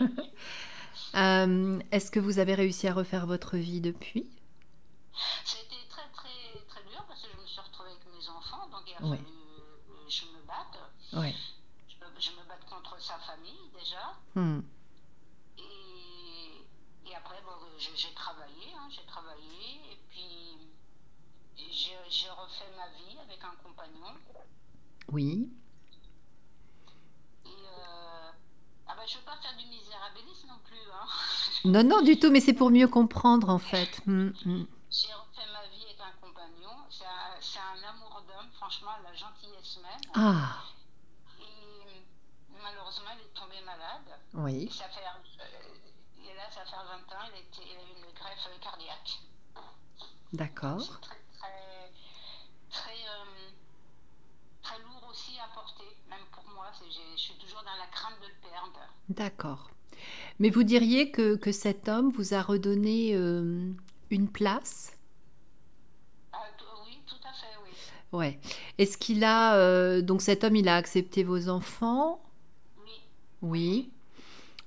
Euh, 1.16 1.78
Est-ce 1.92 2.10
que 2.10 2.18
vous 2.18 2.40
avez 2.40 2.54
réussi 2.54 2.88
à 2.88 2.92
refaire 2.94 3.24
votre 3.26 3.56
vie 3.56 3.80
depuis? 3.80 4.28
Ça 5.44 5.58
a 5.58 5.62
été 5.62 5.76
très, 5.88 6.08
très, 6.12 6.60
très 6.68 6.82
dur 6.90 7.04
parce 7.06 7.22
que 7.22 7.28
je 7.32 7.40
me 7.40 7.46
suis 7.46 7.60
retrouvée 7.60 7.90
avec 7.90 8.02
mes 8.06 8.28
enfants, 8.28 8.66
donc 8.68 8.82
il 8.88 8.94
a 8.94 9.08
Ouais. 9.08 9.16
fallu 9.16 9.24
que 10.06 10.10
je 10.10 10.24
me 10.26 10.42
batte. 10.44 10.78
Ouais. 11.12 11.32
Je, 11.88 11.94
me- 12.04 12.20
je 12.20 12.30
me 12.32 12.44
batte 12.48 12.64
contre 12.68 13.00
sa 13.00 13.16
famille 13.20 13.70
déjà. 13.78 14.12
Hmm. 14.34 14.60
Et, 15.58 17.10
et 17.10 17.14
après, 17.14 17.40
bon, 17.46 17.52
j'ai 17.78 18.12
travaillé, 18.14 18.74
hein, 18.76 18.88
j'ai 18.90 19.04
travaillé. 19.06 19.92
Et 19.92 19.98
puis, 20.10 20.58
j'ai 21.70 21.96
j'ai 22.10 22.28
refait 22.30 22.70
ma 22.76 22.88
vie 22.98 23.18
avec 23.20 23.38
un 23.44 23.54
compagnon. 23.62 24.14
Oui. 25.12 25.48
Et 27.46 27.48
euh, 27.50 28.30
ah 28.88 28.94
ben, 28.96 29.06
je 29.06 29.14
ne 29.14 29.18
veux 29.20 29.24
pas 29.26 29.36
faire 29.36 29.56
du 29.56 29.66
misérabilisme 29.66 30.48
non 30.48 30.58
plus. 30.64 30.78
Hein. 30.92 31.06
Non, 31.64 31.82
non, 31.82 32.02
du 32.02 32.18
tout, 32.18 32.30
mais 32.30 32.40
c'est 32.40 32.52
pour 32.52 32.70
mieux 32.70 32.88
comprendre 32.88 33.48
en 33.48 33.58
fait. 33.58 34.00
Hmm, 34.06 34.28
hmm. 34.44 34.66
J'ai 34.90 35.12
refait 35.12 35.50
ma 35.52 35.66
vie 35.68 35.84
avec 35.84 35.98
un 36.00 36.12
compagnon. 36.26 36.76
C'est 36.90 37.04
un, 37.06 37.62
un 37.62 37.88
amour 37.88 38.22
d'homme, 38.28 38.50
franchement, 38.52 38.90
la 39.02 39.14
gentillesse 39.14 39.78
même. 39.82 40.10
Ah, 40.14 40.62
Et 41.40 41.44
malheureusement, 42.62 43.10
il 43.18 43.24
est 43.26 43.34
tombé 43.40 43.56
malade. 43.64 44.18
oui. 44.34 44.64
Et, 44.64 44.70
ça 44.70 44.88
fait, 44.88 45.00
euh, 45.00 46.30
et 46.30 46.34
là, 46.34 46.50
ça 46.50 46.64
fait 46.64 46.76
20 46.76 47.16
ans, 47.16 47.24
il 47.28 47.34
a, 47.34 47.38
été, 47.38 47.62
il 47.64 47.76
a 47.78 47.82
eu 47.82 47.96
une 48.06 48.12
greffe 48.14 48.48
cardiaque. 48.60 49.20
D'accord. 50.34 51.00
Très, 51.00 51.16
très, 51.38 51.92
très, 52.70 52.92
euh, 53.08 53.50
très 54.62 54.78
lourd 54.80 55.08
aussi 55.10 55.38
à 55.38 55.48
porter, 55.54 55.96
même 56.08 56.26
pour 56.32 56.44
moi. 56.54 56.66
Je 56.78 57.16
suis 57.20 57.34
toujours 57.38 57.62
dans 57.62 57.76
la 57.78 57.86
crainte 57.86 58.20
de 58.20 58.26
le 58.26 58.34
perdre. 58.50 58.80
D'accord. 59.08 59.70
Mais 60.38 60.50
vous 60.50 60.62
diriez 60.64 61.10
que, 61.10 61.36
que 61.36 61.52
cet 61.52 61.88
homme 61.88 62.10
vous 62.10 62.34
a 62.34 62.42
redonné 62.42 63.12
euh, 63.14 63.70
une 64.10 64.28
place? 64.28 64.96
Ah, 66.32 66.38
t- 66.58 66.64
oui, 66.86 66.98
tout 67.06 67.16
à 67.26 67.32
fait, 67.32 67.56
oui. 67.64 67.70
Ouais. 68.12 68.38
Est-ce 68.78 68.96
qu'il 68.98 69.24
a... 69.24 69.56
euh, 69.56 70.02
donc 70.02 70.22
cet 70.22 70.44
homme, 70.44 70.56
il 70.56 70.68
a 70.68 70.76
accepté 70.76 71.24
vos 71.24 71.48
enfants? 71.48 72.20
Oui, 72.76 73.00
Oui. 73.42 73.90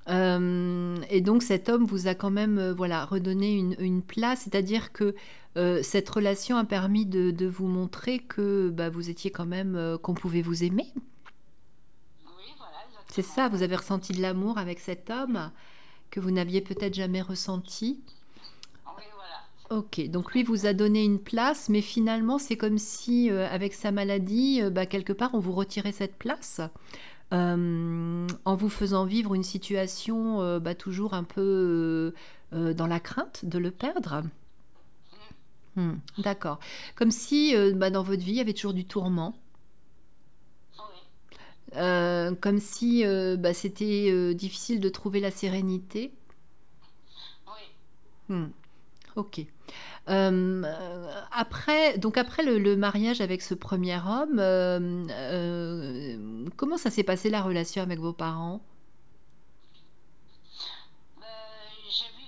Euh, 0.10 0.98
et 1.10 1.22
donc 1.22 1.44
cet 1.44 1.70
homme 1.70 1.86
vous 1.86 2.08
a 2.08 2.16
quand 2.16 2.32
même 2.32 2.58
euh, 2.60 2.74
voilà, 2.74 3.06
redonné 3.06 3.54
une, 3.56 3.76
une 3.80 4.02
place, 4.04 4.42
c'est-à-dire 4.44 4.94
que 4.94 5.16
euh, 5.58 5.82
cette 5.84 6.10
relation 6.10 6.58
a 6.58 6.66
permis 6.66 7.06
de, 7.06 7.32
de 7.32 7.48
vous 7.48 7.68
montrer 7.68 8.20
que 8.20 8.70
bah, 8.70 8.90
vous 8.90 9.10
étiez 9.10 9.32
quand 9.32 9.46
même, 9.48 9.76
euh, 9.76 9.98
qu'on 9.98 10.14
pouvait 10.16 10.42
vous 10.42 10.64
aimer? 10.64 10.88
C'est 13.18 13.24
ça, 13.24 13.48
vous 13.48 13.64
avez 13.64 13.76
ressenti 13.76 14.14
de 14.14 14.22
l'amour 14.22 14.60
avec 14.60 14.80
cet 14.80 15.10
homme 15.10 15.50
que 16.12 16.20
vous 16.20 16.30
n'aviez 16.30 16.62
peut-être 16.62 16.94
jamais 16.94 17.24
ressenti? 17.24 18.00
Ok, 19.72 20.08
donc 20.12 20.34
lui 20.34 20.44
vous 20.44 20.68
a 20.68 20.74
donné 20.74 21.04
une 21.04 21.18
place, 21.18 21.68
mais 21.68 21.82
finalement 21.82 22.38
c'est 22.38 22.58
comme 22.58 22.78
si 22.78 23.32
euh, 23.32 23.50
avec 23.50 23.74
sa 23.74 23.92
maladie, 23.92 24.62
euh, 24.62 24.70
bah, 24.70 24.86
quelque 24.86 25.14
part 25.14 25.32
on 25.34 25.40
vous 25.40 25.54
retirait 25.54 25.94
cette 25.94 26.16
place 26.16 26.62
euh, 27.34 28.28
en 28.46 28.56
vous 28.56 28.70
faisant 28.70 29.06
vivre 29.06 29.34
une 29.34 29.42
situation 29.42 30.60
bah, 30.60 30.76
toujours 30.76 31.16
un 31.16 31.24
peu 31.24 32.14
dans 32.52 32.86
la 32.86 33.00
crainte 33.00 33.46
de 33.46 33.58
le 33.58 33.72
perdre. 33.72 34.22
Hmm, 35.76 35.96
D'accord. 36.20 36.60
Comme 36.96 37.10
si 37.10 37.56
bah, 37.74 37.90
dans 37.90 38.04
votre 38.04 38.22
vie 38.22 38.34
il 38.34 38.38
y 38.38 38.42
avait 38.42 38.54
toujours 38.54 38.76
du 38.76 38.86
tourment. 38.86 39.34
Euh, 41.76 42.34
comme 42.36 42.60
si 42.60 43.06
euh, 43.06 43.36
bah, 43.36 43.54
c'était 43.54 44.10
euh, 44.10 44.34
difficile 44.34 44.80
de 44.80 44.90
trouver 44.90 45.20
la 45.20 45.32
sérénité. 45.32 46.14
Oui. 47.48 47.64
Hmm. 48.30 48.50
Ok. 49.16 49.42
Après, 50.08 51.98
donc 51.98 52.18
après 52.18 52.44
le, 52.44 52.58
le 52.60 52.78
mariage 52.78 53.20
avec 53.20 53.42
ce 53.42 53.54
premier 53.54 53.98
homme, 53.98 54.38
comment 56.56 56.78
ça 56.78 56.90
s'est 56.90 57.04
passé 57.04 57.30
la 57.30 57.42
relation 57.42 57.82
avec 57.84 58.00
vos 58.00 58.14
parents? 58.14 58.62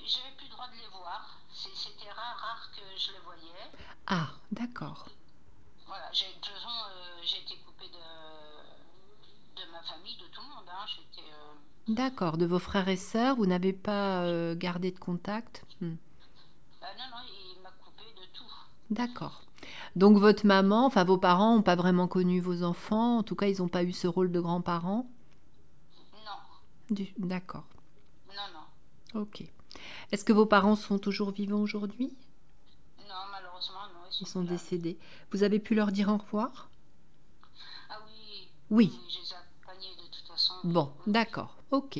J'avais 0.06 0.34
plus 0.36 0.46
le 0.48 0.52
droit 0.52 0.68
de 0.68 0.74
les 0.82 0.88
voir. 0.92 1.40
C'était 1.54 2.10
rare, 2.12 2.38
rare 2.38 2.72
que 2.76 2.82
je 2.98 3.12
les 3.12 3.20
voyais. 3.20 3.72
Ah, 4.08 4.32
d'accord. 4.52 5.08
Voilà, 5.86 6.10
j'ai, 6.12 6.28
de 6.28 6.34
toute 6.42 6.48
façon, 6.48 6.70
euh, 6.70 7.22
j'ai 7.22 7.38
été 7.38 7.56
coupée 7.66 7.90
de, 7.90 9.62
de 9.62 9.66
ma 9.72 9.82
famille, 9.84 10.18
de 10.18 10.26
tout 10.34 10.42
le 10.42 10.48
monde. 10.48 10.68
Hein. 10.68 10.86
J'étais, 10.88 11.28
euh, 11.30 11.54
D'accord. 11.90 12.38
De 12.38 12.46
vos 12.46 12.60
frères 12.60 12.88
et 12.88 12.96
sœurs, 12.96 13.36
vous 13.36 13.46
n'avez 13.46 13.74
pas 13.74 14.24
euh, 14.24 14.56
gardé 14.56 14.92
de 14.92 15.00
contact? 15.00 15.66
Hmm. 15.82 15.96
ah 16.82 16.86
non, 16.98 17.04
non, 17.12 17.24
il 17.56 17.62
m'a 17.62 17.72
coupée 17.84 18.04
de 18.16 18.26
tout. 18.34 18.44
D'accord. 18.92 19.44
Donc 19.96 20.18
votre 20.18 20.46
maman, 20.46 20.86
enfin 20.86 21.04
vos 21.04 21.18
parents 21.18 21.56
n'ont 21.56 21.62
pas 21.64 21.76
vraiment 21.76 22.08
connu 22.08 22.40
vos 22.40 22.64
enfants, 22.64 23.18
en 23.20 23.24
tout 23.24 23.36
cas 23.36 23.48
ils 23.48 23.60
n'ont 23.60 23.68
pas 23.68 23.84
eu 23.84 23.92
ce 23.92 24.08
rôle 24.08 24.32
de 24.32 24.40
grands-parents? 24.40 25.10
Non, 26.26 26.96
Du- 26.96 27.14
D'accord. 27.18 27.66
non, 28.30 28.60
non. 29.14 29.22
Ok. 29.22 29.44
Est-ce 30.12 30.24
que 30.24 30.34
vos 30.34 30.46
parents 30.46 30.76
sont 30.76 31.00
toujours 31.00 31.32
vivants 31.32 31.60
aujourd'hui? 31.62 32.14
Non, 33.08 33.16
malheureusement, 33.32 33.80
non, 33.94 34.02
ils 34.12 34.22
Ils 34.22 34.28
sont 34.28 34.44
décédés. 34.44 34.98
Vous 35.32 35.44
avez 35.44 35.60
pu 35.60 35.76
leur 35.76 35.92
dire 35.92 36.10
au 36.10 36.18
revoir? 36.18 36.70
Ah 37.90 37.98
oui, 38.06 38.12
oui, 38.22 38.48
Oui. 38.70 38.92
oui, 38.94 39.10
je 39.10 39.20
les 39.20 39.32
ai 39.32 39.36
accompagnés 39.36 39.96
de 39.96 40.08
toute 40.16 40.28
façon. 40.28 40.54
Bon, 40.64 40.92
d'accord. 41.08 41.58
Ok. 41.72 42.00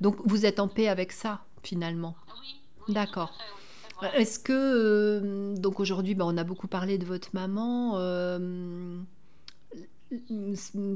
Donc 0.00 0.16
vous 0.24 0.44
êtes 0.46 0.60
en 0.60 0.68
paix 0.68 0.88
avec 0.88 1.12
ça, 1.12 1.44
finalement? 1.62 2.16
oui, 2.40 2.56
oui, 2.88 2.94
D'accord. 2.94 3.32
oui, 3.38 4.08
Euh. 4.08 4.10
Est-ce 4.12 4.38
que, 4.38 4.52
euh, 4.52 5.56
donc 5.56 5.80
aujourd'hui, 5.80 6.14
bah, 6.14 6.24
on 6.26 6.36
a 6.36 6.44
beaucoup 6.44 6.68
parlé 6.68 6.98
de 6.98 7.06
votre 7.06 7.30
maman. 7.32 7.92
euh, 7.96 9.00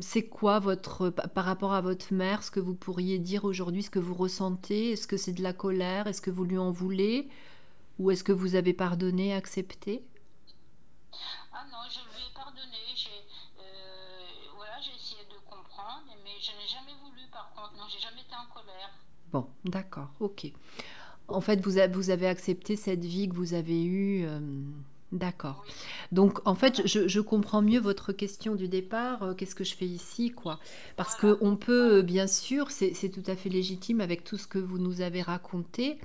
c'est 0.00 0.28
quoi 0.28 0.58
votre, 0.60 1.10
pa- 1.10 1.26
par 1.28 1.44
rapport 1.44 1.72
à 1.72 1.80
votre 1.80 2.12
mère, 2.12 2.42
ce 2.42 2.50
que 2.50 2.60
vous 2.60 2.74
pourriez 2.74 3.18
dire 3.18 3.44
aujourd'hui, 3.44 3.82
ce 3.82 3.90
que 3.90 3.98
vous 3.98 4.14
ressentez? 4.14 4.92
Est-ce 4.92 5.06
que 5.06 5.16
c'est 5.16 5.32
de 5.32 5.42
la 5.42 5.52
colère? 5.52 6.06
Est-ce 6.06 6.20
que 6.22 6.30
vous 6.30 6.44
lui 6.44 6.58
en 6.58 6.70
voulez? 6.70 7.28
Ou 7.98 8.10
est-ce 8.10 8.24
que 8.24 8.32
vous 8.32 8.54
avez 8.54 8.72
pardonné, 8.72 9.34
accepté? 9.34 10.04
Ah 11.52 11.64
non, 11.72 11.78
je 11.90 11.98
lui 12.14 12.22
ai 12.30 12.34
pardonné. 12.34 12.76
J'ai, 12.94 13.08
euh, 13.58 14.24
voilà, 14.56 14.80
j'ai 14.80 14.92
essayé 14.94 15.24
de 15.24 15.38
comprendre, 15.50 16.06
mais 16.24 16.36
je 16.40 16.52
n'ai 16.52 16.68
jamais 16.68 16.96
voulu, 17.02 17.26
par 17.32 17.52
contre. 17.54 17.74
Non, 17.76 17.88
j'ai 17.88 17.98
jamais 17.98 18.22
été 18.22 18.34
en 18.36 18.46
colère. 18.54 18.90
Bon, 19.32 19.46
d'accord, 19.64 20.08
ok. 20.20 20.52
En 21.28 21.40
fait, 21.40 21.60
vous, 21.64 21.78
a- 21.78 21.88
vous 21.88 22.10
avez 22.10 22.26
accepté 22.28 22.76
cette 22.76 23.04
vie 23.04 23.28
que 23.28 23.34
vous 23.36 23.54
avez 23.54 23.84
eue. 23.84 24.24
euh, 24.26 24.40
d'accord. 25.12 25.64
Donc, 26.12 26.40
en 26.46 26.54
fait, 26.56 26.86
je, 26.86 27.08
je 27.08 27.20
comprends 27.20 27.62
mieux 27.62 27.80
votre 27.80 28.12
question 28.12 28.54
du 28.56 28.68
départ. 28.68 29.22
euh, 29.22 29.34
qu'est-ce 29.34 29.54
que 29.54 29.64
je 29.64 29.74
fais 29.76 29.86
ici, 29.86 30.30
quoi? 30.32 30.60
Parce 30.96 31.14
que 31.16 31.38
on 31.40 31.56
peut, 31.56 31.98
euh, 31.98 32.02
bien 32.02 32.26
sûr, 32.26 32.70
c'est 32.70 32.92
tout 33.10 33.22
à 33.30 33.36
fait 33.36 33.48
légitime 33.50 34.00
avec 34.00 34.24
tout 34.24 34.38
ce 34.38 34.46
que 34.48 34.58
vous 34.58 34.78
nous 34.78 35.00
avez 35.02 35.22
raconté, 35.22 35.98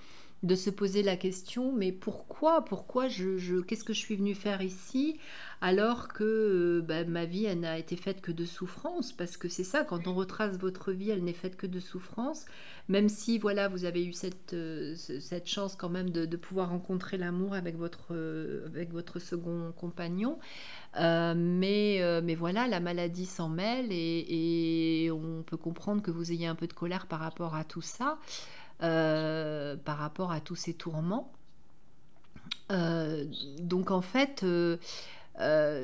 de 0.44 0.54
se 0.56 0.70
poser 0.70 1.02
la 1.02 1.18
question, 1.18 1.72
mais 1.72 1.92
pourquoi, 1.92 2.64
pourquoi 2.66 3.08
je, 3.08 3.38
je- 3.38 3.62
qu'est-ce 3.62 3.84
que 3.84 3.94
je 3.94 4.00
suis 4.00 4.16
venue 4.16 4.36
faire 4.36 4.62
ici 4.62 5.18
alors 5.62 6.08
que 6.10 6.24
euh, 6.24 6.82
bah, 6.82 7.04
ma 7.06 7.26
vie, 7.26 7.46
elle 7.46 7.62
n'a 7.62 7.80
été 7.80 7.96
faite 7.96 8.22
que 8.22 8.32
de 8.32 8.46
souffrance? 8.46 9.12
Parce 9.12 9.38
que 9.38 9.50
c'est 9.50 9.64
ça, 9.64 9.84
quand 9.84 10.08
on 10.08 10.14
retrace 10.14 10.58
votre 10.60 10.92
vie, 10.92 11.10
elle 11.10 11.24
n'est 11.24 11.34
faite 11.34 11.56
que 11.58 11.66
de 11.66 11.80
souffrance. 11.80 12.46
Même 12.90 13.10
si, 13.10 13.40
voilà, 13.40 13.68
vous 13.70 13.86
avez 13.86 14.06
eu 14.06 14.14
cette, 14.14 14.54
euh, 14.54 14.96
ce- 14.96 15.20
cette 15.20 15.48
chance 15.48 15.76
quand 15.76 15.90
même 15.90 16.12
de, 16.12 16.26
de 16.26 16.38
pouvoir 16.38 16.70
rencontrer 16.70 17.18
l'amour 17.18 17.56
avec 17.56 17.76
votre, 17.78 18.10
euh, 18.12 18.68
avec 18.68 18.92
votre 18.92 19.18
second 19.20 19.72
compagnon. 19.76 20.38
Mais, 20.98 22.00
mais 22.24 22.36
voilà, 22.36 22.68
la 22.68 22.80
maladie 22.80 23.26
s'en 23.26 23.50
mêle 23.50 23.88
et 23.92 25.10
on 25.12 25.44
peut 25.44 25.58
comprendre 25.58 26.02
que 26.02 26.12
vous 26.12 26.32
ayez 26.32 26.48
un 26.48 26.56
peu 26.56 26.68
de 26.68 26.74
colère 26.74 27.08
par 27.08 27.20
rapport 27.20 27.56
à 27.56 27.64
tout 27.64 27.82
ça, 27.82 28.18
euh, 28.84 29.78
par 29.78 29.98
rapport 29.98 30.34
à 30.34 30.42
tous 30.42 30.56
ces 30.56 30.74
tourments. 30.74 31.32
Euh, 32.74 33.24
donc 33.62 33.90
en 33.90 34.02
fait, 34.02 34.44
euh, 34.44 34.76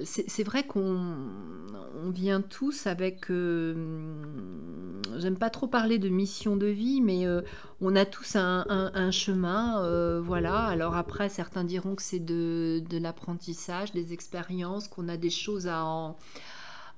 c'est 0.03 0.43
vrai 0.43 0.63
qu'on 0.63 0.99
on 2.03 2.09
vient 2.09 2.41
tous 2.41 2.87
avec, 2.87 3.29
j'aime 3.29 3.77
pas 5.39 5.49
trop 5.49 5.67
parler 5.67 5.99
de 5.99 6.09
mission 6.09 6.57
de 6.57 6.65
vie, 6.65 6.99
mais 6.99 7.25
on 7.79 7.95
a 7.95 8.03
tous 8.03 8.35
un, 8.35 9.11
chemin, 9.11 10.19
voilà. 10.19 10.65
Alors 10.65 10.97
après, 10.97 11.29
certains 11.29 11.63
diront 11.63 11.95
que 11.95 12.03
c'est 12.03 12.19
de, 12.19 12.83
l'apprentissage, 12.99 13.93
des 13.93 14.11
expériences, 14.11 14.89
qu'on 14.89 15.07
a 15.07 15.15
des 15.15 15.29
choses 15.29 15.67
à 15.67 15.85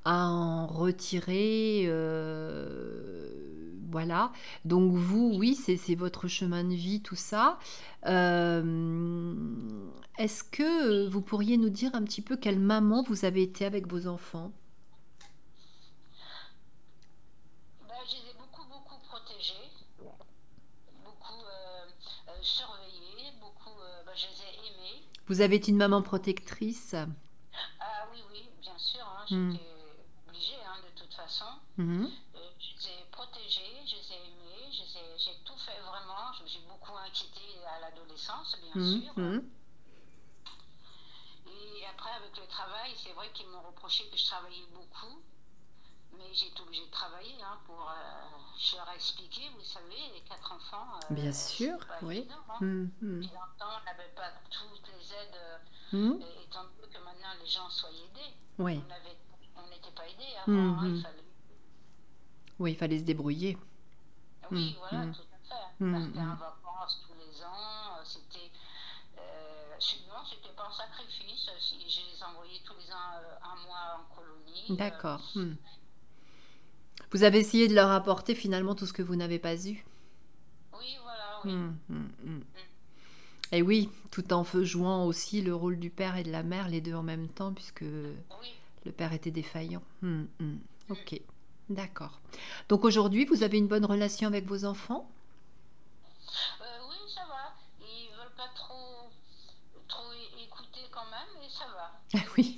en, 0.06 0.66
retirer, 0.66 1.88
voilà. 3.94 4.32
Donc 4.66 4.92
vous, 4.94 5.32
oui, 5.38 5.56
c'est 5.56 5.96
votre 5.96 6.28
chemin 6.28 6.64
de 6.66 6.74
vie, 6.76 7.02
tout 7.02 7.16
ça. 7.16 7.60
Euh, 8.08 8.62
est-ce 10.18 10.44
que 10.44 11.08
vous 11.08 11.22
pourriez 11.22 11.58
nous 11.58 11.70
dire 11.70 11.96
un 11.96 12.04
petit 12.04 12.22
peu 12.22 12.36
quelle 12.38 12.60
maman 12.60 13.04
vous 13.04 13.24
avez 13.26 13.44
été 13.44 13.66
avec 13.66 13.88
vos 13.88 14.08
enfants? 14.08 14.52
Ben, 17.88 17.96
je 18.08 18.16
les 18.16 18.32
ai 18.32 18.34
beaucoup, 18.34 18.66
beaucoup 18.68 19.00
protégés, 19.08 19.70
beaucoup 21.04 21.42
euh, 21.46 21.86
euh, 22.30 22.32
surveillés, 22.42 23.32
beaucoup, 23.42 23.78
euh, 23.82 24.04
ben, 24.06 24.14
je 24.16 24.28
les 24.28 24.42
ai 24.42 24.68
aimés. 24.68 25.04
Vous 25.28 25.42
avez 25.42 25.56
été 25.58 25.72
une 25.72 25.78
maman 25.78 26.02
protectrice? 26.02 26.96
Ah 27.80 28.08
oui, 28.12 28.20
oui, 28.32 28.50
bien 28.62 28.78
sûr, 28.78 29.02
hein, 29.06 29.26
Hmm. 29.30 29.52
j'étais 29.52 29.64
obligée, 30.28 30.62
hein, 30.66 30.78
de 30.84 31.00
toute 31.00 31.14
façon. 31.14 31.46
Mhm. 31.78 32.10
Euh, 32.36 32.40
je 32.60 32.88
les 32.88 32.94
ai 32.94 33.06
protégés, 33.12 33.72
je 33.86 33.96
les 33.96 34.12
ai 34.14 34.20
aimés, 34.28 34.72
je 34.72 34.82
les 34.82 34.98
ai- 35.00 35.18
j'ai 35.18 35.36
tout 35.46 35.58
fait 35.58 35.80
vraiment. 35.82 36.34
Je 36.38 36.44
me 36.44 36.48
suis 36.48 36.64
beaucoup 36.68 36.96
inquiétée 36.98 37.60
l'adolescence, 38.28 38.58
bien 38.62 38.82
Mhm. 38.82 39.02
sûr. 39.02 39.14
Mhm. 39.18 39.50
Et 41.48 41.86
après, 41.88 42.12
avec 42.12 42.38
le 42.38 42.48
travail, 42.48 42.92
c'est 42.96 43.12
vrai 43.14 43.30
qu'ils 43.34 43.48
m'ont 43.50 43.62
reproché 43.62 44.08
que 44.10 44.18
je 44.18 44.26
travaillais 44.26 44.66
beaucoup. 44.74 45.22
Mais 46.18 46.32
j'ai 46.32 46.48
été 46.48 46.62
obligée 46.62 46.86
de 46.86 46.92
travailler 46.92 47.42
hein, 47.42 47.58
pour. 47.66 47.90
euh, 47.90 47.96
je 48.60 48.76
leur 48.76 48.88
ai 48.92 48.96
expliqué, 48.96 49.50
vous 49.58 49.64
savez, 49.64 50.12
les 50.14 50.22
quatre 50.22 50.52
enfants, 50.54 51.00
euh, 51.10 51.14
Bien 51.14 51.34
sûr, 51.34 51.78
pas 51.88 51.98
oui. 52.04 52.20
évident. 52.20 52.36
Hein. 52.50 52.58
Mhm. 52.62 52.92
Mhm. 53.02 53.20
Puis 53.22 53.30
longtemps, 53.30 53.80
on 53.82 53.86
n'avait 53.86 54.12
pas 54.16 54.32
toutes 54.52 54.88
les 54.90 55.12
aides, 55.12 55.62
Mhm. 55.92 56.22
et- 56.22 56.44
étant 56.44 56.64
donné 56.66 56.88
que 56.94 57.00
maintenant 57.04 57.34
les 57.42 57.48
gens 57.48 57.68
soient 57.70 57.90
aidés. 57.90 58.34
Oui. 58.60 58.80
On 59.56 59.68
n'était 59.70 59.92
pas 59.92 60.08
aidés 60.08 60.36
avant, 60.46 60.54
hein, 60.54 60.80
il 60.84 60.90
Mhm. 60.92 61.02
fallait. 61.02 61.24
Oui, 62.60 62.72
il 62.74 62.78
fallait 62.78 63.00
se 63.00 63.04
débrouiller. 63.04 63.58
Oui, 64.52 64.70
Mhm. 64.74 64.78
voilà, 64.80 65.06
Mhm. 65.08 65.16
tout 65.16 65.22
à 65.22 65.38
fait. 65.50 65.84
Mhm. 65.84 65.94
Partir 66.14 66.22
en 66.22 66.26
Mhm. 66.26 66.36
vacances 66.38 67.02
tous 67.08 67.14
les 67.16 67.44
ans, 67.44 67.83
c'était. 68.06 68.52
Euh, 69.18 69.76
non, 70.10 70.24
c'était 70.30 70.54
pas 70.56 70.68
un 70.68 70.72
sacrifice. 70.72 71.48
euh, 71.50 71.60
si- 71.60 71.80
Je 71.90 72.16
les 72.16 72.24
envoyais 72.24 72.60
tous 72.66 72.74
les 72.76 72.92
ans 72.92 73.14
euh, 73.18 73.36
un 73.44 73.66
mois 73.68 74.00
en 74.02 74.16
colonie. 74.16 74.66
euh, 74.72 74.76
D'accord. 74.76 75.22
Mhm. 75.36 75.56
Vous 77.12 77.24
avez 77.24 77.40
essayé 77.40 77.68
de 77.68 77.76
leur 77.76 77.92
apporter 77.92 78.34
finalement 78.36 78.74
tout 78.76 78.86
ce 78.88 78.94
que 78.94 79.02
vous 79.04 79.16
n'avez 79.16 79.40
pas 79.40 79.56
eu. 79.56 79.84
oui, 80.78 80.98
voilà, 81.04 81.40
oui. 81.46 81.52
Mhm. 81.54 81.78
Mhm. 81.90 82.12
Mhm. 82.24 82.38
Mm. 82.40 82.44
Et 83.52 83.62
oui, 83.62 83.90
tout 84.10 84.34
en 84.34 84.44
jouant 84.44 85.06
aussi 85.06 85.42
le 85.44 85.54
rôle 85.54 85.78
du 85.80 85.92
père 85.92 86.16
et 86.18 86.24
de 86.24 86.32
la 86.32 86.42
mère, 86.42 86.68
les 86.70 86.82
deux 86.82 86.96
en 86.96 87.04
même 87.04 87.28
temps, 87.30 87.54
puisque 87.54 87.82
Oui. 87.84 88.54
le 88.86 88.92
père 88.92 89.14
était 89.14 89.30
défaillant. 89.30 89.84
Hmm, 90.02 90.24
hmm. 90.40 90.58
Ok, 90.90 91.22
d'accord. 91.70 92.20
Donc 92.70 92.84
aujourd'hui, 92.84 93.26
vous 93.26 93.44
avez 93.44 93.60
une 93.60 93.68
bonne 93.68 93.86
relation 93.86 94.28
avec 94.28 94.46
vos 94.46 94.66
enfants? 94.66 95.08
Euh, 96.62 96.66
oui, 96.90 96.96
ça 97.14 97.22
va. 97.28 97.54
Ils 97.82 98.10
veulent 98.18 98.36
pas 98.36 98.50
trop, 98.56 99.10
trop 99.88 100.12
é- 100.14 100.44
écouter 100.44 100.82
quand 100.92 101.06
même, 101.06 101.30
mais 101.40 101.50
ça 101.50 101.66
va. 101.76 101.92
Ah 101.94 102.00
oui, 102.38 102.58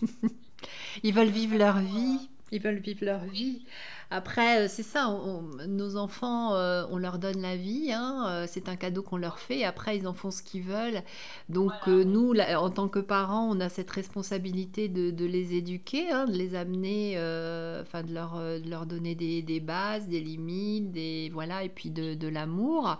ils 1.03 1.13
veulent 1.13 1.29
vivre 1.29 1.57
leur 1.57 1.79
vie. 1.79 2.29
Ils 2.51 2.61
veulent 2.61 2.79
vivre 2.79 3.03
leur 3.05 3.25
vie. 3.25 3.65
Après, 4.11 4.65
euh, 4.65 4.67
c'est 4.69 4.83
ça, 4.83 5.09
on- 5.09 5.43
on- 5.61 5.67
nos 5.67 5.97
enfants, 5.97 6.53
euh, 6.55 6.85
on 6.91 6.97
leur 6.97 7.17
donne 7.19 7.41
la 7.41 7.55
vie, 7.57 7.91
hein, 7.91 8.25
euh, 8.27 8.45
c'est 8.47 8.69
un 8.69 8.75
cadeau 8.75 9.01
qu'on 9.03 9.17
leur 9.17 9.39
fait, 9.39 9.59
et 9.59 9.65
après, 9.65 9.97
ils 9.97 10.07
en 10.07 10.13
font 10.13 10.31
ce 10.31 10.41
qu'ils 10.43 10.63
veulent. 10.63 11.01
Donc, 11.49 11.71
voilà, 11.85 11.99
euh, 11.99 12.03
nous, 12.03 12.33
là, 12.33 12.61
en 12.61 12.69
tant 12.69 12.87
que 12.87 12.99
parents, 12.99 13.47
on 13.49 13.59
a 13.59 13.69
cette 13.69 13.89
responsabilité 13.91 14.87
de, 14.87 15.11
de 15.11 15.25
les 15.25 15.55
éduquer, 15.55 16.11
hein, 16.11 16.25
de 16.25 16.33
les 16.37 16.55
amener, 16.55 17.13
euh, 17.17 17.81
enfin, 17.81 18.03
de 18.03 18.13
leur, 18.13 18.35
de 18.37 18.69
leur 18.69 18.85
donner 18.85 19.15
des, 19.15 19.41
des 19.41 19.59
bases, 19.59 20.07
des 20.07 20.19
limites, 20.21 20.91
des, 20.91 21.29
voilà, 21.33 21.63
et 21.63 21.69
puis 21.69 21.89
de, 21.89 22.13
de 22.13 22.27
l'amour. 22.27 22.97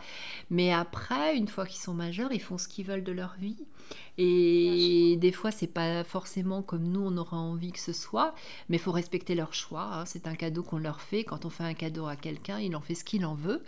Mais 0.49 0.73
après, 0.73 1.35
une 1.37 1.47
fois 1.47 1.65
qu'ils 1.65 1.81
sont 1.81 1.93
majeurs, 1.93 2.31
ils 2.31 2.41
font 2.41 2.57
ce 2.57 2.67
qu'ils 2.67 2.85
veulent 2.85 3.03
de 3.03 3.11
leur 3.11 3.35
vie. 3.39 3.57
Et 4.17 5.17
des 5.19 5.31
fois, 5.33 5.51
c'est 5.51 5.67
pas 5.67 6.03
forcément 6.03 6.61
comme 6.61 6.83
nous, 6.83 7.01
on 7.01 7.17
aura 7.17 7.37
envie 7.37 7.71
que 7.73 7.79
ce 7.79 7.91
soit, 7.93 8.33
mais 8.69 8.77
il 8.77 8.79
faut 8.79 8.93
respecter 8.93 9.35
leur 9.35 9.53
choix. 9.53 9.89
hein. 9.93 10.05
C'est 10.05 10.27
un 10.27 10.35
cadeau 10.35 10.63
qu'on 10.63 10.77
leur 10.77 10.94
leur 10.95 11.01
fait. 11.01 11.23
Quand 11.25 11.45
on 11.45 11.49
fait 11.49 11.63
un 11.63 11.73
cadeau 11.73 12.07
à 12.07 12.15
quelqu'un, 12.15 12.59
il 12.59 12.75
en 12.75 12.81
fait 12.81 12.95
ce 12.95 13.03
qu'il 13.03 13.25
en 13.25 13.35
veut. 13.35 13.61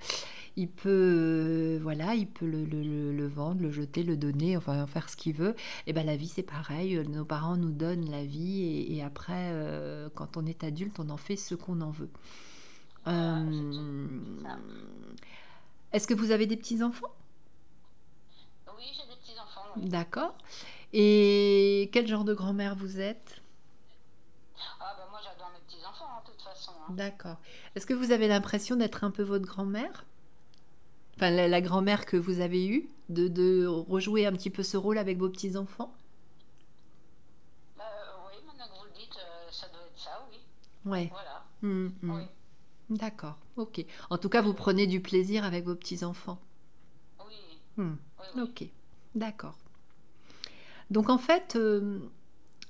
Il 0.55 0.69
peut, 0.69 1.77
voilà, 1.83 2.15
il 2.15 2.27
peut 2.27 2.45
le, 2.47 2.63
le- 2.65 3.11
le 3.13 3.27
vendre, 3.27 3.61
le 3.61 3.69
jeter, 3.71 4.03
le 4.03 4.15
donner, 4.17 4.55
enfin 4.57 4.87
faire 4.87 5.09
ce 5.09 5.15
qu'il 5.17 5.33
veut. 5.35 5.55
Et 5.87 5.93
ben 5.93 6.05
la 6.05 6.15
vie, 6.15 6.29
c'est 6.29 6.41
pareil. 6.43 6.97
Nos 7.09 7.25
parents 7.25 7.57
nous 7.57 7.71
donnent 7.71 8.09
la 8.09 8.23
vie 8.23 8.61
et, 8.63 8.95
et 8.95 9.03
après, 9.03 9.49
euh, 9.51 10.09
quand 10.15 10.37
on 10.37 10.45
est 10.45 10.63
adulte, 10.63 10.99
on 10.99 11.09
en 11.09 11.17
fait 11.17 11.35
ce 11.35 11.53
qu'on 11.55 11.81
en 11.81 11.91
veut. 11.91 12.09
Euh, 13.07 14.07
ça. 14.43 14.57
Est-ce 15.93 16.07
que 16.07 16.13
vous 16.13 16.31
avez 16.31 16.47
des 16.47 16.57
petits-enfants? 16.57 17.13
Oui, 18.77 18.85
j'ai 18.93 19.07
des 19.13 19.19
petits-enfants, 19.19 19.65
oui. 19.75 19.89
D'accord. 19.89 20.33
Et 20.93 21.89
quel 21.93 22.07
genre 22.07 22.23
de 22.23 22.33
grand-mère 22.33 22.75
vous 22.75 22.99
êtes? 22.99 23.41
Ah, 24.79 24.95
bah 24.97 25.07
moi, 25.11 25.19
j'adore 25.23 25.51
mes 25.53 25.59
petits-enfants, 25.67 26.05
hein, 26.09 26.21
de 26.25 26.31
toute 26.31 26.41
façon. 26.41 26.71
hein. 26.71 26.76
D'accord. 26.89 27.37
Est-ce 27.75 27.85
que 27.85 27.93
vous 27.93 28.11
avez 28.11 28.27
l'impression 28.27 28.75
d'être 28.75 29.03
un 29.03 29.11
peu 29.11 29.23
votre 29.23 29.45
grand-mère? 29.45 30.05
Enfin, 31.15 31.31
la, 31.31 31.47
la 31.47 31.61
grand-mère 31.61 32.05
que 32.05 32.17
vous 32.17 32.39
avez 32.41 32.67
eue, 32.67 32.89
de, 33.09 33.27
de 33.27 33.65
rejouer 33.65 34.25
un 34.25 34.31
petit 34.33 34.49
peu 34.49 34.63
ce 34.63 34.77
rôle 34.77 34.97
avec 34.97 35.17
vos 35.17 35.29
petits-enfants? 35.29 35.93
Bah, 37.77 37.83
euh, 37.85 38.29
oui, 38.29 38.43
maintenant 38.45 38.67
que 38.67 38.79
vous 38.79 38.85
le 38.85 38.99
dites, 38.99 39.17
euh, 39.17 39.51
ça 39.51 39.67
doit 39.69 39.81
être 39.87 39.99
ça, 39.99 40.27
oui. 40.31 40.37
Ouais. 40.85 41.07
Voilà. 41.11 41.43
Hmm, 41.61 41.87
hmm. 42.01 42.11
Oui, 42.11 42.23
D'accord. 42.89 43.37
Ok. 43.57 43.83
En 44.09 44.17
tout 44.17 44.29
cas, 44.29 44.41
vous 44.41 44.53
prenez 44.53 44.87
du 44.87 45.01
plaisir 45.01 45.43
avec 45.43 45.65
vos 45.65 45.75
petits-enfants? 45.75 46.39
oui, 47.27 47.35
oui, 47.77 47.85
oui. 48.35 48.41
Ok. 48.41 48.65
D'accord. 49.15 49.57
Donc 50.89 51.09
en 51.09 51.17
fait, 51.17 51.55
euh, 51.55 51.99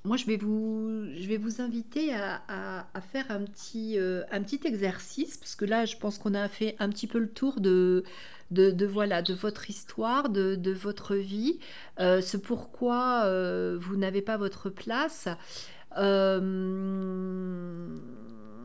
moi 0.07 0.17
je 0.17 0.25
vais 0.25 0.37
vous, 0.37 1.05
je 1.13 1.27
vais 1.27 1.37
vous 1.37 1.61
inviter 1.61 2.13
à, 2.13 2.85
faire 3.11 3.25
un 3.29 3.41
petit, 3.41 3.99
euh, 3.99 4.23
un 4.31 4.41
petit 4.41 4.61
exercice, 4.65 5.37
parce 5.37 5.55
que 5.55 5.65
là 5.65 5.85
je 5.85 5.97
pense 5.97 6.17
qu'on 6.17 6.33
a 6.33 6.47
fait 6.47 6.75
un 6.79 6.89
petit 6.89 7.07
peu 7.07 7.19
le 7.19 7.29
tour 7.29 7.59
de, 7.59 8.03
de, 8.51 8.71
de, 8.71 8.85
voilà, 8.85 9.21
de 9.21 9.33
votre 9.33 9.69
histoire, 9.69 10.29
de, 10.29 10.55
de 10.55 10.71
votre 10.71 11.15
vie, 11.15 11.59
euh, 11.99 12.21
ce 12.21 12.37
pourquoi 12.37 13.23
euh, 13.25 13.77
vous 13.79 13.97
n'avez 13.97 14.21
pas 14.21 14.37
votre 14.37 14.69
place. 14.69 15.27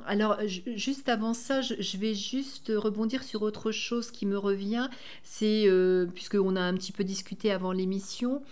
Alors, 0.05 0.37
ju- 0.47 0.63
juste 0.77 1.09
avant 1.09 1.33
ça, 1.33 1.61
je, 1.63 1.97
vais 1.97 2.15
juste 2.15 2.73
rebondir 2.75 3.23
sur 3.23 3.43
autre 3.43 3.71
chose 3.71 4.11
qui 4.11 4.27
me 4.27 4.37
revient. 4.37 4.89
C'est, 5.23 5.67
puisqu'on 6.13 6.57
a 6.57 6.61
un 6.61 6.75
petit 6.75 6.93
peu 6.93 7.05
discuté 7.05 7.53
avant 7.53 7.73
l'émission, 7.73 8.43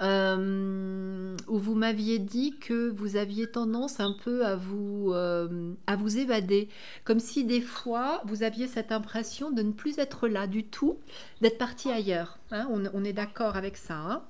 euh, 0.00 1.36
où 1.48 1.58
vous 1.58 1.74
m'aviez 1.74 2.18
dit 2.18 2.58
que 2.58 2.90
vous 2.90 3.16
aviez 3.16 3.46
tendance 3.46 4.00
un 4.00 4.14
peu 4.24 4.44
à 4.44 4.56
vous, 4.56 5.12
euh, 5.12 5.74
à 5.86 5.96
vous 5.96 6.18
évader, 6.18 6.68
comme 7.04 7.20
si 7.20 7.44
des 7.44 7.60
fois 7.60 8.22
vous 8.24 8.42
aviez 8.42 8.66
cette 8.66 8.90
impression 8.90 9.50
de 9.50 9.62
ne 9.62 9.72
plus 9.72 9.98
être 9.98 10.28
là 10.28 10.46
du 10.46 10.64
tout, 10.64 10.98
d'être 11.40 11.58
parti 11.58 11.90
ailleurs. 11.90 12.38
hein. 12.50 12.66
on, 12.70 13.04
est 13.04 13.12
d'accord 13.12 13.56
avec 13.56 13.76
ça. 13.76 13.94
hein. 13.96 14.22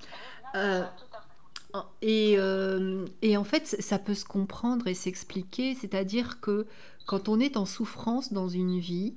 Euh, 0.57 0.83
et, 2.03 2.37
et 3.23 3.37
en 3.37 3.45
fait, 3.45 3.67
ça 3.67 3.99
peut 3.99 4.15
se 4.15 4.27
comprendre 4.27 4.89
et 4.89 4.95
s'expliquer, 4.95 5.75
c'est-à-dire 5.75 6.41
que 6.41 6.67
quand 7.07 7.29
on 7.29 7.41
est 7.41 7.57
en 7.57 7.65
souffrance 7.65 8.33
dans 8.33 8.49
une 8.49 8.79
vie, 8.79 9.15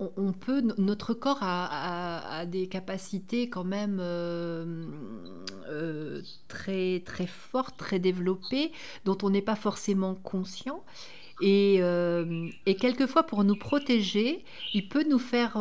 on, 0.00 0.32
peut, 0.32 0.62
notre 0.78 1.14
corps 1.14 1.38
a, 1.42 2.38
a- 2.40 2.46
des 2.46 2.66
capacités 2.68 3.48
quand 3.48 3.64
même 3.64 3.98
euh, 4.00 4.84
euh, 5.68 6.20
très, 6.48 7.00
très 7.04 7.26
fortes, 7.26 7.76
très 7.76 7.98
développées, 7.98 8.72
dont 9.04 9.16
on 9.22 9.30
n'est 9.30 9.42
pas 9.42 9.56
forcément 9.56 10.14
conscient. 10.14 10.82
Et, 11.40 11.78
euh, 11.80 12.48
et 12.66 12.76
quelquefois, 12.76 13.24
pour 13.24 13.44
nous 13.44 13.56
protéger, 13.56 14.44
il 14.72 14.88
peut 14.88 15.04
nous 15.08 15.18
faire 15.18 15.56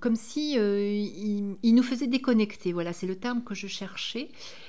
comme 0.00 0.16
si 0.16 0.54
il 0.54 1.74
nous 1.74 1.82
faisait 1.82 2.06
déconnecter. 2.06 2.72
Voilà, 2.72 2.92
c'est 2.92 3.06
le 3.06 3.16
terme 3.16 3.42
que 3.44 3.54
je 3.54 3.66
cherchais. 3.66 4.28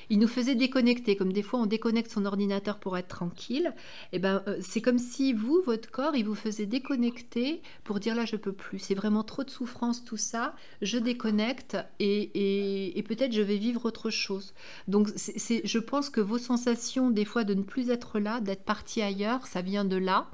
Il 0.09 0.19
nous 0.19 0.27
faisait 0.27 0.55
déconnecter, 0.55 1.15
comme 1.15 1.33
des 1.33 1.41
fois 1.41 1.59
on 1.59 1.65
déconnecte 1.65 2.11
son 2.11 2.25
ordinateur 2.25 2.79
pour 2.79 2.97
être 2.97 3.07
tranquille. 3.07 3.73
Et 4.11 4.19
ben, 4.19 4.43
euh, 4.47 4.57
c'est 4.61 4.81
comme 4.81 4.99
si 4.99 5.33
vous, 5.33 5.61
votre 5.65 5.89
corps, 5.91 6.15
il 6.15 6.25
vous 6.25 6.35
faisait 6.35 6.65
déconnecter 6.65 7.61
pour 7.83 7.99
dire 7.99 8.15
là, 8.15 8.25
je 8.25 8.35
peux 8.35 8.53
plus. 8.53 8.79
C'est 8.79 8.95
vraiment 8.95 9.23
trop 9.23 9.43
de 9.43 9.49
souffrance, 9.49 10.03
tout 10.03 10.17
ça. 10.17 10.55
Je 10.81 10.97
déconnecte 10.97 11.77
et, 11.99 12.21
et- 12.33 12.97
et 12.97 13.03
peut-être 13.03 13.33
je 13.33 13.41
vais 13.41 13.57
vivre 13.57 13.85
autre 13.85 14.09
chose. 14.09 14.53
Donc, 14.87 15.09
c'est- 15.15 15.61
je 15.65 15.79
pense 15.79 16.09
que 16.09 16.21
vos 16.21 16.37
sensations, 16.37 17.09
des 17.11 17.25
fois, 17.25 17.43
de 17.43 17.53
ne 17.53 17.63
plus 17.63 17.89
être 17.89 18.19
là, 18.19 18.39
d'être 18.41 18.63
parti 18.63 19.01
ailleurs, 19.01 19.47
ça 19.47 19.61
vient 19.61 19.85
de 19.85 19.95
là. 19.97 20.27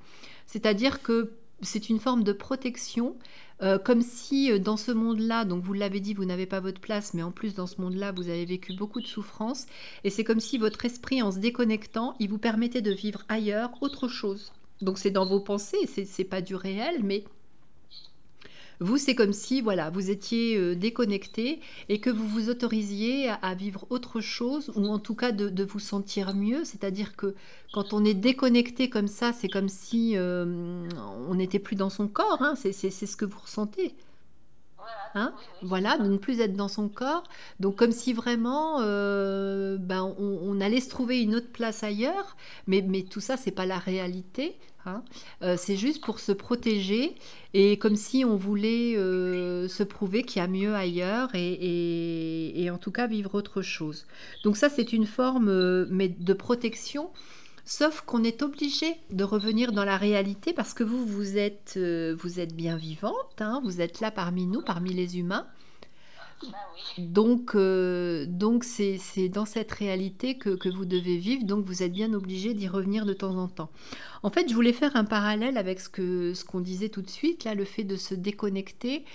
C'est-à-dire 0.47 1.01
que 1.01 1.31
c'est 1.61 1.89
une 1.89 1.99
forme 1.99 2.23
de 2.23 2.33
protection, 2.33 3.15
euh, 3.61 3.77
comme 3.77 4.01
si 4.01 4.51
euh, 4.51 4.59
dans 4.59 4.77
ce 4.77 4.91
monde-là, 4.91 5.45
donc 5.45 5.63
vous 5.63 5.73
l'avez 5.73 5.99
dit, 5.99 6.13
vous 6.13 6.25
n'avez 6.25 6.45
pas 6.45 6.59
votre 6.59 6.81
place, 6.81 7.13
mais 7.13 7.23
en 7.23 7.31
plus 7.31 7.53
dans 7.53 7.67
ce 7.67 7.79
monde-là, 7.81 8.11
vous 8.11 8.29
avez 8.29 8.45
vécu 8.45 8.73
beaucoup 8.73 9.01
de 9.01 9.07
souffrances, 9.07 9.65
et 10.03 10.09
c'est 10.09 10.23
comme 10.23 10.39
si 10.39 10.57
votre 10.57 10.83
esprit, 10.85 11.21
en 11.21 11.31
se 11.31 11.39
déconnectant, 11.39 12.15
il 12.19 12.29
vous 12.29 12.37
permettait 12.37 12.81
de 12.81 12.91
vivre 12.91 13.21
ailleurs 13.29 13.71
autre 13.81 14.07
chose. 14.07 14.51
Donc 14.81 14.97
c'est 14.97 15.11
dans 15.11 15.25
vos 15.25 15.39
pensées, 15.39 15.87
c'est 15.87 16.23
pas 16.23 16.41
du 16.41 16.55
réel, 16.55 17.03
mais 17.03 17.23
vous, 18.81 18.97
c'est 18.97 19.13
comme 19.13 19.31
si, 19.31 19.61
voilà, 19.61 19.91
vous 19.91 20.09
étiez 20.09 20.57
euh, 20.57 20.75
déconnecté 20.75 21.61
et 21.87 21.99
que 21.99 22.09
vous 22.09 22.27
vous 22.27 22.49
autorisiez 22.49 23.29
à, 23.29 23.53
vivre 23.53 23.85
autre 23.91 24.21
chose, 24.21 24.71
ou 24.75 24.87
en 24.87 24.97
tout 24.97 25.13
cas 25.13 25.31
de, 25.31 25.63
vous 25.63 25.79
sentir 25.79 26.33
mieux. 26.33 26.65
C'est-à-dire 26.65 27.15
que 27.15 27.35
quand 27.73 27.93
on 27.93 28.03
est 28.03 28.15
déconnecté 28.15 28.89
comme 28.89 29.07
ça, 29.07 29.33
c'est 29.33 29.49
comme 29.49 29.69
si 29.69 30.17
euh, 30.17 30.83
on 31.29 31.35
n'était 31.35 31.59
plus 31.59 31.75
dans 31.75 31.91
son 31.91 32.07
corps. 32.07 32.41
hein. 32.41 32.55
C'est 32.55 32.71
ce 32.73 33.15
que 33.15 33.25
vous 33.25 33.39
ressentez. 33.39 33.93
Hein? 35.13 35.33
Voilà, 35.61 35.97
de 35.97 36.07
ne 36.07 36.17
plus 36.17 36.39
être 36.39 36.55
dans 36.55 36.67
son 36.67 36.89
corps. 36.89 37.23
Donc 37.59 37.75
comme 37.75 37.91
si 37.91 38.13
vraiment 38.13 38.77
euh, 38.79 39.77
ben, 39.77 40.13
on, 40.17 40.39
on 40.41 40.61
allait 40.61 40.79
se 40.79 40.89
trouver 40.89 41.21
une 41.21 41.35
autre 41.35 41.51
place 41.51 41.83
ailleurs, 41.83 42.35
mais, 42.65 42.81
mais 42.81 43.03
tout 43.03 43.19
ça, 43.19 43.37
c'est 43.37 43.51
pas 43.51 43.65
la 43.65 43.77
réalité. 43.77 44.55
Hein. 44.85 45.03
Euh, 45.41 45.55
c'est 45.57 45.75
juste 45.75 46.03
pour 46.03 46.19
se 46.19 46.31
protéger 46.31 47.15
et 47.53 47.77
comme 47.77 47.95
si 47.95 48.25
on 48.25 48.35
voulait 48.35 48.95
euh, 48.95 49.67
se 49.67 49.83
prouver 49.83 50.23
qu'il 50.23 50.41
y 50.41 50.45
a 50.45 50.47
mieux 50.47 50.75
ailleurs 50.75 51.29
et, 51.33 52.69
en 52.71 52.77
tout 52.77 52.91
cas 52.91 53.07
vivre 53.07 53.35
autre 53.35 53.61
chose. 53.61 54.05
Donc 54.43 54.57
ça, 54.57 54.69
c'est 54.69 54.93
une 54.93 55.05
forme 55.05 55.49
euh, 55.49 55.85
mais 55.89 56.07
de 56.09 56.33
protection. 56.33 57.09
Sauf 57.63 58.01
qu'on 58.01 58.23
est 58.23 58.41
obligé 58.41 58.95
de 59.11 59.23
revenir 59.23 59.71
dans 59.71 59.85
la 59.85 59.95
réalité 59.95 60.51
parce 60.51 60.73
que 60.73 60.83
vous, 60.83 61.05
vous 61.05 61.37
êtes, 61.37 61.77
vous 61.77 62.39
êtes 62.39 62.55
bien 62.55 62.75
vivante, 62.75 63.39
hein, 63.39 63.61
vous 63.63 63.81
êtes 63.81 64.01
là 64.01 64.09
parmi 64.09 64.47
nous, 64.47 64.61
parmi 64.61 64.93
les 64.93 65.19
humains. 65.19 65.45
Donc, 66.97 67.55
euh, 67.55 68.25
donc 68.27 68.63
c'est, 68.63 68.97
c'est 68.97 69.29
dans 69.29 69.45
cette 69.45 69.71
réalité 69.71 70.37
que, 70.37 70.49
que 70.49 70.69
vous 70.69 70.85
devez 70.85 71.17
vivre, 71.17 71.45
donc 71.45 71.65
vous 71.65 71.83
êtes 71.83 71.91
bien 71.91 72.13
obligé 72.13 72.53
d'y 72.53 72.67
revenir 72.67 73.05
de 73.05 73.13
temps 73.13 73.37
en 73.37 73.47
temps. 73.47 73.69
En 74.23 74.29
fait, 74.29 74.49
je 74.49 74.53
voulais 74.53 74.73
faire 74.73 74.95
un 74.95 75.05
parallèle 75.05 75.57
avec 75.57 75.79
ce 75.79 75.89
que, 75.89 76.33
ce 76.33 76.43
qu'on 76.45 76.59
disait 76.59 76.89
tout 76.89 77.01
de 77.01 77.09
suite, 77.09 77.43
là, 77.43 77.55
le 77.55 77.65
fait 77.65 77.83
de 77.83 77.95
se 77.95 78.13
déconnecter. 78.13 79.05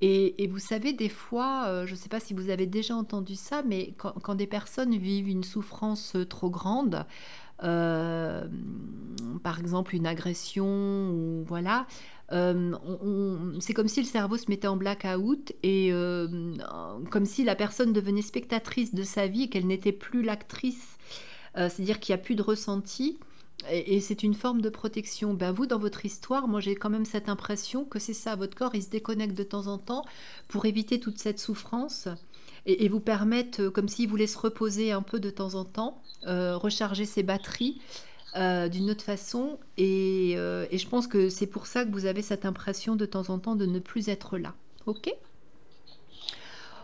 Et, 0.00 0.42
et 0.42 0.46
vous 0.46 0.58
savez, 0.58 0.92
des 0.92 1.08
fois, 1.08 1.64
euh, 1.66 1.86
je 1.86 1.92
ne 1.92 1.96
sais 1.96 2.08
pas 2.08 2.20
si 2.20 2.34
vous 2.34 2.50
avez 2.50 2.66
déjà 2.66 2.94
entendu 2.96 3.34
ça, 3.34 3.62
mais 3.62 3.94
quand, 3.96 4.12
quand 4.22 4.34
des 4.34 4.46
personnes 4.46 4.96
vivent 4.96 5.28
une 5.28 5.44
souffrance 5.44 6.16
euh, 6.16 6.24
trop 6.24 6.50
grande, 6.50 7.06
euh, 7.62 8.46
par 9.42 9.60
exemple 9.60 9.94
une 9.94 10.06
agression 10.06 11.10
ou 11.10 11.44
voilà, 11.46 11.86
euh, 12.32 12.74
c'est 13.60 13.72
comme 13.72 13.88
si 13.88 14.00
le 14.00 14.06
cerveau 14.06 14.36
se 14.36 14.50
mettait 14.50 14.66
en 14.66 14.76
blackout 14.76 15.52
et 15.62 15.92
euh, 15.92 16.54
comme 17.10 17.24
si 17.24 17.44
la 17.44 17.54
personne 17.54 17.92
devenait 17.92 18.22
spectatrice 18.22 18.94
de 18.94 19.02
sa 19.02 19.26
vie 19.26 19.44
et 19.44 19.48
qu'elle 19.48 19.66
n'était 19.66 19.92
plus 19.92 20.22
l'actrice, 20.22 20.98
c'est-à-dire 21.54 22.00
qu'il 22.00 22.14
n'y 22.14 22.20
a 22.20 22.22
plus 22.22 22.34
de 22.34 22.42
ressenti. 22.42 23.18
Et, 23.70 24.00
c'est 24.02 24.22
une 24.22 24.34
forme 24.34 24.60
de 24.60 24.68
protection. 24.68 25.32
Ben 25.32 25.50
vous, 25.50 25.64
dans 25.64 25.78
votre 25.78 26.04
histoire, 26.04 26.46
moi 26.46 26.60
j'ai 26.60 26.74
quand 26.74 26.90
même 26.90 27.06
cette 27.06 27.30
impression 27.30 27.86
que 27.86 27.98
c'est 27.98 28.12
ça, 28.12 28.36
votre 28.36 28.54
corps 28.54 28.74
il 28.74 28.82
se 28.82 28.90
déconnecte 28.90 29.34
de 29.34 29.42
temps 29.42 29.66
en 29.66 29.78
temps 29.78 30.04
pour 30.48 30.66
éviter 30.66 31.00
toute 31.00 31.18
cette 31.18 31.38
souffrance 31.38 32.06
et, 32.66 32.84
et 32.84 32.88
vous 32.90 33.00
permettre, 33.00 33.68
comme 33.68 33.88
s'il 33.88 34.10
voulait 34.10 34.26
se 34.26 34.36
reposer 34.36 34.92
un 34.92 35.00
peu 35.00 35.18
de 35.18 35.30
temps 35.30 35.54
en 35.54 35.64
temps, 35.64 36.02
recharger 36.26 37.04
ses 37.04 37.22
batteries 37.22 37.80
euh, 38.36 38.68
d'une 38.68 38.90
autre 38.90 39.04
façon. 39.04 39.58
Et, 39.78 40.34
euh, 40.36 40.66
et 40.70 40.78
je 40.78 40.88
pense 40.88 41.06
que 41.06 41.28
c'est 41.28 41.46
pour 41.46 41.66
ça 41.66 41.84
que 41.84 41.90
vous 41.90 42.06
avez 42.06 42.22
cette 42.22 42.44
impression 42.44 42.96
de 42.96 43.06
temps 43.06 43.30
en 43.30 43.38
temps 43.38 43.56
de 43.56 43.66
ne 43.66 43.78
plus 43.78 44.08
être 44.08 44.36
là. 44.36 44.54
Ok? 44.86 45.10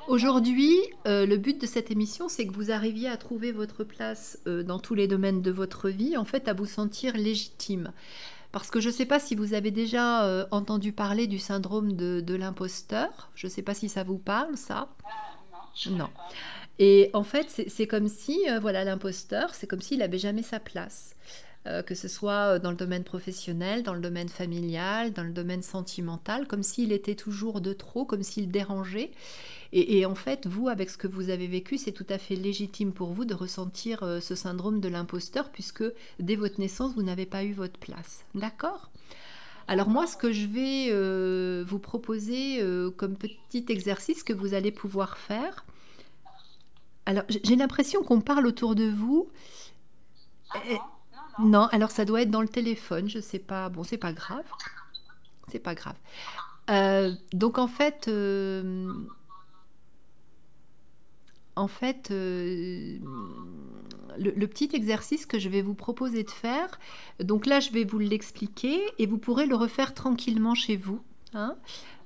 Aujourd'hui, 0.09 0.77
euh, 1.07 1.27
le 1.27 1.37
but 1.37 1.61
de 1.61 1.67
cette 1.67 1.91
émission, 1.91 2.29
c'est 2.29 2.47
que 2.47 2.53
vous 2.53 2.73
arriviez 2.73 3.09
à 3.09 3.17
trouver 3.17 3.53
votre 3.53 3.85
place 3.85 4.39
euh, 4.47 4.65
dans 4.65 4.81
tous 4.81 4.95
les 4.95 5.07
domaines 5.07 5.43
de 5.43 5.51
votre 5.53 5.91
vie, 5.91 6.17
en 6.17 6.25
fait, 6.25 6.49
à 6.49 6.55
vous 6.55 6.67
sentir 6.67 7.17
légitime. 7.17 7.93
Parce 8.51 8.69
que 8.69 8.81
je 8.81 8.89
ne 8.89 8.93
sais 8.93 9.07
pas 9.07 9.21
si 9.21 9.37
vous 9.37 9.55
avez 9.55 9.71
déjà 9.71 10.25
euh, 10.25 10.45
entendu 10.51 10.93
parler 10.93 11.27
du 11.27 11.39
syndrome 11.39 11.93
de, 11.93 12.21
de 12.21 12.35
l'imposteur. 12.35 13.31
Je 13.35 13.47
ne 13.47 13.51
sais 13.51 13.63
pas 13.63 13.75
si 13.75 13.89
ça 13.89 14.03
vous 14.03 14.19
parle, 14.19 14.57
ça. 14.57 14.89
Non, 15.89 16.11
Et 16.79 17.11
en 17.13 17.23
fait, 17.23 17.65
c'est 17.69 17.87
comme 17.87 18.09
si, 18.09 18.39
euh, 18.49 18.59
voilà, 18.59 18.85
l'imposteur, 18.85 19.55
c'est 19.55 19.67
comme 19.67 19.81
s'il 19.83 19.99
n'avait 19.99 20.19
jamais 20.19 20.43
sa 20.43 20.59
place. 20.59 21.15
que 21.87 21.95
ce 21.95 22.09
soit 22.09 22.59
dans 22.59 22.73
le 22.73 22.77
domaine 22.77 23.05
professionnel, 23.05 23.85
dans 23.85 23.95
le 23.95 24.01
domaine 24.01 24.29
familial, 24.29 25.13
dans 25.13 25.23
le 25.23 25.31
domaine 25.31 25.63
sentimental, 25.63 26.49
comme 26.49 26.65
s'il 26.65 26.91
était 26.91 27.15
toujours 27.15 27.61
de 27.61 27.73
trop, 27.73 28.05
comme 28.05 28.25
s'il 28.25 28.51
dérangeait. 28.51 29.13
Et, 29.73 30.05
en 30.05 30.17
fait, 30.17 30.47
vous, 30.47 30.69
avec 30.69 30.91
ce 30.91 30.99
que 30.99 31.07
vous 31.07 31.31
avez 31.31 31.47
vécu, 31.47 31.79
c'est 31.79 31.93
tout 31.93 32.07
à 32.11 32.19
fait 32.19 32.35
légitime 32.35 32.93
pour 32.93 33.13
vous 33.13 33.25
de 33.25 33.33
ressentir 33.33 34.05
ce 34.21 34.35
syndrome 34.35 34.81
de 34.81 34.89
l'imposteur, 34.89 35.51
puisque 35.51 35.85
dès 36.19 36.35
votre 36.35 36.61
naissance, 36.61 36.95
vous 36.95 37.03
n'avez 37.05 37.27
pas 37.27 37.45
eu 37.45 37.53
votre 37.53 37.79
place. 37.79 38.25
D'accord? 38.35 38.91
Alors 39.69 39.89
moi, 39.89 40.09
ce 40.09 40.17
que 40.17 40.33
je 40.33 40.47
vais 40.47 41.63
vous 41.63 41.79
proposer 41.79 42.61
comme 42.97 43.15
petit 43.17 43.65
exercice 43.69 44.25
que 44.25 44.33
vous 44.33 44.55
allez 44.55 44.73
pouvoir 44.73 45.17
faire, 45.17 45.65
alors, 47.07 47.25
j'ai 47.29 47.57
l'impression 47.57 48.03
qu'on 48.03 48.21
parle 48.21 48.47
autour 48.47 48.75
de 48.75 48.89
vous. 48.89 49.29
Ah 50.51 50.59
non, 51.39 51.67
alors 51.73 51.91
ça 51.91 52.05
doit 52.05 52.23
être 52.23 52.31
dans 52.31 52.43
le 52.43 52.49
téléphone, 52.49 53.09
je 53.09 53.19
sais 53.19 53.39
pas. 53.39 53.69
Bon, 53.69 53.85
c'est 53.85 53.99
pas 53.99 54.13
grave. 54.13 54.45
C'est 55.49 55.59
pas 55.59 55.75
grave. 55.75 55.97
Euh, 56.71 57.13
donc 57.33 57.59
en 57.59 57.67
fait, 57.67 58.07
euh, 58.09 58.93
en 61.57 61.69
fait, 61.69 62.11
euh, 62.11 62.99
le, 64.19 64.47
petit 64.47 64.71
exercice 64.73 65.27
que 65.27 65.39
je 65.39 65.49
vais 65.49 65.63
vous 65.63 65.75
proposer 65.75 66.23
de 66.23 66.31
faire, 66.31 66.79
donc 67.21 67.47
là 67.47 67.61
je 67.61 67.71
vais 67.71 67.85
vous 67.85 67.99
l'expliquer 67.99 68.81
et 68.99 69.07
vous 69.07 69.19
pourrez 69.19 69.47
le 69.47 69.57
refaire 69.57 69.95
tranquillement 69.95 70.55
chez 70.55 70.77
vous. 70.77 71.03
Hein. 71.35 71.57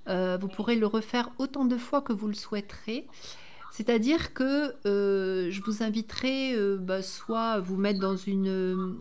vous 0.07 0.49
pourrez 0.49 0.77
le 0.77 0.87
refaire 0.87 1.31
autant 1.39 1.65
de 1.65 1.77
fois 1.77 2.01
que 2.01 2.13
vous 2.13 2.29
le 2.29 2.35
souhaiterez. 2.35 3.07
C'est-à-dire 3.77 4.33
que 4.33 4.75
euh, 4.87 5.51
je 5.51 5.61
vous 5.61 5.83
inviterai 5.83 6.55
euh, 6.55 6.79
bah, 6.79 7.03
soit 7.03 7.49
à 7.51 7.61
vous 7.61 7.77
mettre 7.77 8.01
dans 8.01 8.17
une, 8.17 8.97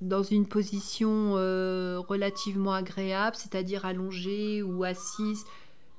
une 0.00 0.46
position 0.46 1.34
euh, 1.36 1.98
relativement 1.98 2.72
agréable, 2.72 3.36
c'est-à-dire 3.36 3.84
allongée 3.84 4.62
ou 4.62 4.82
assise, 4.82 5.44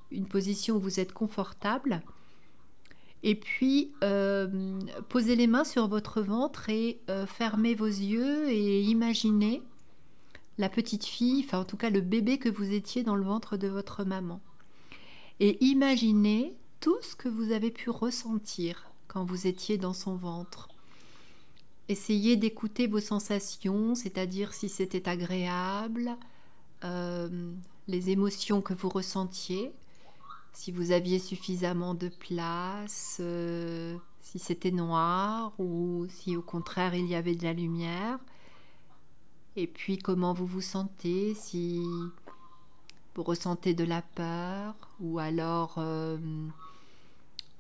une 0.10 0.26
position 0.26 0.78
où 0.78 0.80
vous 0.80 1.00
êtes 1.00 1.14
confortable. 1.14 2.02
Et 3.22 3.36
puis, 3.36 3.92
posez 5.10 5.36
les 5.36 5.48
mains 5.48 5.64
sur 5.64 5.88
votre 5.88 6.22
ventre 6.22 6.70
et 6.70 7.00
fermez 7.28 7.76
vos 7.76 7.86
yeux 7.86 8.50
et 8.50 8.82
imaginez 8.82 9.62
la 10.58 10.70
petite 10.70 11.06
fille, 11.06 11.44
enfin 11.46 11.60
en 11.60 11.66
tout 11.66 11.78
cas 11.78 11.92
le 11.92 12.02
bébé 12.02 12.40
que 12.40 12.50
vous 12.50 12.74
étiez 12.74 13.04
dans 13.04 13.16
le 13.16 13.24
ventre 13.24 13.56
de 13.56 13.68
votre 13.68 14.04
maman. 14.04 14.40
Et 15.40 15.64
imaginez 15.64 16.56
tout 16.80 16.98
ce 17.02 17.16
que 17.16 17.30
vous 17.30 17.52
avez 17.52 17.72
pu 17.72 17.90
ressentir 17.90 18.92
quand 19.08 19.24
vous 19.24 19.48
étiez 19.48 19.78
dans 19.78 19.94
son 19.94 20.16
ventre. 20.16 20.70
Essayez 21.90 22.36
d'écouter 22.36 22.88
vos 22.88 23.00
sensations, 23.00 23.96
c'est-à-dire 23.96 24.54
si 24.54 24.68
c'était 24.68 25.08
agréable, 25.08 26.18
euh, 26.84 27.54
les 27.88 28.10
émotions 28.10 28.62
que 28.62 28.74
vous 28.74 28.90
ressentiez, 28.90 29.72
si 30.52 30.72
vous 30.72 30.92
aviez 30.92 31.20
suffisamment 31.20 31.94
de 31.94 32.10
place, 32.10 33.18
euh, 33.22 33.96
si 34.22 34.40
c'était 34.40 34.72
noir 34.72 35.54
ou 35.60 36.06
si 36.10 36.36
au 36.36 36.42
contraire 36.42 36.94
il 36.96 37.08
y 37.08 37.16
avait 37.16 37.36
de 37.36 37.44
la 37.44 37.54
lumière. 37.54 38.20
Et 39.56 39.68
puis 39.68 39.98
comment 39.98 40.34
vous 40.34 40.46
vous 40.46 40.62
sentez, 40.62 41.34
si 41.34 41.82
vous 43.16 43.24
ressentez 43.24 43.74
de 43.74 43.84
la 43.84 44.02
peur 44.02 44.76
ou 45.00 45.20
alors 45.20 45.76
euh, 45.78 46.18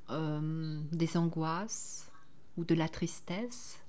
euh, 0.09 0.79
des 0.91 1.17
angoisses 1.17 2.09
ou 2.57 2.63
de 2.63 2.75
la 2.75 2.89
tristesse. 2.89 3.79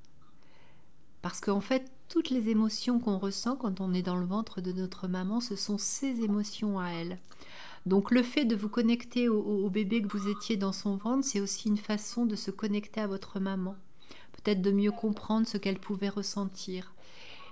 Parce 1.23 1.41
qu'en 1.41 1.61
fait, 1.61 1.91
toutes 2.09 2.31
les 2.31 2.49
émotions 2.49 2.99
qu'on 3.01 3.19
ressent 3.19 3.57
quand 3.57 3.81
on 3.81 3.93
est 3.93 4.03
dans 4.03 4.16
le 4.16 4.27
ventre 4.27 4.61
de 4.61 4.73
notre 4.73 5.09
maman, 5.09 5.41
ce 5.41 5.57
sont 5.57 5.79
ces 5.79 6.23
émotions 6.23 6.79
à 6.79 6.89
elle. 6.91 7.19
Donc 7.87 8.11
le 8.11 8.23
fait 8.23 8.45
de 8.45 8.57
vous 8.57 8.69
connecter 8.69 9.29
au, 9.29 9.69
bébé 9.71 10.03
que 10.03 10.09
vous 10.09 10.29
étiez 10.29 10.57
dans 10.57 10.73
son 10.73 10.97
ventre, 10.97 11.25
c'est 11.25 11.41
aussi 11.41 11.69
une 11.69 11.77
façon 11.77 12.27
de 12.27 12.37
se 12.37 12.51
connecter 12.51 13.01
à 13.01 13.07
votre 13.07 13.41
maman. 13.41 13.77
Peut-être 14.33 14.62
de 14.62 14.71
mieux 14.71 14.93
comprendre 14.93 15.47
ce 15.47 15.57
qu'elle 15.57 15.79
pouvait 15.79 16.09
ressentir. 16.09 16.93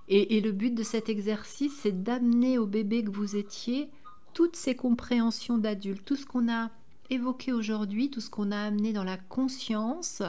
Et, 0.09 0.37
et, 0.37 0.41
le 0.41 0.53
but 0.53 0.75
de 0.75 0.83
cet 0.83 1.09
exercice, 1.09 1.73
c'est 1.83 2.03
d'amener 2.03 2.59
au 2.59 2.67
bébé 2.67 3.03
que 3.03 3.11
vous 3.11 3.37
étiez 3.37 3.91
toutes 4.35 4.57
ces 4.57 4.77
compréhensions 4.77 5.59
d'adulte, 5.59 6.05
tout 6.05 6.17
ce 6.17 6.27
qu'on 6.27 6.53
a 6.53 6.71
évoqué 7.11 7.53
aujourd'hui, 7.53 8.11
tout 8.11 8.21
ce 8.21 8.31
qu'on 8.31 8.53
a 8.53 8.59
amené 8.59 8.93
dans 8.93 9.05
la 9.05 9.17
conscience, 9.17 10.23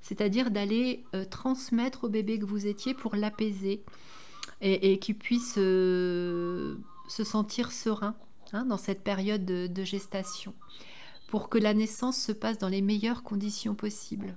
c'est-à-dire 0.00 0.50
d'aller 0.50 1.04
euh, 1.14 1.24
transmettre 1.24 2.04
au 2.04 2.08
bébé 2.08 2.38
que 2.38 2.44
vous 2.44 2.66
étiez 2.66 2.94
pour 2.94 3.16
l'apaiser 3.16 3.82
et, 4.60 4.98
qu'il 4.98 5.16
puisse 5.16 5.54
euh, 5.58 6.76
se 7.08 7.24
sentir 7.24 7.72
serein 7.72 8.14
hein, 8.52 8.64
dans 8.64 8.76
cette 8.76 9.02
période 9.02 9.44
de, 9.44 9.84
gestation, 9.84 10.54
pour 11.28 11.48
que 11.48 11.58
la 11.58 11.74
naissance 11.74 12.16
se 12.16 12.32
passe 12.32 12.58
dans 12.58 12.68
les 12.68 12.82
meilleures 12.82 13.22
conditions 13.22 13.74
possibles. 13.74 14.36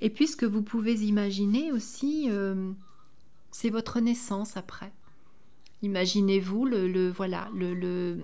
Et 0.00 0.10
puis 0.10 0.26
ce 0.26 0.36
que 0.36 0.46
vous 0.46 0.62
pouvez 0.62 0.94
imaginer 1.02 1.72
aussi, 1.72 2.26
euh, 2.28 2.72
c'est 3.50 3.70
votre 3.70 4.00
naissance 4.00 4.56
après. 4.56 4.92
Imaginez-vous 5.82 6.66
le, 6.66 7.10
voilà 7.10 7.48
le, 7.54 8.22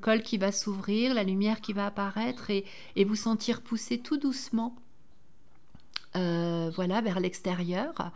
col 0.00 0.22
qui 0.22 0.38
va 0.38 0.52
s'ouvrir, 0.52 1.14
la 1.14 1.24
lumière 1.24 1.60
qui 1.60 1.72
va 1.72 1.86
apparaître 1.86 2.50
et, 2.50 2.64
vous 3.04 3.16
sentir 3.16 3.60
pousser 3.60 3.98
tout 3.98 4.16
doucement 4.16 4.74
euh, 6.16 6.70
voilà, 6.74 7.00
vers 7.00 7.20
l'extérieur. 7.20 8.12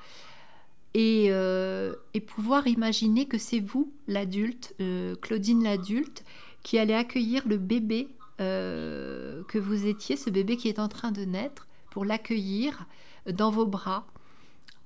Et, 0.94 1.26
euh, 1.30 1.94
et, 2.14 2.20
pouvoir 2.20 2.66
imaginer 2.66 3.26
que 3.26 3.36
c'est 3.36 3.60
vous, 3.60 3.92
l'adulte, 4.06 4.74
euh, 4.80 5.16
Claudine 5.16 5.62
l'adulte, 5.62 6.24
qui 6.62 6.78
allait 6.78 6.94
accueillir 6.94 7.46
le 7.46 7.58
bébé 7.58 8.08
que 8.38 9.58
vous 9.58 9.86
étiez, 9.86 10.16
ce 10.16 10.28
bébé 10.28 10.56
qui 10.56 10.68
est 10.68 10.80
en 10.80 10.88
train 10.88 11.12
de 11.12 11.24
naître, 11.24 11.68
pour 11.90 12.04
l'accueillir 12.04 12.86
dans 13.30 13.50
vos 13.50 13.66
bras 13.66 14.06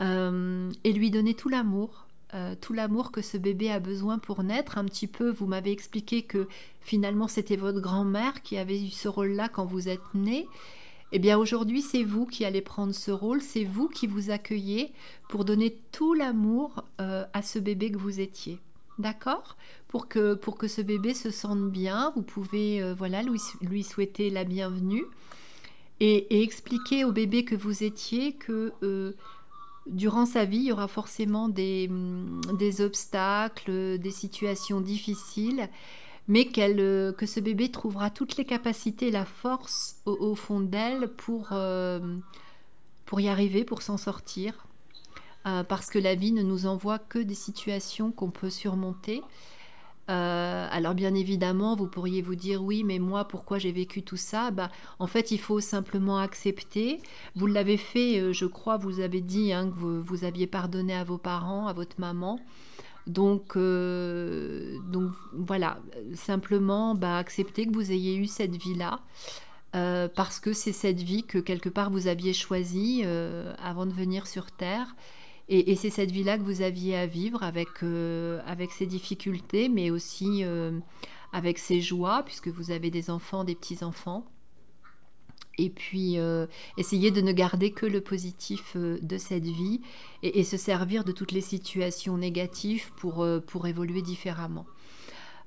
et 0.01 0.93
lui 0.93 1.11
donner 1.11 1.33
tout 1.33 1.49
l'amour 1.49 2.08
euh, 2.35 2.55
tout 2.61 2.75
l'amour 2.75 3.11
que 3.11 3.23
ce 3.23 3.39
bébé 3.39 3.71
a 3.71 3.81
besoin 3.81 4.19
pour 4.19 4.43
naître. 4.43 4.77
Un 4.77 4.85
petit 4.85 5.07
peu, 5.07 5.31
vous 5.31 5.47
m'avez 5.47 5.73
expliqué 5.73 6.23
que 6.23 6.47
finalement 6.81 7.27
c'était 7.27 7.57
votre 7.57 7.81
grand-mère 7.81 8.43
qui 8.43 8.59
avait 8.59 8.83
eu 8.83 8.91
ce 8.91 9.09
rôle-là 9.09 9.49
quand 9.49 9.65
vous 9.65 9.89
êtes 9.89 10.15
né. 10.15 10.47
Eh 11.11 11.19
bien 11.19 11.39
aujourd'hui, 11.39 11.81
c'est 11.81 12.03
vous 12.03 12.27
qui 12.27 12.45
allez 12.45 12.61
prendre 12.61 12.95
ce 12.95 13.11
rôle, 13.11 13.41
c'est 13.41 13.65
vous 13.65 13.89
qui 13.89 14.07
vous 14.07 14.31
accueillez 14.31 14.93
pour 15.31 15.47
donner 15.47 15.75
tout 15.91 16.13
l'amour 16.13 16.85
euh, 17.01 17.25
à 17.33 17.41
ce 17.41 17.59
bébé 17.59 17.91
que 17.91 17.99
vous 17.99 18.21
étiez. 18.21 18.59
D'accord? 18.99 19.57
Pour 19.87 20.07
que, 20.07 20.35
pour 20.35 20.59
que 20.59 20.69
ce 20.69 20.83
bébé 20.83 21.15
se 21.15 21.31
sente 21.31 21.71
bien, 21.71 22.13
vous 22.15 22.23
pouvez 22.23 22.83
euh, 22.83 22.93
voilà, 22.93 23.23
lui, 23.23 23.83
souhaiter 23.83 24.29
la 24.29 24.45
bienvenue 24.45 25.05
et, 26.01 26.43
expliquer 26.43 27.05
au 27.05 27.13
bébé 27.13 27.45
que 27.45 27.55
vous 27.55 27.85
étiez 27.85 28.35
que 28.35 28.75
durant 29.89 30.27
sa 30.27 30.45
vie, 30.45 30.59
il 30.59 30.65
y 30.65 30.73
aura 30.73 30.89
forcément 30.89 31.49
des, 31.49 31.89
mm, 31.89 32.41
obstacles, 32.81 33.99
des 33.99 34.11
situations 34.11 34.81
difficiles, 34.81 35.69
mais 36.29 36.49
euh, 36.59 37.13
que 37.13 37.27
ce 37.27 37.41
bébé 37.41 37.71
trouvera 37.71 38.11
toutes 38.11 38.37
les 38.37 38.45
capacités, 38.45 39.11
la 39.11 39.25
force 39.25 39.97
au, 40.05 40.35
fond 40.35 40.61
d'elle 40.61 41.09
pour, 41.09 41.49
euh, 41.53 42.17
pour 43.07 43.21
y 43.21 43.29
arriver, 43.29 43.65
pour 43.65 43.83
s'en 43.83 43.97
sortir. 43.97 44.67
Euh, 45.47 45.63
parce 45.63 45.89
que 45.89 45.99
la 45.99 46.15
vie 46.15 46.33
ne 46.33 46.43
nous 46.43 46.67
envoie 46.67 46.99
que 46.99 47.19
des 47.19 47.35
situations 47.35 48.11
qu'on 48.11 48.31
peut 48.31 48.51
surmonter. 48.51 49.23
Euh, 50.09 50.67
alors 50.71 50.95
bien 50.95 51.15
évidemment, 51.15 51.77
vous 51.77 51.87
pourriez 51.87 52.23
vous 52.23 52.35
dire 52.35 52.63
oui, 52.63 52.83
mais 52.83 52.99
moi, 52.99 53.27
pourquoi 53.27 53.59
j'ai 53.59 53.73
vécu 53.73 54.03
tout 54.03 54.17
ça? 54.17 54.51
Bah, 54.51 54.71
En 54.99 55.07
fait, 55.07 55.31
il 55.31 55.39
faut 55.39 55.61
simplement 55.61 56.19
accepter. 56.19 57.01
Vous 57.37 57.47
l'avez 57.47 57.77
fait, 57.77 58.19
euh, 58.21 58.33
je 58.33 58.47
crois, 58.47 58.79
vous 58.79 59.01
avez 59.01 59.21
dit 59.21 59.53
hein, 59.53 59.69
que 59.71 59.75
vous, 59.77 60.25
aviez 60.25 60.47
pardonné 60.47 60.95
à 60.95 61.05
vos 61.05 61.19
parents, 61.19 61.67
à 61.67 61.73
votre 61.75 62.01
maman. 62.01 62.41
Donc, 63.07 63.57
euh, 63.57 64.79
donc 64.91 65.13
voilà, 65.33 65.79
simplement 66.15 66.95
bah, 66.95 67.19
accepter 67.19 67.67
que 67.67 67.73
vous 67.73 67.93
ayez 67.93 68.17
eu 68.17 68.27
cette 68.27 68.57
vie-là. 68.57 69.01
parce 69.73 70.41
que 70.41 70.53
c'est 70.55 70.73
cette 70.73 71.01
vie 71.01 71.25
que 71.25 71.39
quelque 71.39 71.69
part 71.69 71.91
vous 71.91 72.07
aviez 72.07 72.33
choisie 72.33 73.05
avant 73.63 73.87
de 73.87 73.93
venir 73.93 74.27
sur 74.27 74.51
Terre 74.51 74.95
et, 75.51 75.77
c'est 75.77 75.89
cette 75.89 76.11
vie-là 76.11 76.37
que 76.37 76.43
vous 76.43 76.61
aviez 76.61 76.95
à 76.97 77.07
vivre 77.07 77.43
avec, 77.43 77.83
euh, 77.83 78.41
avec 78.47 78.71
ses 78.71 78.85
difficultés, 78.85 79.71
mais 79.71 79.91
aussi 79.91 80.45
euh, 80.45 80.79
avec 81.33 81.59
ses 81.59 81.81
joies, 81.81 82.23
puisque 82.23 82.49
vous 82.49 82.71
avez 82.71 82.91
des 82.91 83.09
enfants, 83.09 83.45
des 83.45 83.55
petits-enfants. 83.55 84.27
Et 85.57 85.71
puis, 85.71 86.19
euh, 86.19 86.47
essayer 86.77 87.11
de 87.11 87.23
ne 87.23 87.33
garder 87.33 87.71
que 87.71 87.87
le 87.87 88.03
positif 88.03 88.77
de 88.77 89.19
cette 89.19 89.47
vie 89.47 89.81
et, 90.23 90.45
se 90.45 90.59
servir 90.59 91.03
de 91.03 91.13
toutes 91.13 91.33
les 91.33 91.41
situations 91.41 92.19
négatives 92.19 92.93
pour, 92.97 93.27
pour 93.47 93.67
évoluer 93.67 94.03
différemment. 94.03 94.67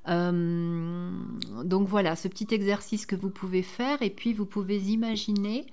donc 0.08 1.88
voilà, 1.88 2.16
ce 2.16 2.28
petit 2.28 2.48
exercice 2.52 3.06
que 3.06 3.16
vous 3.16 3.30
pouvez 3.30 3.62
faire 3.62 4.02
et 4.02 4.10
puis 4.10 4.34
vous 4.34 4.48
pouvez 4.48 4.80
imaginer 4.80 5.68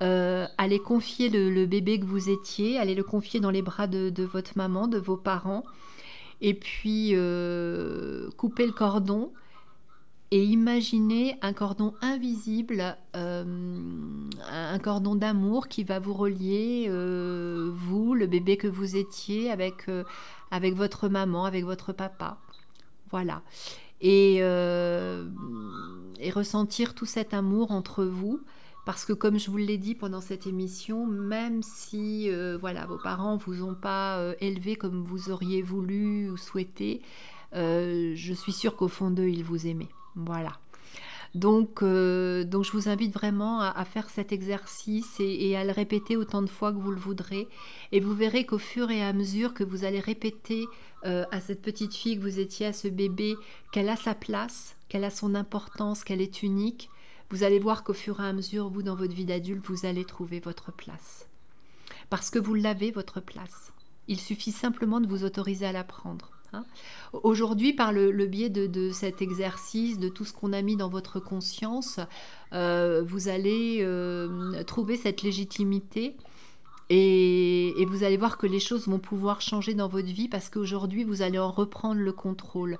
allez 0.00 0.78
confier 0.78 1.28
le, 1.28 1.66
bébé 1.66 1.98
que 1.98 2.04
vous 2.04 2.28
étiez, 2.30 2.78
allez 2.78 2.94
le 2.94 3.04
confier 3.04 3.40
dans 3.40 3.50
les 3.50 3.62
bras 3.62 3.86
de, 3.86 4.22
votre 4.24 4.52
maman, 4.56 4.88
de 4.88 4.98
vos 4.98 5.16
parents, 5.16 5.64
et 6.40 6.54
puis 6.54 7.12
couper 8.36 8.66
le 8.66 8.72
cordon 8.72 9.30
et 10.32 10.42
imaginez 10.42 11.38
un 11.40 11.52
cordon 11.52 11.94
invisible, 12.02 12.96
euh, 13.14 13.44
un 14.50 14.78
cordon 14.80 15.14
d'amour 15.14 15.68
qui 15.68 15.84
va 15.84 16.00
vous 16.00 16.14
relier, 16.14 16.86
euh, 16.88 17.70
vous, 17.72 18.14
le 18.14 18.26
bébé 18.26 18.56
que 18.56 18.66
vous 18.66 18.96
étiez, 18.96 19.52
avec, 19.52 19.88
euh, 19.88 20.02
avec 20.50 20.74
votre 20.74 21.08
maman, 21.08 21.44
avec 21.44 21.64
votre 21.64 21.92
papa. 21.92 22.38
Voilà. 23.10 23.42
Et, 24.00 24.38
et, 24.38 26.30
ressentir 26.30 26.94
tout 26.94 27.06
cet 27.06 27.32
amour 27.32 27.70
entre 27.70 28.04
vous. 28.04 28.40
Parce 28.86 29.04
que 29.04 29.12
comme 29.12 29.38
je 29.38 29.50
vous 29.50 29.58
l'ai 29.58 29.76
dit 29.76 29.94
pendant 29.94 30.22
cette 30.22 30.46
émission, 30.46 31.06
même 31.06 31.62
si 31.62 32.30
voilà, 32.60 32.86
vos 32.86 32.96
parents 32.98 33.34
ne 33.34 33.40
vous 33.40 33.62
ont 33.62 33.74
pas 33.74 34.32
élevé 34.40 34.76
comme 34.76 35.02
vous 35.02 35.30
auriez 35.30 35.60
voulu 35.60 36.30
ou 36.30 36.38
souhaité, 36.38 37.02
je 37.52 38.32
suis 38.32 38.52
sûre 38.52 38.76
qu'au 38.76 38.88
fond 38.88 39.10
d'eux, 39.10 39.28
ils 39.28 39.44
vous 39.44 39.66
aimaient. 39.66 39.90
Voilà. 40.14 40.52
Donc, 41.36 41.82
euh, 41.82 42.46
je 42.50 42.72
vous 42.72 42.88
invite 42.88 43.12
vraiment 43.12 43.60
à, 43.60 43.84
faire 43.84 44.08
cet 44.08 44.32
exercice 44.32 45.16
et, 45.20 45.54
à 45.54 45.64
le 45.64 45.70
répéter 45.70 46.16
autant 46.16 46.40
de 46.40 46.48
fois 46.48 46.72
que 46.72 46.78
vous 46.78 46.90
le 46.90 46.98
voudrez. 46.98 47.46
Et 47.92 48.00
vous 48.00 48.14
verrez 48.14 48.46
qu'au 48.46 48.56
fur 48.56 48.90
et 48.90 49.02
à 49.02 49.12
mesure 49.12 49.52
que 49.52 49.62
vous 49.62 49.84
allez 49.84 50.00
répéter 50.00 50.64
euh, 51.04 51.26
à 51.30 51.40
cette 51.40 51.60
petite 51.60 51.94
fille 51.94 52.16
que 52.16 52.22
vous 52.22 52.38
étiez, 52.38 52.66
à 52.66 52.72
ce 52.72 52.88
bébé, 52.88 53.36
qu'elle 53.70 53.90
a 53.90 53.96
sa 53.96 54.14
place, 54.14 54.76
qu'elle 54.88 55.04
a 55.04 55.10
son 55.10 55.34
importance, 55.34 56.04
qu'elle 56.04 56.22
est 56.22 56.42
unique, 56.42 56.88
vous 57.30 57.42
allez 57.42 57.58
voir 57.58 57.84
qu'au 57.84 57.92
fur 57.92 58.20
et 58.20 58.26
à 58.26 58.32
mesure, 58.32 58.68
vous, 58.68 58.82
dans 58.82 58.94
votre 58.94 59.14
vie 59.14 59.24
d'adulte, 59.24 59.66
vous 59.66 59.86
allez 59.86 60.04
trouver 60.04 60.40
votre 60.40 60.72
place. 60.72 61.26
Parce 62.10 62.30
que 62.30 62.38
vous 62.38 62.54
l'avez, 62.54 62.90
votre 62.90 63.20
place. 63.20 63.72
Il 64.08 64.20
suffit 64.20 64.52
simplement 64.52 65.00
de 65.00 65.06
vous 65.06 65.24
autoriser 65.24 65.66
à 65.66 65.72
la 65.72 65.82
prendre. 65.82 66.30
Hein. 66.52 66.64
Aujourd'hui, 67.12 67.72
par 67.72 67.92
le, 67.92 68.26
biais 68.26 68.50
de, 68.50 68.90
cet 68.92 69.22
exercice, 69.22 69.98
de 69.98 70.08
tout 70.08 70.24
ce 70.24 70.32
qu'on 70.32 70.52
a 70.52 70.62
mis 70.62 70.76
dans 70.76 70.88
votre 70.88 71.18
conscience, 71.18 71.98
euh, 72.52 73.02
vous 73.04 73.28
allez 73.28 73.78
euh, 73.80 74.62
trouver 74.64 74.96
cette 74.96 75.22
légitimité 75.22 76.16
et, 76.88 77.80
et, 77.80 77.84
vous 77.84 78.04
allez 78.04 78.16
voir 78.16 78.38
que 78.38 78.46
les 78.46 78.60
choses 78.60 78.86
vont 78.86 79.00
pouvoir 79.00 79.40
changer 79.40 79.74
dans 79.74 79.88
votre 79.88 80.06
vie 80.06 80.28
parce 80.28 80.48
qu'aujourd'hui, 80.48 81.02
vous 81.02 81.22
allez 81.22 81.38
en 81.38 81.50
reprendre 81.50 82.00
le 82.00 82.12
contrôle. 82.12 82.78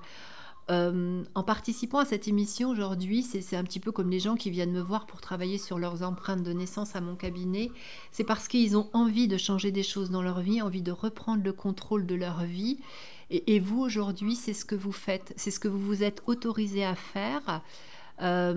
Euh, 0.69 1.23
en 1.33 1.43
participant 1.43 1.99
à 1.99 2.05
cette 2.05 2.27
émission 2.27 2.69
aujourd'hui, 2.69 3.23
c'est 3.23 3.55
un 3.55 3.63
petit 3.63 3.79
peu 3.79 3.93
comme 3.93 4.09
les 4.09 4.19
gens 4.19 4.35
qui 4.35 4.49
viennent 4.49 4.73
me 4.73 4.81
voir 4.81 5.05
pour 5.05 5.21
travailler 5.21 5.57
sur 5.57 5.79
leurs 5.79 6.03
empreintes 6.03 6.43
de 6.43 6.51
naissance 6.51 6.95
à 6.95 7.01
mon 7.01 7.15
cabinet. 7.15 7.71
C'est 8.11 8.25
parce 8.25 8.47
qu'ils 8.47 8.75
ont 8.75 8.89
envie 8.91 9.29
de 9.29 9.37
changer 9.37 9.71
des 9.71 9.83
choses 9.83 10.09
dans 10.09 10.21
leur 10.21 10.41
vie, 10.41 10.61
envie 10.61 10.81
de 10.81 10.91
reprendre 10.91 11.43
le 11.43 11.53
contrôle 11.53 12.05
de 12.05 12.15
leur 12.15 12.43
vie. 12.43 12.79
Et, 13.29 13.59
vous, 13.59 13.81
aujourd'hui, 13.81 14.35
c'est 14.35 14.53
ce 14.53 14.63
que 14.63 14.75
vous 14.75 14.93
faites, 14.93 15.33
c'est 15.35 15.51
ce 15.51 15.59
que 15.59 15.67
vous 15.67 15.79
vous 15.79 16.01
êtes 16.01 16.21
autorisé 16.27 16.85
à 16.85 16.95
faire. 16.95 17.61
Euh, 18.21 18.53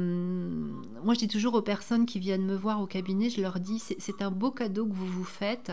moi, 1.03 1.15
je 1.15 1.19
dis 1.19 1.29
toujours 1.29 1.55
aux 1.55 1.63
personnes 1.63 2.07
qui 2.07 2.21
viennent 2.21 2.47
me 2.47 2.55
voir 2.55 2.81
au 2.81 2.87
cabinet, 2.87 3.31
je 3.31 3.41
leur 3.41 3.59
dis, 3.59 3.81
c'est 3.81 4.23
un 4.23 4.31
beau 4.31 4.53
cadeau 4.53 4.87
que 4.87 4.93
vous 4.93 5.09
vous 5.09 5.25
faites. 5.25 5.73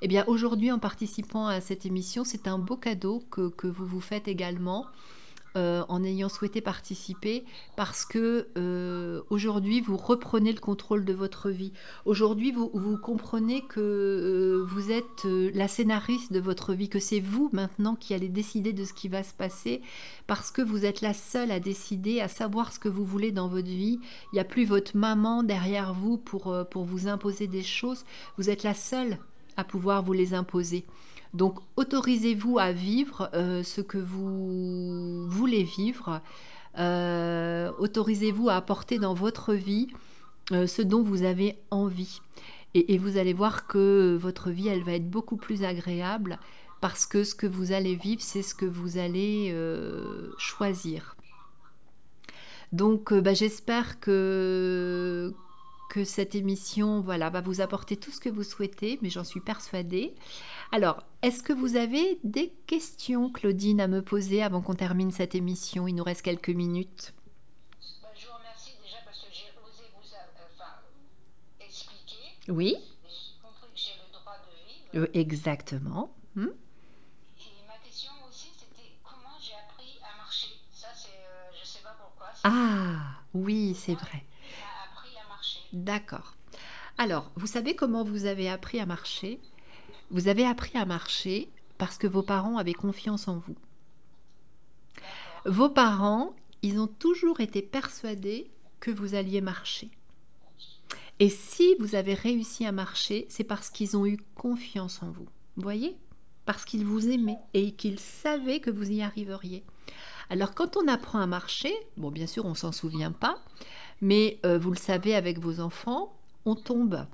Eh 0.00 0.08
bien, 0.08 0.24
aujourd'hui, 0.26 0.72
en 0.72 0.78
participant 0.78 1.48
à 1.48 1.60
cette 1.60 1.84
émission, 1.84 2.24
c'est 2.24 2.48
un 2.48 2.58
beau 2.58 2.76
cadeau 2.76 3.22
que, 3.30 3.50
que 3.50 3.66
vous 3.66 3.84
vous 3.84 4.00
faites 4.00 4.26
également. 4.26 4.86
Euh, 5.56 5.82
en 5.88 6.04
ayant 6.04 6.28
souhaité 6.28 6.60
participer 6.60 7.44
parce 7.74 8.04
que 8.04 8.46
euh, 8.56 9.20
aujourd'hui 9.30 9.80
vous 9.80 9.96
reprenez 9.96 10.52
le 10.52 10.60
contrôle 10.60 11.04
de 11.04 11.12
votre 11.12 11.50
vie. 11.50 11.72
Aujourd'hui 12.04 12.52
vous, 12.52 12.70
vous, 12.72 12.96
comprenez 12.96 13.62
que 13.62 13.80
euh, 13.80 14.64
vous 14.64 14.92
êtes 14.92 15.24
la 15.24 15.66
scénariste 15.66 16.32
de 16.32 16.38
votre 16.38 16.72
vie, 16.72 16.88
que 16.88 17.00
c'est 17.00 17.18
vous 17.18 17.50
maintenant 17.52 17.96
qui 17.96 18.14
allez 18.14 18.28
décider 18.28 18.72
de 18.72 18.84
ce 18.84 18.92
qui 18.92 19.08
va 19.08 19.24
se 19.24 19.34
passer 19.34 19.82
parce 20.28 20.52
que 20.52 20.62
vous 20.62 20.84
êtes 20.84 21.00
la 21.00 21.14
seule 21.14 21.50
à 21.50 21.58
décider, 21.58 22.20
à 22.20 22.28
savoir 22.28 22.72
ce 22.72 22.78
que 22.78 22.88
vous 22.88 23.04
voulez 23.04 23.32
dans 23.32 23.48
votre 23.48 23.66
vie. 23.66 23.98
Il 24.32 24.34
n'y 24.34 24.40
a 24.40 24.44
plus 24.44 24.64
votre 24.64 24.96
maman 24.96 25.42
derrière 25.42 25.94
vous 25.94 26.16
pour, 26.16 26.56
pour 26.70 26.84
vous 26.84 27.08
imposer 27.08 27.48
des 27.48 27.64
choses. 27.64 28.04
Vous 28.38 28.50
êtes 28.50 28.62
la 28.62 28.74
seule 28.74 29.18
à 29.56 29.64
pouvoir 29.64 30.04
vous 30.04 30.12
les 30.12 30.32
imposer. 30.32 30.86
Donc 31.34 31.60
autorisez-vous 31.76 32.58
à 32.58 32.72
vivre 32.72 33.30
euh, 33.34 33.62
ce 33.62 33.80
que 33.80 33.98
vous 33.98 35.28
voulez 35.28 35.62
vivre. 35.62 36.20
Euh, 36.78 37.70
autorisez-vous 37.78 38.48
à 38.48 38.54
apporter 38.54 38.98
dans 38.98 39.14
votre 39.14 39.54
vie 39.54 39.88
euh, 40.52 40.66
ce 40.66 40.82
dont 40.82 41.02
vous 41.02 41.22
avez 41.22 41.56
envie. 41.70 42.20
Et, 42.74 42.98
vous 42.98 43.16
allez 43.16 43.32
voir 43.32 43.66
que 43.66 44.16
votre 44.20 44.50
vie, 44.50 44.68
elle 44.68 44.84
va 44.84 44.92
être 44.92 45.10
beaucoup 45.10 45.36
plus 45.36 45.64
agréable 45.64 46.38
parce 46.80 47.04
que 47.04 47.24
ce 47.24 47.34
que 47.34 47.48
vous 47.48 47.72
allez 47.72 47.96
vivre, 47.96 48.22
c'est 48.22 48.42
ce 48.42 48.54
que 48.54 48.64
vous 48.64 48.96
allez 48.96 49.52
choisir. 50.38 51.16
Donc 52.70 53.12
bah, 53.12 53.34
j'espère 53.34 53.98
que, 53.98 55.34
que 55.90 56.04
cette 56.04 56.36
émission 56.36 57.00
voilà, 57.00 57.30
va 57.30 57.40
vous 57.40 57.60
apporter 57.60 57.96
tout 57.96 58.12
ce 58.12 58.20
que 58.20 58.28
vous 58.28 58.44
souhaitez, 58.44 59.00
mais 59.02 59.10
j'en 59.10 59.24
suis 59.24 59.40
persuadée. 59.40 60.14
Alors, 60.70 61.02
est-ce 61.20 61.42
que 61.42 61.52
vous 61.52 61.74
avez 61.74 62.20
des 62.22 62.50
questions, 62.68 63.28
Claudine, 63.28 63.80
à 63.80 63.88
me 63.88 64.00
poser 64.00 64.40
avant 64.40 64.62
qu'on 64.62 64.76
termine 64.76 65.10
cette 65.10 65.34
émission? 65.34 65.88
Il 65.88 65.96
nous 65.96 66.04
reste 66.04 66.22
quelques 66.22 66.50
minutes. 66.50 67.12
Bah, 68.00 68.08
je 68.16 68.26
vous 68.26 68.34
remercie 68.38 68.70
déjà 68.80 68.98
parce 69.04 69.18
que 69.18 69.26
j'ai 69.32 69.50
osé 69.66 69.82
vous 69.92 70.14
euh, 70.14 71.66
expliquer. 71.66 72.38
Oui. 72.48 72.76
J'ai 73.08 73.42
compris 73.42 73.66
que 73.74 73.80
j'ai 73.80 73.98
le 74.06 74.12
droit 74.12 74.36
de 74.46 74.94
vivre. 74.94 75.06
Euh, 75.06 75.20
exactement. 75.20 76.14
Hmm? 76.36 76.46
Et 77.40 77.66
ma 77.66 77.84
question 77.84 78.12
aussi, 78.28 78.50
c'était 78.56 78.92
comment 79.02 79.36
j'ai 79.40 79.54
appris 79.54 79.98
à 80.04 80.16
marcher? 80.16 80.50
Ça, 80.72 80.86
c'est, 80.94 81.18
je 81.52 81.62
ne 81.62 81.66
sais 81.66 81.82
pas 81.82 81.96
pourquoi. 82.00 82.28
Ah, 82.44 83.24
oui, 83.34 83.74
c'est 83.74 83.94
vrai. 83.94 84.24
D'accord. 85.72 86.36
Alors, 86.98 87.30
vous 87.36 87.46
savez 87.46 87.74
comment 87.74 88.04
vous 88.04 88.26
avez 88.26 88.48
appris 88.48 88.80
à 88.80 88.86
marcher? 88.86 89.40
Vous 90.10 90.28
avez 90.28 90.44
appris 90.44 90.76
à 90.76 90.84
marcher 90.84 91.48
parce 91.78 91.96
que 91.96 92.06
vos 92.06 92.22
parents 92.22 92.58
avaient 92.58 92.74
confiance 92.74 93.28
en 93.28 93.38
vous. 93.38 93.56
Vos 95.46 95.70
parents, 95.70 96.34
ils 96.62 96.78
ont 96.78 96.88
toujours 96.88 97.40
été 97.40 97.62
persuadés 97.62 98.50
que 98.80 98.90
vous 98.90 99.14
alliez 99.14 99.40
marcher. 99.40 99.90
Et 101.20 101.28
si 101.28 101.74
vous 101.78 101.94
avez 101.94 102.14
réussi 102.14 102.66
à 102.66 102.72
marcher, 102.72 103.26
c'est 103.28 103.44
parce 103.44 103.70
qu'ils 103.70 103.96
ont 103.96 104.06
eu 104.06 104.18
confiance 104.34 105.02
en 105.02 105.10
vous. 105.10 105.28
Voyez? 105.56 105.96
Parce 106.46 106.64
qu'ils 106.64 106.84
vous 106.84 107.08
aimaient 107.08 107.38
et 107.54 107.72
qu'ils 107.72 108.00
savaient 108.00 108.60
que 108.60 108.70
vous 108.70 108.90
y 108.90 109.02
arriveriez. 109.02 109.62
Alors 110.30 110.54
quand 110.54 110.76
on 110.76 110.88
apprend 110.88 111.20
à 111.20 111.26
marcher, 111.26 111.74
bon 111.96 112.10
bien 112.10 112.26
sûr 112.26 112.46
on 112.46 112.54
s'en 112.54 112.72
souvient 112.72 113.12
pas, 113.12 113.38
mais 114.00 114.38
euh, 114.46 114.58
vous 114.58 114.70
le 114.70 114.76
savez 114.76 115.14
avec 115.14 115.38
vos 115.38 115.60
enfants, 115.60 116.14
on 116.44 116.54
tombe. 116.54 117.06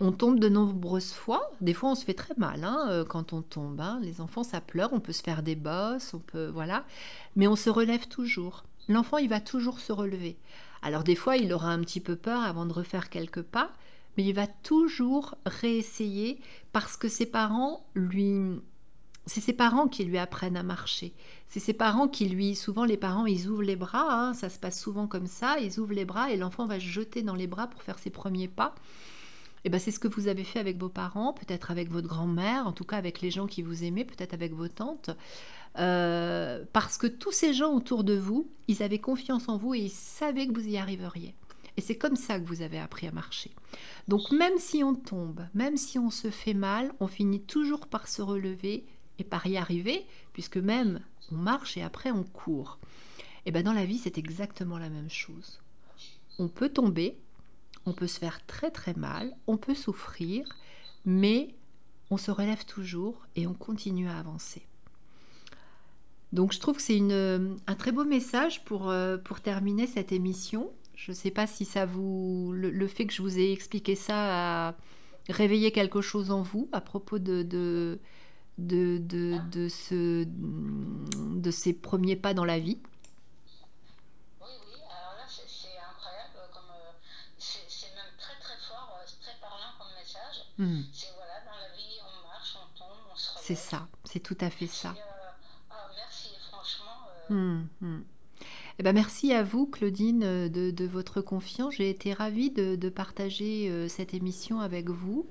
On 0.00 0.10
tombe 0.10 0.40
de 0.40 0.48
nombreuses 0.48 1.12
fois. 1.12 1.52
Des 1.60 1.72
fois, 1.72 1.90
on 1.90 1.94
se 1.94 2.04
fait 2.04 2.14
très 2.14 2.34
mal 2.36 2.64
hein, 2.64 2.86
euh, 2.88 3.04
quand 3.04 3.32
on 3.32 3.42
tombe. 3.42 3.80
Hein. 3.80 4.00
Les 4.02 4.20
enfants, 4.20 4.42
ça 4.42 4.60
pleure. 4.60 4.92
On 4.92 5.00
peut 5.00 5.12
se 5.12 5.22
faire 5.22 5.42
des 5.42 5.54
bosses, 5.54 6.14
on 6.14 6.18
peut 6.18 6.48
voilà. 6.48 6.84
Mais 7.36 7.46
on 7.46 7.56
se 7.56 7.70
relève 7.70 8.08
toujours. 8.08 8.64
L'enfant, 8.88 9.18
il 9.18 9.28
va 9.28 9.40
toujours 9.40 9.78
se 9.78 9.92
relever. 9.92 10.36
Alors 10.82 11.04
des 11.04 11.14
fois, 11.14 11.36
il 11.36 11.52
aura 11.52 11.68
un 11.68 11.80
petit 11.80 12.00
peu 12.00 12.16
peur 12.16 12.42
avant 12.42 12.66
de 12.66 12.72
refaire 12.72 13.08
quelques 13.08 13.42
pas, 13.42 13.70
mais 14.16 14.24
il 14.24 14.34
va 14.34 14.46
toujours 14.46 15.36
réessayer 15.46 16.38
parce 16.72 16.96
que 16.96 17.08
ses 17.08 17.26
parents 17.26 17.86
lui 17.94 18.60
c'est 19.26 19.40
ses 19.40 19.52
parents 19.52 19.88
qui 19.88 20.04
lui 20.04 20.18
apprennent 20.18 20.56
à 20.56 20.62
marcher. 20.62 21.14
C'est 21.48 21.60
ses 21.60 21.72
parents 21.72 22.08
qui 22.08 22.28
lui, 22.28 22.54
souvent 22.54 22.84
les 22.84 22.96
parents, 22.96 23.26
ils 23.26 23.48
ouvrent 23.48 23.62
les 23.62 23.76
bras, 23.76 24.06
hein, 24.10 24.34
ça 24.34 24.50
se 24.50 24.58
passe 24.58 24.80
souvent 24.80 25.06
comme 25.06 25.26
ça, 25.26 25.58
ils 25.60 25.80
ouvrent 25.80 25.94
les 25.94 26.04
bras 26.04 26.30
et 26.30 26.36
l'enfant 26.36 26.66
va 26.66 26.78
se 26.78 26.84
jeter 26.84 27.22
dans 27.22 27.34
les 27.34 27.46
bras 27.46 27.66
pour 27.66 27.82
faire 27.82 27.98
ses 27.98 28.10
premiers 28.10 28.48
pas. 28.48 28.74
Et 29.64 29.68
eh 29.68 29.70
ben 29.70 29.80
c'est 29.80 29.92
ce 29.92 29.98
que 29.98 30.08
vous 30.08 30.28
avez 30.28 30.44
fait 30.44 30.58
avec 30.58 30.76
vos 30.76 30.90
parents, 30.90 31.32
peut-être 31.32 31.70
avec 31.70 31.90
votre 31.90 32.06
grand-mère, 32.06 32.66
en 32.66 32.72
tout 32.72 32.84
cas 32.84 32.98
avec 32.98 33.22
les 33.22 33.30
gens 33.30 33.46
qui 33.46 33.62
vous 33.62 33.82
aimaient, 33.82 34.04
peut-être 34.04 34.34
avec 34.34 34.52
vos 34.52 34.68
tantes, 34.68 35.08
euh, 35.78 36.62
parce 36.74 36.98
que 36.98 37.06
tous 37.06 37.32
ces 37.32 37.54
gens 37.54 37.72
autour 37.72 38.04
de 38.04 38.14
vous, 38.14 38.46
ils 38.68 38.82
avaient 38.82 38.98
confiance 38.98 39.48
en 39.48 39.56
vous 39.56 39.72
et 39.72 39.78
ils 39.78 39.90
savaient 39.90 40.46
que 40.46 40.52
vous 40.52 40.68
y 40.68 40.76
arriveriez. 40.76 41.34
Et 41.78 41.80
c'est 41.80 41.96
comme 41.96 42.16
ça 42.16 42.38
que 42.38 42.44
vous 42.44 42.60
avez 42.60 42.78
appris 42.78 43.06
à 43.06 43.12
marcher. 43.12 43.52
Donc 44.06 44.30
même 44.32 44.58
si 44.58 44.84
on 44.84 44.94
tombe, 44.94 45.46
même 45.54 45.78
si 45.78 45.98
on 45.98 46.10
se 46.10 46.30
fait 46.30 46.52
mal, 46.52 46.92
on 47.00 47.06
finit 47.06 47.40
toujours 47.40 47.86
par 47.86 48.06
se 48.06 48.20
relever 48.20 48.84
et 49.18 49.24
par 49.24 49.46
y 49.46 49.56
arriver, 49.56 50.06
puisque 50.32 50.56
même 50.56 51.00
on 51.32 51.36
marche 51.36 51.76
et 51.76 51.82
après 51.82 52.10
on 52.10 52.24
court. 52.24 52.78
Et 53.46 53.52
bien 53.52 53.62
dans 53.62 53.72
la 53.72 53.84
vie, 53.84 53.98
c'est 53.98 54.18
exactement 54.18 54.78
la 54.78 54.88
même 54.88 55.10
chose. 55.10 55.60
On 56.38 56.48
peut 56.48 56.68
tomber, 56.68 57.16
on 57.86 57.92
peut 57.92 58.06
se 58.06 58.18
faire 58.18 58.44
très 58.46 58.70
très 58.70 58.94
mal, 58.94 59.36
on 59.46 59.56
peut 59.56 59.74
souffrir, 59.74 60.46
mais 61.04 61.54
on 62.10 62.16
se 62.16 62.30
relève 62.30 62.64
toujours 62.64 63.26
et 63.36 63.46
on 63.46 63.54
continue 63.54 64.08
à 64.08 64.18
avancer. 64.18 64.62
Donc 66.32 66.52
je 66.52 66.58
trouve 66.58 66.76
que 66.76 66.82
c'est 66.82 67.00
un 67.00 67.74
très 67.76 67.92
beau 67.92 68.04
message 68.04 68.64
pour, 68.64 68.90
euh, 68.90 69.16
pour 69.16 69.40
terminer 69.40 69.86
cette 69.86 70.10
émission. 70.10 70.70
Je 70.96 71.12
ne 71.12 71.16
sais 71.16 71.30
pas 71.30 71.46
si 71.46 71.64
ça 71.64 71.86
vous... 71.86 72.52
Le, 72.54 72.86
fait 72.88 73.06
que 73.06 73.12
je 73.12 73.22
vous 73.22 73.38
ai 73.38 73.52
expliqué 73.52 73.94
ça 73.94 74.68
a 74.68 74.74
réveillé 75.28 75.70
quelque 75.70 76.00
chose 76.00 76.30
en 76.30 76.42
vous 76.42 76.68
à 76.72 76.80
propos 76.80 77.18
de, 77.18 77.98
de, 78.58 78.98
de, 78.98 79.68
ce, 79.68 80.24
de 80.24 81.50
ces 81.50 81.72
premiers 81.72 82.16
pas 82.16 82.34
dans 82.34 82.44
la 82.44 82.58
vie. 82.58 82.78
Oui, 84.40 84.48
oui, 84.66 84.80
alors 84.86 85.14
là 85.18 85.26
c'est 85.28 85.42
incroyable, 85.78 86.36
euh, 86.36 86.92
c'est 87.38 87.94
même 87.94 88.14
très 88.18 88.38
très 88.40 88.56
fort, 88.68 88.98
euh, 89.00 89.06
très 89.22 89.38
parlant 89.40 89.74
comme 89.78 89.88
message. 89.98 90.46
Hmm. 90.58 90.82
C'est 90.92 91.12
voilà, 91.16 91.40
dans 91.44 91.58
la 91.58 91.76
vie 91.76 91.98
on 92.00 92.28
marche, 92.28 92.56
on 92.56 92.78
tombe, 92.78 93.12
on 93.12 93.16
se 93.16 93.30
C'est 93.42 93.56
ça, 93.56 93.88
c'est 94.04 94.20
tout 94.20 94.38
à 94.40 94.50
fait 94.50 94.68
ça. 94.68 94.90
Euh, 94.90 95.30
ah, 95.70 95.90
merci, 95.96 96.30
franchement. 96.48 97.08
Hmm, 97.30 97.64
hmm. 97.80 98.02
Eh 98.78 98.82
ben 98.82 98.92
merci 98.92 99.32
à 99.32 99.44
vous, 99.44 99.66
Claudine, 99.66 100.24
euh, 100.24 100.48
de, 100.48 100.86
votre 100.86 101.20
confiance. 101.20 101.74
J'ai 101.76 101.90
été 101.90 102.12
ravie 102.12 102.50
de, 102.50 102.88
partager 102.88 103.68
euh, 103.70 103.88
cette 103.88 104.14
émission 104.14 104.60
avec 104.60 104.90
vous. 104.90 105.26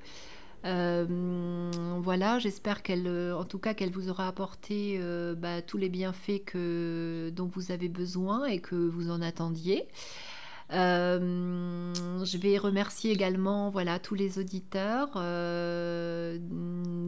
Euh, 0.66 1.72
voilà, 2.02 2.40
j'espère 2.40 2.84
qu'elle, 2.84 3.08
en 3.08 3.44
tout 3.44 3.60
cas, 3.60 3.74
qu'elle 3.74 3.92
vous 3.92 4.10
aura 4.10 4.28
apporté 4.28 5.00
bah, 5.38 5.62
tous 5.62 5.78
les 5.78 5.90
bienfaits 5.90 6.44
que, 6.46 7.32
dont 7.36 7.48
vous 7.48 7.72
avez 7.72 7.90
besoin 7.90 8.46
et 8.46 8.60
que 8.60 8.76
vous 8.76 9.10
en 9.12 9.22
attendiez. 9.22 9.88
Euh, 10.72 11.94
je 12.24 12.38
vais 12.38 12.58
remercier 12.58 13.12
également 13.12 13.70
voilà, 13.70 14.00
tous 14.00 14.16
les 14.16 14.40
auditeurs 14.40 15.12
euh, 15.18 16.38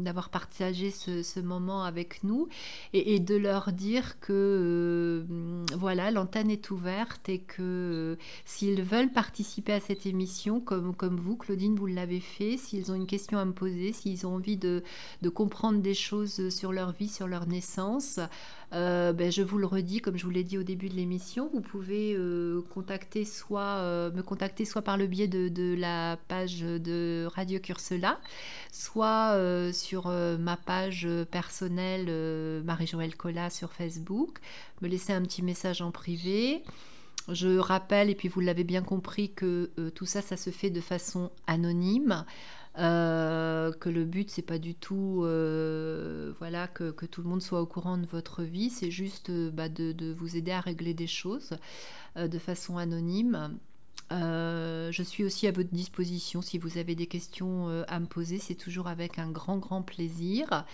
d'avoir 0.04 0.30
partagé 0.30 0.92
ce, 0.92 1.40
moment 1.40 1.84
avec 1.84 2.24
nous 2.24 2.48
et, 2.94 3.20
de 3.20 3.36
leur 3.36 3.72
dire 3.72 4.20
que 4.20 5.26
euh, 5.30 5.66
voilà, 5.78 6.12
l'antenne 6.12 6.50
est 6.50 6.70
ouverte 6.70 7.30
et 7.30 7.40
que 7.40 8.18
s'ils 8.46 8.84
veulent 8.84 9.12
participer 9.12 9.74
à 9.74 9.80
cette 9.80 10.06
émission, 10.06 10.60
comme, 10.60 10.96
comme 10.96 11.18
vous, 11.18 11.36
Claudine, 11.36 11.76
vous 11.76 11.88
l'avez 11.88 12.20
fait, 12.20 12.58
s'ils 12.58 12.92
ont 12.92 12.96
une 12.96 13.08
question 13.08 13.38
à 13.38 13.46
me 13.46 13.54
poser, 13.54 13.94
s'ils 13.94 14.28
ont 14.28 14.36
envie 14.36 14.58
de, 14.58 14.84
de 15.22 15.30
comprendre 15.30 15.80
des 15.80 15.94
choses 15.94 16.50
sur 16.50 16.72
leur 16.72 16.92
vie, 16.92 17.10
sur 17.10 17.28
leur 17.28 17.48
naissance, 17.48 18.20
euh, 18.76 19.14
ben, 19.14 19.32
je 19.32 19.42
vous 19.42 19.58
le 19.58 19.66
redis, 19.66 20.02
comme 20.02 20.18
je 20.18 20.26
vous 20.26 20.32
l'ai 20.32 20.44
dit 20.44 20.58
au 20.58 20.64
début 20.64 20.90
de 20.90 20.96
l'émission, 20.96 21.50
vous 21.54 21.62
pouvez 21.62 22.14
euh, 22.14 22.60
euh, 22.60 24.12
me 24.12 24.22
contacter 24.22 24.66
soit 24.66 24.82
par 24.82 24.98
le 24.98 25.08
biais 25.08 25.30
de, 25.30 25.76
la 25.76 26.18
page 26.28 26.60
de 26.60 27.26
Radio 27.34 27.60
Cursela, 27.60 28.20
soit 28.74 29.40
sur 29.72 30.08
ma 30.08 30.58
page 30.58 31.08
personnelle 31.32 32.62
Marie-Joëlle 32.64 33.16
Collat 33.16 33.50
sur 33.50 33.72
Facebook, 33.72 34.40
me 34.82 34.90
laisser 34.90 35.14
un 35.14 35.22
petit 35.22 35.42
message 35.42 35.82
en 35.82 35.92
privé. 35.92 36.62
Je 37.30 37.58
rappelle, 37.58 38.10
et 38.10 38.16
puis 38.16 38.28
vous 38.28 38.42
l'avez 38.42 38.64
bien 38.64 38.82
compris, 38.82 39.32
que 39.32 39.72
tout 39.96 40.06
ça, 40.06 40.22
ça 40.22 40.36
se 40.36 40.50
fait 40.50 40.70
de 40.70 40.82
façon 40.82 41.32
anonyme. 41.48 42.26
Euh, 42.78 43.72
que 43.72 43.88
le 43.88 44.04
but 44.04 44.30
c'est 44.30 44.42
pas 44.42 44.58
du 44.58 44.76
tout 44.76 45.22
euh, 45.24 46.34
voilà 46.40 46.68
que, 46.68 46.92
tout 47.06 47.22
le 47.22 47.30
monde 47.30 47.42
soit 47.42 47.62
au 47.62 47.66
courant 47.66 47.98
de 47.98 48.06
votre 48.06 48.44
vie, 48.44 48.70
c'est 48.70 48.92
juste 48.92 49.30
euh, 49.30 49.50
bah, 49.50 49.70
de, 49.70 50.14
vous 50.14 50.36
aider 50.36 50.52
à 50.52 50.60
régler 50.60 50.94
des 50.94 51.08
choses 51.08 51.58
de 52.18 52.38
façon 52.38 52.78
anonyme. 52.78 53.58
je 54.12 55.04
suis 55.06 55.24
aussi 55.24 55.48
à 55.48 55.52
votre 55.52 55.72
disposition 55.72 56.42
si 56.42 56.58
vous 56.58 56.78
avez 56.78 56.96
des 56.96 57.08
questions 57.08 57.70
à 57.88 58.00
me 58.00 58.08
poser, 58.08 58.40
c'est 58.40 58.56
toujours 58.56 58.88
avec 58.88 59.20
un 59.20 59.32
grand 59.32 59.58
grand 59.58 59.82
plaisir. 59.82 60.66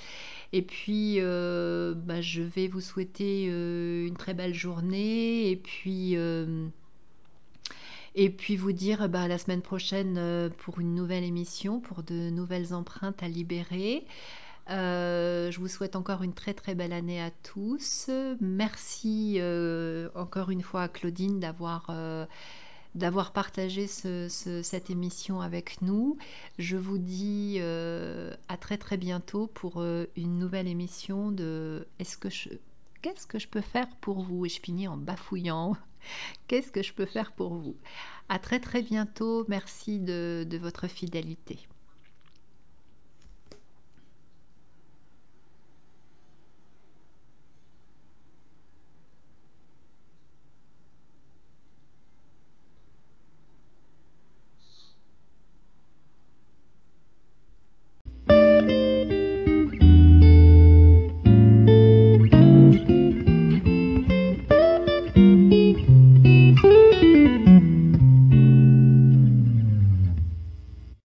Et 0.54 0.62
puis 0.64 1.20
bah, 1.20 2.22
je 2.22 2.42
vais 2.42 2.68
vous 2.68 2.82
souhaiter 2.82 3.46
une 3.46 4.18
très 4.18 4.34
belle 4.34 4.56
journée 4.56 5.50
et 5.52 5.56
puis 5.56 6.16
et 8.16 8.30
puis 8.30 8.56
vous 8.56 8.72
dire 8.72 9.08
bah, 9.10 9.28
la 9.28 9.38
semaine 9.38 9.62
prochaine 9.62 10.16
euh, 10.18 10.50
pour 10.50 10.80
une 10.80 10.96
nouvelle 10.96 11.24
émission, 11.24 11.80
pour 11.80 12.04
de 12.04 12.30
nouvelles 12.30 12.74
empreintes 12.74 13.24
à 13.24 13.28
libérer. 13.28 14.06
Euh, 14.70 15.52
je 15.52 15.60
vous 15.60 15.68
souhaite 15.68 15.96
encore 15.96 16.22
une 16.24 16.34
très 16.34 16.54
très 16.54 16.76
belle 16.76 16.94
année 16.94 17.22
à 17.22 17.32
tous. 17.32 18.10
Merci 18.40 19.36
euh, 19.40 20.10
encore 20.16 20.50
une 20.50 20.62
fois 20.62 20.84
à 20.84 20.88
Claudine 20.88 21.40
d'avoir 21.40 21.90
d'avoir 22.94 23.32
partagé 23.32 23.88
cette 23.88 24.90
émission 24.90 25.40
avec 25.40 25.82
nous. 25.82 26.18
Je 26.60 26.78
vous 26.78 26.98
dis 26.98 27.60
à 27.60 28.58
très 28.58 28.78
très 28.78 28.98
bientôt 28.98 29.48
pour 29.48 29.82
une 29.82 30.38
nouvelle 30.38 30.68
émission 30.68 31.32
de 31.32 31.88
qu'est-ce 31.98 33.26
que 33.28 33.40
je 33.40 33.48
peux 33.48 33.62
faire 33.62 33.88
pour 34.00 34.22
vous? 34.22 34.46
Et 34.46 34.50
je 34.50 34.62
finis 34.62 34.88
en 34.88 34.98
bafouillant. 34.98 35.76
Qu'est-ce 36.48 36.72
que 36.72 36.84
je 36.84 36.94
peux 36.94 37.06
faire 37.06 37.34
pour 37.34 37.56
vous? 37.56 37.78
À 38.30 38.40
très 38.40 38.60
très 38.60 38.82
bientôt. 38.82 39.46
Merci 39.50 40.00
de, 40.00 40.46
de 40.50 40.58
votre 40.58 40.88
fidélité. 40.88 41.68